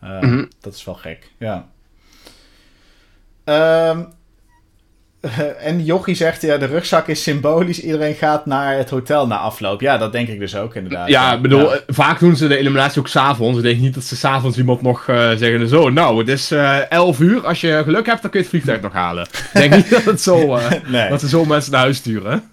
[0.00, 0.44] Eh, Mhm.
[0.60, 1.66] Dat is wel gek, ja.
[3.44, 4.00] Ehm,
[5.68, 7.80] en Jochie zegt, ja, de rugzak is symbolisch.
[7.80, 9.80] Iedereen gaat naar het hotel na afloop.
[9.80, 11.08] Ja, dat denk ik dus ook inderdaad.
[11.08, 11.74] Ja, ik bedoel, Ja.
[11.74, 13.58] eh, vaak doen ze de eliminatie ook s'avonds.
[13.58, 16.50] Ik denk niet dat ze s'avonds iemand nog eh, zeggen zo, nou, het is
[16.88, 17.46] 11 uur.
[17.46, 19.24] Als je geluk hebt, dan kun je het vliegtuig nog halen.
[19.24, 21.08] Ik denk niet dat, het zo, Nee.
[21.08, 22.42] dat ze zo mensen naar huis sturen.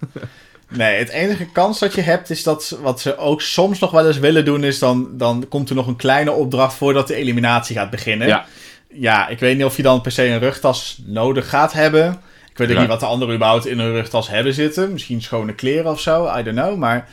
[0.70, 4.06] Nee, het enige kans dat je hebt is dat wat ze ook soms nog wel
[4.06, 7.76] eens willen doen, is dan, dan komt er nog een kleine opdracht voordat de eliminatie
[7.76, 8.26] gaat beginnen.
[8.26, 8.46] Ja.
[8.92, 12.20] Ja, ik weet niet of je dan per se een rugtas nodig gaat hebben.
[12.50, 12.80] Ik weet ook Ja.
[12.80, 14.92] niet wat de anderen überhaupt in hun rugtas hebben zitten.
[14.92, 16.76] Misschien schone kleren of zo, I don't know.
[16.76, 17.08] Maar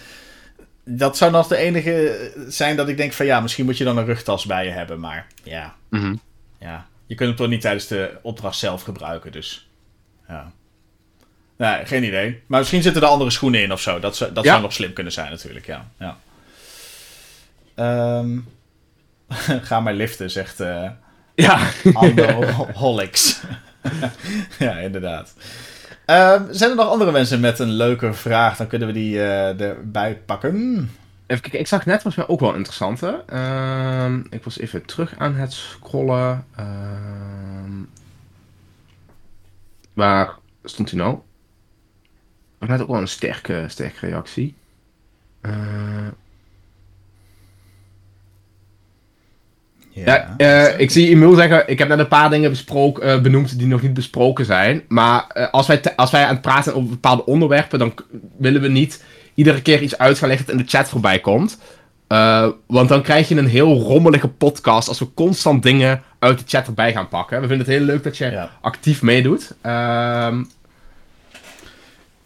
[0.85, 3.97] dat zou nog de enige zijn dat ik denk van ja, misschien moet je dan
[3.97, 4.99] een rugtas bij je hebben.
[4.99, 5.75] Maar ja,
[6.59, 6.87] ja.
[7.05, 9.69] je kunt hem toch niet tijdens de opdracht zelf gebruiken, dus
[10.27, 10.51] ja.
[11.57, 12.43] Nee, geen idee.
[12.47, 13.99] Maar misschien zitten er andere schoenen in of zo.
[13.99, 14.49] Dat, zou- dat Ja.
[14.49, 15.87] zou nog slim kunnen zijn natuurlijk, ja.
[15.99, 16.17] ja.
[17.75, 18.37] Ehm,
[19.67, 20.89] ga maar liften, zegt eh
[21.35, 21.59] Ja.
[21.93, 22.45] Ando
[24.59, 25.33] ja, inderdaad.
[26.05, 28.57] Ehm, zijn er nog andere mensen met een leuke vraag?
[28.57, 30.55] Dan kunnen we die eh, erbij pakken.
[31.27, 33.01] Even kijken, ik zag net, was mij ook wel interessant.
[33.01, 33.13] Hè?
[33.25, 36.45] Ehm, ik was even terug aan het scrollen.
[39.93, 41.17] Waar stond hij nou?
[42.59, 44.55] Ik had ook wel een sterke, sterke reactie.
[50.05, 53.57] Ja, eh, ik zie Emil zeggen, ik heb net een paar dingen besproken, eh, benoemd
[53.59, 54.83] die nog niet besproken zijn.
[54.87, 57.93] Maar eh, als, wij als wij aan het praten zijn over bepaalde onderwerpen, dan
[58.37, 59.03] willen we niet
[59.33, 61.57] iedere keer iets uit gaan leggen dat in de chat voorbij komt.
[62.67, 66.67] Want dan krijg je een heel rommelige podcast als we constant dingen uit de chat
[66.67, 67.41] erbij gaan pakken.
[67.41, 68.49] We vinden het heel leuk dat je Ja.
[68.61, 69.55] actief meedoet.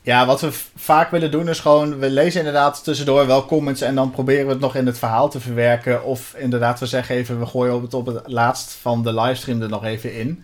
[0.03, 3.95] Ja, wat we vaak willen doen is gewoon, we lezen inderdaad tussendoor wel comments en
[3.95, 6.03] dan proberen we het nog in het verhaal te verwerken.
[6.03, 9.69] Of inderdaad, we zeggen even, we gooien het op het laatst van de livestream er
[9.69, 10.43] nog even in.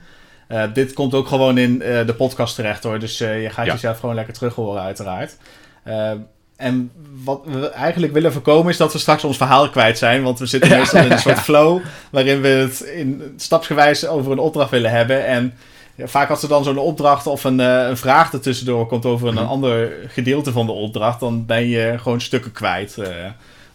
[0.49, 3.65] Uh, dit komt ook gewoon in uh, de podcast terecht hoor, dus uh, je gaat
[3.65, 3.71] ja.
[3.71, 5.38] jezelf gewoon lekker terug horen uiteraard.
[6.55, 6.91] en
[7.23, 10.45] wat we eigenlijk willen voorkomen is dat we straks ons verhaal kwijt zijn, want we
[10.45, 11.81] zitten meestal in een soort flow
[12.11, 15.53] waarin we het in stapsgewijs over een opdracht willen hebben en
[15.97, 19.27] ja, vaak als er dan zo'n opdracht of een, uh, een vraag ertussendoor komt over
[19.27, 19.45] een, mhm.
[19.45, 22.95] ander gedeelte van de opdracht, dan ben je gewoon stukken kwijt.
[22.99, 23.07] Uh,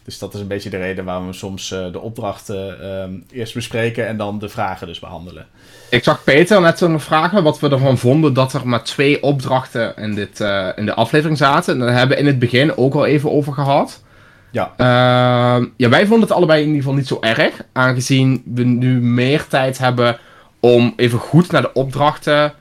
[0.05, 4.07] dus dat is een beetje de reden waarom we soms uh, de opdrachten eerst bespreken
[4.07, 5.47] en dan de vragen dus behandelen.
[5.91, 9.97] Ik zag Peter net zo'n vragen wat we ervan vonden dat er maar twee opdrachten
[9.97, 10.41] in, dit,
[10.77, 11.75] in de aflevering zaten.
[11.75, 14.03] En daar hebben we in het begin ook al even over gehad.
[14.51, 14.73] Ja.
[14.77, 19.01] Ehm, ja, wij vonden het allebei in ieder geval niet zo erg, aangezien we nu
[19.01, 20.19] meer tijd hebben
[20.63, 22.55] om even goed naar de opdrachten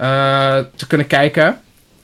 [0.00, 1.60] uh, te kunnen kijken.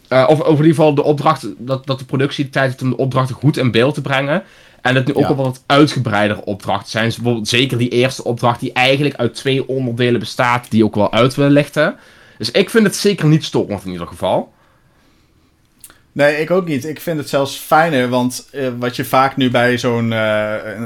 [0.09, 2.83] Uh, of over in ieder geval de opdracht, dat, dat de productie de tijd heeft
[2.83, 4.43] om de opdrachten goed in beeld te brengen.
[4.81, 5.29] En dat nu ook ja.
[5.29, 7.13] al wat uitgebreidere opdrachten zijn.
[7.23, 11.35] Dus zeker die eerste opdracht die eigenlijk uit twee onderdelen bestaat, die ook wel uit
[11.35, 11.97] willen lichten.
[12.39, 14.53] Dus ik vind het zeker niet storend in ieder geval.
[16.13, 16.85] Nee, ik ook niet.
[16.85, 20.13] Ik vind het zelfs fijner, want uh, wat je vaak nu bij zo'n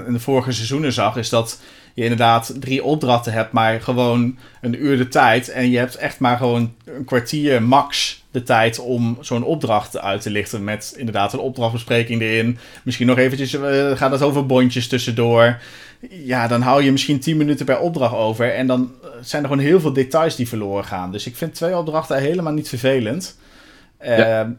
[0.06, 1.60] in de vorige seizoenen zag, is dat
[1.94, 5.48] je inderdaad drie opdrachten hebt, maar gewoon een uur de tijd.
[5.48, 10.22] En je hebt echt maar gewoon een kwartier max de tijd om zo'n opdracht uit
[10.22, 10.64] te lichten.
[10.64, 12.58] Met inderdaad een opdrachtbespreking erin.
[12.82, 15.60] Misschien nog eventjes, uh, gaat het over bondjes tussendoor.
[16.10, 18.54] Ja, dan hou je misschien 10 minuten per opdracht over.
[18.54, 21.12] En dan zijn er gewoon heel veel details die verloren gaan.
[21.12, 23.38] Dus ik vind twee opdrachten helemaal niet vervelend.
[24.04, 24.44] Ja.
[24.44, 24.50] Uh,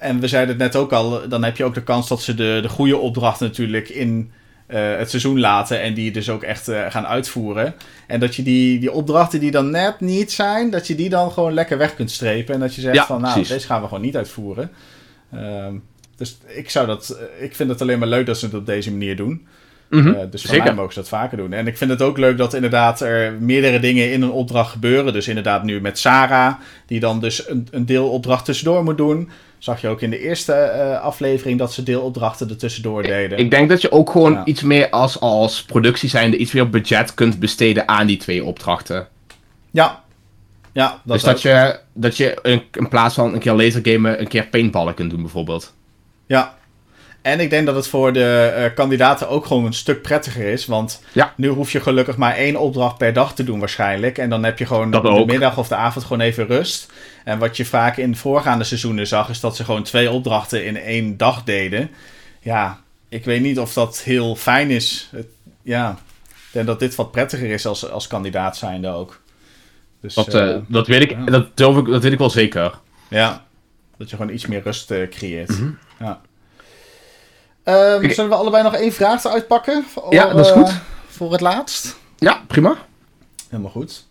[0.00, 2.34] en we zeiden het net ook al, dan heb je ook de kans dat ze
[2.34, 4.32] de, de goede opdrachten natuurlijk in
[4.68, 7.74] uh, het seizoen laten en die dus ook echt uh, gaan uitvoeren.
[8.06, 11.32] En dat je die, die opdrachten die dan net niet zijn, dat je die dan
[11.32, 12.54] gewoon lekker weg kunt strepen.
[12.54, 13.52] En dat je zegt ja, van nou, precies.
[13.52, 14.70] deze gaan we gewoon niet uitvoeren.
[15.34, 15.66] Uh,
[16.16, 18.90] dus ik zou dat, ik vind het alleen maar leuk dat ze het op deze
[18.90, 19.46] manier doen.
[19.90, 20.30] Mm -hmm.
[20.30, 21.52] dus mij mogen ze dat vaker doen.
[21.52, 25.12] En ik vind het ook leuk dat inderdaad er meerdere dingen in een opdracht gebeuren.
[25.12, 26.54] Dus inderdaad nu met Sarah,
[26.86, 29.30] die dan dus een, een deelopdracht tussendoor moet doen
[29.64, 33.38] zag je ook in de eerste uh, aflevering dat ze deelopdrachten er tussendoor deden.
[33.38, 34.44] Ik, ik denk dat je ook gewoon ja.
[34.44, 39.08] iets meer als, als productie zijnde iets meer budget kunt besteden aan die twee opdrachten.
[39.70, 40.02] Ja.
[40.72, 44.28] Ja, dat dus dat je, dat je in, in, plaats van een keer lasergamen een
[44.28, 45.74] keer paintballen kunt doen bijvoorbeeld.
[46.26, 46.54] Ja,
[47.24, 50.66] en ik denk dat het voor de uh, kandidaten ook gewoon een stuk prettiger is.
[50.66, 51.34] Want ja.
[51.36, 54.18] nu hoef je gelukkig maar één opdracht per dag te doen waarschijnlijk.
[54.18, 56.92] En dan heb je gewoon de middag of de avond gewoon even rust.
[57.24, 60.76] En wat je vaak in voorgaande seizoenen zag, is dat ze gewoon twee opdrachten in
[60.76, 61.90] één dag deden.
[62.40, 65.08] Ja, ik weet niet of dat heel fijn is.
[65.12, 65.26] Het,
[65.62, 69.20] ja, ik denk dat dit wat prettiger is als, als kandidaat zijnde ook.
[70.00, 71.24] Dus, dat, uh, dat, weet ik, ja.
[71.24, 72.78] dat, dat weet ik wel zeker.
[73.08, 73.44] Ja,
[73.96, 75.48] dat je gewoon iets meer rust creëert.
[75.48, 75.78] Mm -hmm.
[75.98, 76.20] Ja.
[77.64, 79.84] Um, zullen we allebei nog één vraag uitpakken?
[79.92, 80.68] Voor, ja, dat is goed.
[80.68, 80.74] Uh,
[81.08, 81.96] voor het laatst?
[82.18, 82.76] Ja, prima.
[83.50, 84.04] Helemaal goed.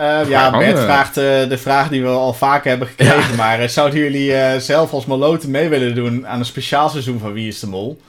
[0.00, 3.30] Uh, ja, Bert vraagt uh, de vraag die we al vaker hebben gekregen.
[3.30, 3.36] Ja.
[3.36, 7.48] Maar zouden jullie zelf als maloten mee willen doen aan een speciaal seizoen van Wie
[7.48, 8.00] is de Mol?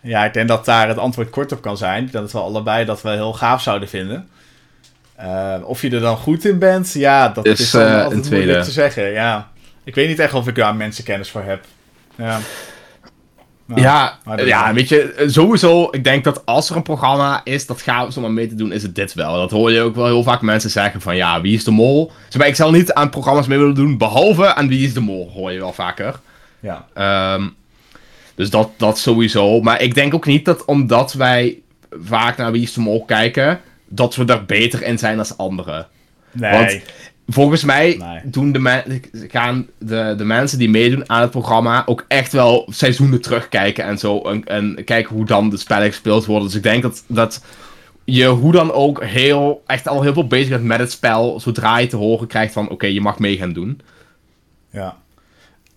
[0.00, 2.08] Ja, ik denk dat daar het antwoord kort op kan zijn.
[2.12, 4.28] Dat we allebei dat we heel gaaf zouden vinden.
[5.64, 9.10] of je er dan goed in bent, ja, dat is, is altijd moeilijk te zeggen.
[9.10, 9.50] Ja.
[9.84, 11.64] Ik weet niet echt of ik daar mensenkennis voor heb.
[12.14, 12.38] Ja.
[13.70, 17.82] Nou, ja, ja, weet je, sowieso, ik denk dat als er een programma is dat
[17.82, 19.34] gaaf is om mee te doen, is het dit wel.
[19.34, 22.12] Dat hoor je ook wel heel vaak mensen zeggen van, ja, wie is de mol?
[22.28, 25.30] Dus, ik zal niet aan programma's mee willen doen, behalve aan wie is de mol,
[25.34, 26.20] hoor je wel vaker.
[26.60, 26.86] Ja.
[27.34, 27.54] Um,
[28.34, 29.60] dus dat, dat sowieso.
[29.60, 31.58] Maar ik denk ook niet dat omdat wij
[31.90, 35.86] vaak naar wie is de mol kijken, dat we er beter in zijn dan anderen.
[36.32, 36.52] Nee.
[36.52, 36.80] Want
[37.32, 38.20] Volgens mij nee.
[38.24, 43.20] doen de gaan de, de mensen die meedoen aan het programma ook echt wel seizoenen
[43.20, 44.20] terugkijken en zo.
[44.20, 46.46] En, en kijken hoe dan de spellen gespeeld worden.
[46.46, 47.44] Dus ik denk dat, dat
[48.04, 51.40] je hoe dan ook heel, echt al heel veel bezig bent met het spel.
[51.40, 53.80] Zodra je te horen krijgt van oké, je mag mee gaan doen.
[54.70, 54.96] Ja.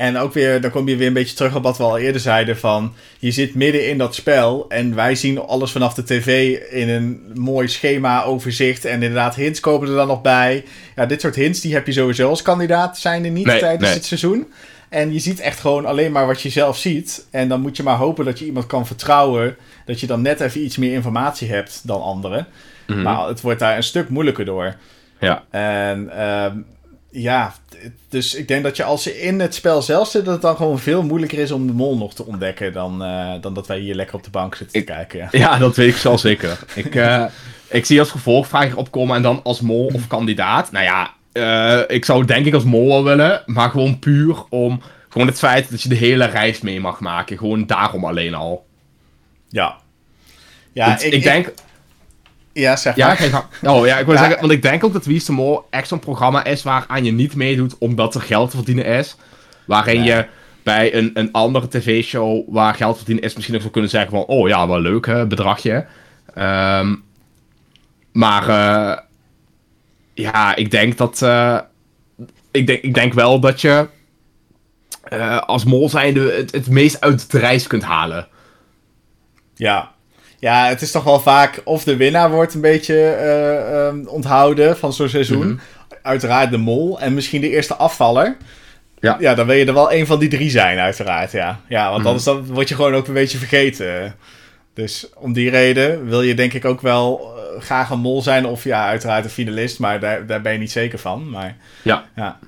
[0.03, 2.21] En ook weer, dan kom je weer een beetje terug op wat we al eerder
[2.21, 6.57] zeiden: van je zit midden in dat spel en wij zien alles vanaf de tv
[6.71, 8.85] in een mooi schema, overzicht.
[8.85, 10.63] En inderdaad, hints komen er dan nog bij.
[10.95, 13.84] Ja, dit soort hints die heb je sowieso als kandidaat, zijn er niet nee, tijdens
[13.84, 13.93] nee.
[13.93, 14.51] het seizoen.
[14.89, 17.27] En je ziet echt gewoon alleen maar wat je zelf ziet.
[17.31, 19.55] En dan moet je maar hopen dat je iemand kan vertrouwen.
[19.85, 22.47] Dat je dan net even iets meer informatie hebt dan anderen.
[22.88, 23.03] Mm -hmm.
[23.03, 24.75] Maar het wordt daar een stuk moeilijker door.
[25.19, 25.43] Ja.
[25.49, 26.45] En uh,
[27.14, 27.53] ja,
[28.10, 30.56] dus ik denk dat je als je in het spel zelf zit, dat het dan
[30.56, 33.80] gewoon veel moeilijker is om de mol nog te ontdekken dan, uh, dan dat wij
[33.80, 35.19] hier lekker op de bank zitten ik, te kijken.
[35.19, 35.30] Ja.
[35.40, 35.57] ja.
[35.57, 36.60] dat weet ik zelf zeker.
[36.76, 37.26] ik, uh,
[37.68, 40.72] ik zie als gevolgvraag opkomen en dan als mol of kandidaat.
[40.72, 44.81] Nou ja, uh, ik zou denk ik als mol wel willen, maar gewoon puur om
[45.10, 47.38] Gewoon het feit dat je de hele reis mee mag maken.
[47.38, 48.65] Gewoon daarom alleen al.
[49.49, 49.76] Ja.
[50.72, 51.53] Ja, Want ik, denk...
[52.53, 53.17] Ja, zeg Ja, maar.
[53.17, 53.27] ga
[53.61, 53.73] gang.
[53.75, 54.19] Oh ja, ik wil Ja.
[54.21, 57.05] zeggen, want ik denk ook dat Wie is de Mol echt zo'n programma is waaraan
[57.05, 59.15] je niet meedoet omdat er geld te verdienen is.
[59.65, 60.07] Waarin Nee.
[60.09, 60.25] je
[60.63, 64.25] bij een, een andere tv-show waar geld verdienen is misschien ook zou kunnen zeggen van,
[64.25, 65.85] oh ja, wel leuk hè, bedragje.
[66.34, 66.95] Ehm,
[68.11, 68.97] maar eh,
[70.13, 71.59] ja, ik denk dat, eh,
[72.51, 73.88] ik, denk, ik denk wel dat je
[75.03, 78.27] eh, als mol zijnde het, het meest uit de reis kunt halen.
[79.55, 79.91] Ja.
[80.44, 84.78] Ja, het is toch wel vaak of de winnaar wordt een beetje eh, ehm, onthouden
[84.78, 85.48] van zo'n seizoen.
[85.48, 85.57] Mhm.
[86.02, 88.38] Uiteraard de mol en misschien de eerste afvaller.
[88.99, 89.18] Ja.
[89.20, 91.32] Ja, dan wil je er wel een van die drie zijn, uiteraard.
[91.32, 92.07] Ja, ja want Mhm.
[92.07, 94.15] anders dan word je gewoon ook een beetje vergeten.
[94.74, 98.45] Dus om die reden wil je denk ik ook wel eh, graag een mol zijn.
[98.45, 101.30] Of ja, uiteraard een finalist, maar daar, daar ben je niet zeker van.
[101.30, 102.03] Maar Ja.
[102.15, 102.40] ja.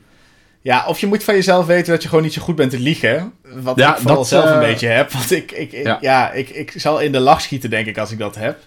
[0.65, 2.79] Ja, of je moet van jezelf weten dat je gewoon niet zo goed bent te
[2.79, 3.33] liegen.
[3.43, 5.11] Wat Ja, ik vooral dat, zelf een eh, beetje heb.
[5.17, 5.97] Want ik, ik, ik- Ja.
[6.01, 6.31] ja.
[6.31, 8.57] ik, ik zal in de lach schieten, denk ik, als ik dat heb.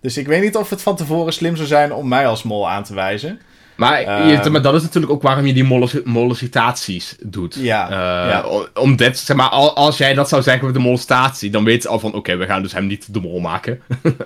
[0.00, 2.70] Dus ik weet niet of het van tevoren slim zou zijn om mij als mol
[2.70, 3.40] aan te wijzen.
[3.76, 4.28] Maar, Ehm.
[4.44, 5.64] je- maar dat is natuurlijk ook waarom je die
[6.04, 7.54] mollicitaties doet.
[7.54, 8.42] Ja, Eh, ja.
[8.42, 11.64] o- Om dit, zeg maar, al- als jij dat zou zeggen met de molestatie, dan
[11.64, 13.80] weet ze al van, oké, we gaan dus hem niet de mol maken.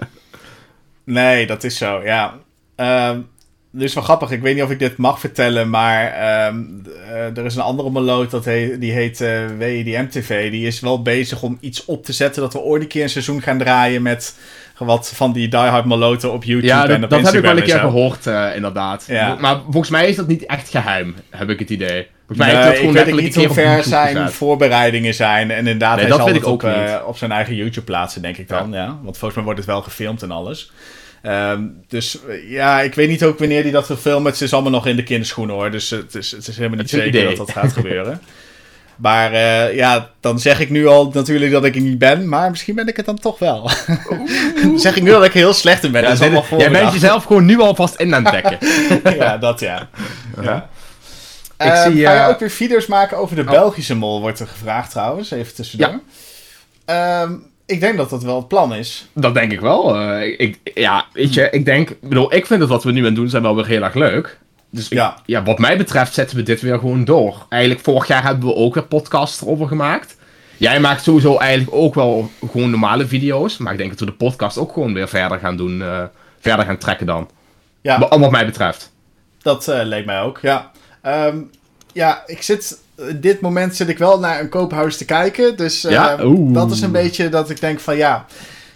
[1.04, 2.34] Nee, dat is zo, ja.
[3.78, 6.56] Ehm dus wel grappig, ik weet niet of ik dit mag vertellen, maar ehm,
[7.10, 10.50] eh, er is een andere meloot, dat heet, die heet eh WEDM TV.
[10.50, 13.08] Die is wel bezig om iets op te zetten, dat we ooit een keer een
[13.08, 14.36] seizoen gaan draaien met
[14.78, 17.56] wat van die diehard meloten op YouTube ja, en dat, op dat heb ik wel
[17.56, 17.78] een keer zo.
[17.78, 19.04] gehoord, eh, inderdaad.
[19.08, 19.36] Ja.
[19.40, 22.06] Maar volgens mij is dat niet echt geheim, heb ik het idee.
[22.26, 24.32] Volgens mij Nee, ik dat weet niet hoe op ver zijn gezet.
[24.32, 25.50] voorbereidingen zijn.
[25.50, 28.22] En inderdaad, Nee, hij dat zal het ik ook op, op zijn eigen YouTube plaatsen,
[28.22, 28.72] denk ik dan.
[28.72, 28.86] Ja.
[28.86, 30.72] Want volgens mij wordt het wel gefilmd en alles.
[31.22, 34.32] Ehm, dus eh, ja, ik weet niet ook wanneer hij dat wil filmen.
[34.32, 35.70] Het is allemaal nog in de kinderschoenen hoor.
[35.70, 37.26] Dus het is, het is helemaal niet zeker idee.
[37.26, 38.20] dat dat gaat gebeuren.
[38.98, 42.28] Maar eh, ja, dan zeg ik nu al natuurlijk dat ik er niet ben.
[42.28, 43.70] Maar misschien ben ik het dan toch wel.
[44.62, 46.02] dan zeg ik nu dat ik heel slecht in ben.
[46.02, 48.58] Ja, dat is jij bent jezelf gewoon nu alvast in aan het dekken.
[49.18, 49.88] ja, dat ja.
[50.42, 50.68] ja.
[51.58, 53.50] Ik Ehm, zie, Ga je eh, ook weer video's maken over de Oh.
[53.50, 55.30] Belgische mol, wordt er gevraagd trouwens.
[55.30, 56.00] Even tussendoor.
[56.84, 57.32] Ehm,
[57.68, 59.08] ik denk dat dat wel het plan is.
[59.12, 59.96] Dat denk ik wel.
[60.00, 62.98] Eh, ik, ja, weet je, ik denk, ik bedoel, ik vind dat wat we nu
[63.00, 64.38] aan het doen zijn wel weer heel erg leuk.
[64.70, 65.16] Dus ik- Ja.
[65.26, 67.46] ja, wat mij betreft zetten we dit weer gewoon door.
[67.48, 70.16] Eigenlijk, vorig jaar hebben we ook weer podcasts erover gemaakt.
[70.56, 73.56] Jij maakt sowieso eigenlijk ook wel gewoon normale video's.
[73.58, 75.82] Maar ik denk dat we de podcast ook gewoon weer verder gaan doen.
[75.82, 76.02] eh,
[76.40, 77.30] verder gaan trekken dan.
[77.80, 78.92] Ja, Wat wat mij betreft.
[79.42, 80.38] dat eh, leek mij ook.
[80.42, 80.70] Ja,
[81.02, 81.38] Ehm,
[81.92, 82.78] ja ik zit.
[83.08, 85.56] In dit moment zit ik wel naar een koophuis te kijken.
[85.56, 86.18] Dus eh, Ja?
[86.24, 86.54] Oeh.
[86.54, 88.26] dat is een beetje dat ik denk van ja.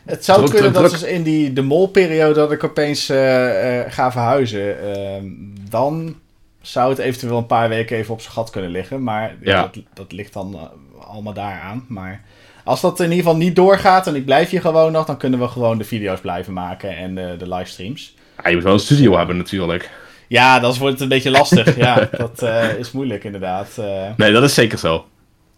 [0.04, 1.02] Het zou Druk, kunnen druk, dat druk.
[1.08, 4.94] dus in die de molperiode dat ik opeens eh, eh, ga verhuizen.
[4.94, 5.24] Ehm,
[5.70, 6.14] dan
[6.60, 9.02] zou het eventueel een paar weken even op zijn gat kunnen liggen.
[9.02, 9.60] Maar ja, Ja.
[9.62, 11.84] dat, dat ligt dan eh, allemaal daaraan.
[11.88, 12.20] Maar
[12.64, 15.38] als dat in ieder geval niet doorgaat en ik blijf hier gewoon nog, dan kunnen
[15.40, 18.14] we gewoon de video's blijven maken en de, de livestreams.
[18.42, 19.90] Ja, je moet wel een studio hebben natuurlijk.
[20.32, 21.76] Ja, dan wordt het een beetje lastig.
[21.76, 23.68] ja, dat eh, is moeilijk inderdaad.
[23.78, 23.84] Eh,
[24.16, 25.04] Nee, dat is zeker zo.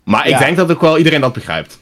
[0.04, 0.38] Maar ik Ja.
[0.38, 1.80] denk dat ook wel iedereen dat begrijpt.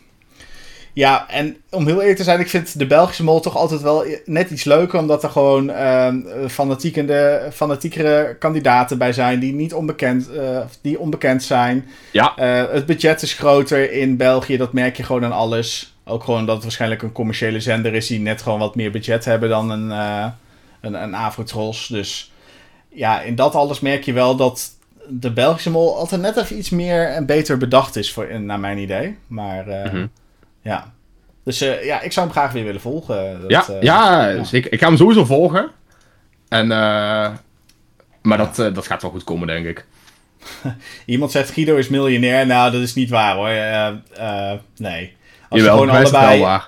[0.93, 4.05] ja, en om heel eerlijk te zijn, ik vind de Belgische mol toch altijd wel
[4.25, 4.99] net iets leuker.
[4.99, 6.17] Omdat er gewoon ehm
[6.49, 11.89] fanatiekende, fanatiekere kandidaten bij zijn die niet onbekend, eh, die onbekend zijn.
[12.11, 12.33] Ja,
[12.73, 15.95] het budget is groter in België, dat merk je gewoon aan alles.
[16.05, 19.25] Ook gewoon dat het waarschijnlijk een commerciële zender is die net gewoon wat meer budget
[19.25, 20.27] hebben dan een, eh
[20.81, 21.87] een, een Avrotros.
[21.87, 22.32] Dus
[22.95, 24.71] ja, in dat alles merk je wel dat
[25.09, 28.79] de Belgische mol altijd net even iets meer en beter bedacht is, voor, naar mijn
[28.79, 29.17] idee.
[29.27, 30.07] Maar eh, Mhm.
[30.63, 30.93] ja.
[31.45, 33.41] Dus eh, ja, ik zou hem graag weer willen volgen.
[33.41, 34.45] Dat, ja, eh, ja, ja.
[34.45, 34.73] zeker.
[34.73, 35.71] Ik ga hem sowieso volgen.
[36.49, 36.67] En,
[38.23, 39.87] maar dat, dat gaat wel goed komen, denk ik.
[41.05, 42.47] Iemand zegt Guido is miljonair.
[42.47, 43.49] Nou, dat is niet waar hoor.
[44.77, 45.17] Nee.
[45.49, 46.61] Als Jawel, je gewoon allebei...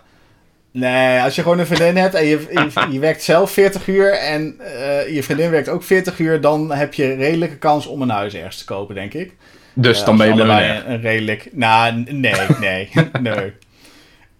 [0.77, 4.13] Nee, als je gewoon een vriendin hebt en je, je, je werkt zelf 40 uur
[4.13, 8.09] en eh, je vriendin werkt ook 40 uur, dan heb je redelijke kans om een
[8.09, 9.35] huis ergens te kopen, denk ik.
[9.75, 11.49] Dus Eh, dan ben je een, een redelijk.
[11.53, 12.89] Nou, nee, nee,
[13.21, 13.53] nee.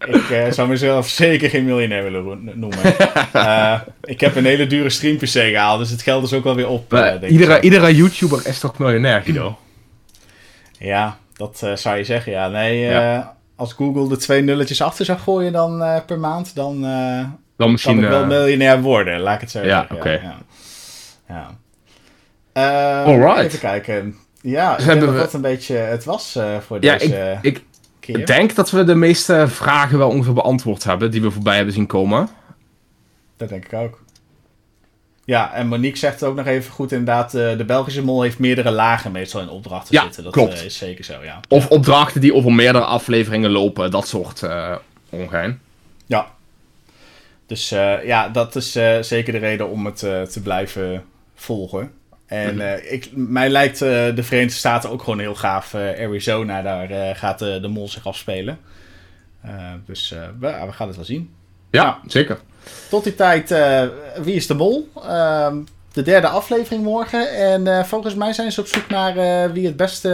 [0.05, 2.79] Ik eh, zou mezelf zeker geen miljonair willen noemen.
[4.03, 6.67] Ik heb een hele dure stream PC gehaald, dus het geld is ook wel weer
[6.69, 6.93] op.
[7.27, 9.57] iedere, iedere YouTuber is toch miljonair, Guido?
[10.79, 12.31] Ja, dat zou je zeggen.
[12.31, 12.79] Ja, nee.
[12.79, 13.34] Ja.
[13.55, 16.75] Als Google de twee nulletjes achter zou gooien dan eh, per maand, dan.
[16.85, 18.03] eh, Dan kan misschien...
[18.03, 20.21] ik wel eh, miljonair worden, laat ik het zo Ja, zeggen.
[21.27, 21.55] Ja,
[22.53, 23.03] ja.
[23.03, 23.45] Alright.
[23.45, 24.15] Even kijken.
[24.41, 27.63] Ja, ik we- dat een beetje het was voor ja, deze ik, ik
[27.99, 28.25] keer.
[28.25, 31.87] denk dat we de meeste vragen wel ongeveer beantwoord hebben die we voorbij hebben zien
[31.87, 32.29] komen.
[33.37, 34.03] Dat denk ik ook.
[35.25, 38.71] Ja, en Monique zegt ook nog even goed inderdaad, eh, de Belgische mol heeft meerdere
[38.71, 40.23] lagen meestal in opdrachten Ja, zitten.
[40.23, 40.59] Dat klopt.
[40.59, 41.39] eh, is zeker zo, ja.
[41.49, 44.75] Of opdrachten die over meerdere afleveringen lopen, dat soort eh
[45.09, 45.59] ongein.
[46.05, 46.27] Ja.
[47.47, 47.69] Dus
[48.03, 48.71] ja, dat is
[49.01, 49.97] zeker de reden om het
[50.31, 51.03] te blijven
[51.35, 51.91] volgen.
[52.25, 55.75] En eh, ik, mij lijkt de Verenigde Staten ook gewoon heel gaaf.
[55.75, 58.59] Arizona, daar gaat de, de mol zich afspelen.
[59.85, 61.33] Dus we, we gaan het wel zien.
[61.71, 62.39] Ja, zeker.
[62.89, 63.83] Tot die tijd, eh,
[64.21, 64.89] wie is de mol?
[65.03, 65.57] Ehm,
[65.93, 67.31] de derde aflevering morgen.
[67.31, 70.09] En eh, volgens mij zijn ze op zoek naar eh, wie het beste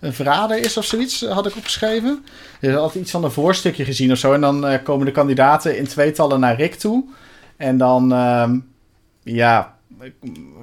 [0.00, 2.24] een verrader is of zoiets, had ik opgeschreven.
[2.60, 4.32] Er is altijd iets van een voorstukje gezien of zo.
[4.32, 7.04] En dan komen de kandidaten in tweetallen naar Rick toe.
[7.56, 8.58] En dan, ehm,
[9.22, 9.74] ja,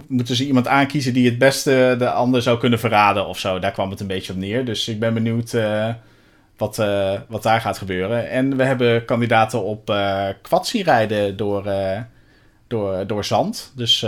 [0.07, 3.59] moeten ze iemand aankiezen die het beste de ander zou kunnen verraden of zo.
[3.59, 4.65] Daar kwam het een beetje op neer.
[4.65, 5.53] Dus ik ben benieuwd
[6.61, 8.29] wat, eh, wat daar gaat gebeuren.
[8.29, 9.95] En we hebben kandidaten op
[10.41, 11.99] kwatsie rijden door, eh,
[12.67, 13.71] door, door zand.
[13.75, 14.05] Dus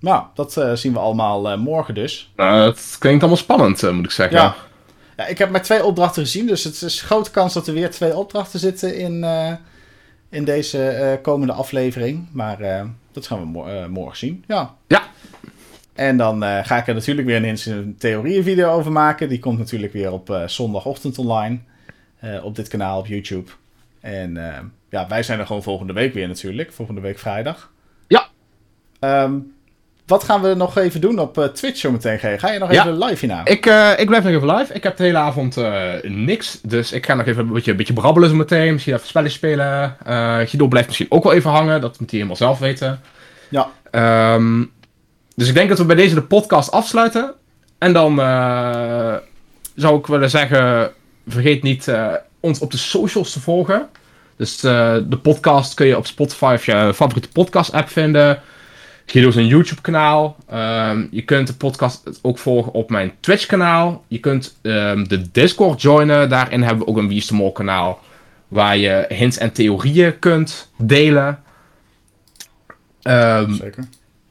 [0.00, 2.32] nou, dat zien we allemaal morgen dus.
[2.36, 4.36] Nou, het klinkt allemaal spannend, moet ik zeggen.
[4.36, 4.54] Ja.
[5.16, 7.74] Ja, ik heb maar twee opdrachten gezien, dus het is een grote kans dat er
[7.74, 9.24] weer twee opdrachten zitten in,
[10.30, 12.28] in deze komende aflevering.
[12.32, 12.58] Maar
[13.12, 14.44] dat gaan we mo- morgen zien.
[14.46, 14.74] Ja.
[14.86, 15.02] Ja.
[15.94, 19.28] En dan ga ik er natuurlijk weer een Theorieën video over maken.
[19.28, 21.58] Die komt natuurlijk weer op zondagochtend online.
[22.20, 23.50] Eh, op dit kanaal op YouTube.
[24.00, 24.58] En eh,
[24.90, 26.72] ja, wij zijn er gewoon volgende week weer natuurlijk.
[26.72, 27.70] Volgende week vrijdag.
[28.08, 28.28] Ja.
[28.98, 29.32] Ehm,
[30.06, 32.18] wat gaan we nog even doen op eh, Twitch zometeen?
[32.18, 32.80] Ga je nog Ja.
[32.80, 33.44] even live hierna?
[33.44, 33.66] Ik,
[34.00, 34.72] ik blijf nog even live.
[34.74, 35.56] Ik heb de hele avond
[36.02, 36.60] niks.
[36.62, 38.72] Dus ik ga nog even een beetje, een beetje brabbelen zo meteen.
[38.72, 39.96] Misschien even spelletjes spelen.
[40.04, 41.80] Guido blijft misschien ook wel even hangen.
[41.80, 43.00] Dat moet hij helemaal zelf weten.
[43.48, 43.68] Ja.
[43.90, 44.64] Ehm,
[45.36, 47.34] dus ik denk dat we bij deze de podcast afsluiten.
[47.78, 48.16] En dan
[49.74, 50.92] zou ik willen zeggen:
[51.30, 53.88] vergeet niet eh, ons op de socials te volgen.
[54.36, 58.42] Dus eh, de podcast kun je op Spotify of je favoriete podcast-app vinden.
[59.06, 60.36] Guido zijn YouTube-kanaal.
[60.48, 64.04] Ehm, je kunt de podcast ook volgen op mijn Twitch-kanaal.
[64.08, 66.28] Je kunt ehm, de Discord joinen.
[66.28, 68.00] Daarin hebben we ook een Wie Mol kanaal.
[68.48, 71.42] Waar je hints en theorieën kunt delen.
[73.02, 73.84] Ehm, Zeker.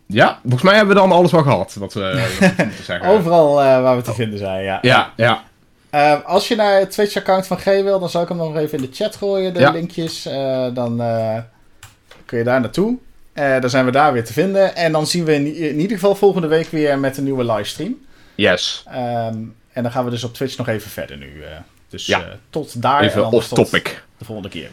[0.05, 1.73] ja, volgens mij hebben we dan alles wel gehad.
[1.73, 1.99] Wat we,
[2.39, 3.09] wat we moeten zeggen.
[3.09, 4.79] Overal eh, waar we te vinden zijn, ja.
[4.81, 5.43] Ja, ja.
[5.89, 8.77] Eh, als je naar het Twitch-account van G wil, dan zal ik hem nog even
[8.77, 9.71] in de chat gooien, de Ja.
[9.71, 10.25] linkjes.
[10.25, 11.37] Eh, dan eh,
[12.25, 12.97] kun je daar naartoe.
[13.33, 14.75] Eh, dan zijn we daar weer te vinden.
[14.75, 17.95] En dan zien we in, in ieder geval volgende week weer met een nieuwe livestream.
[18.35, 18.83] Yes.
[18.87, 19.35] Ehm,
[19.73, 21.43] en dan gaan we dus op Twitch nog even verder nu.
[21.89, 22.25] dus Ja.
[22.49, 23.01] tot daar.
[23.01, 24.03] en Even tot off-topic.
[24.17, 24.69] De volgende keer.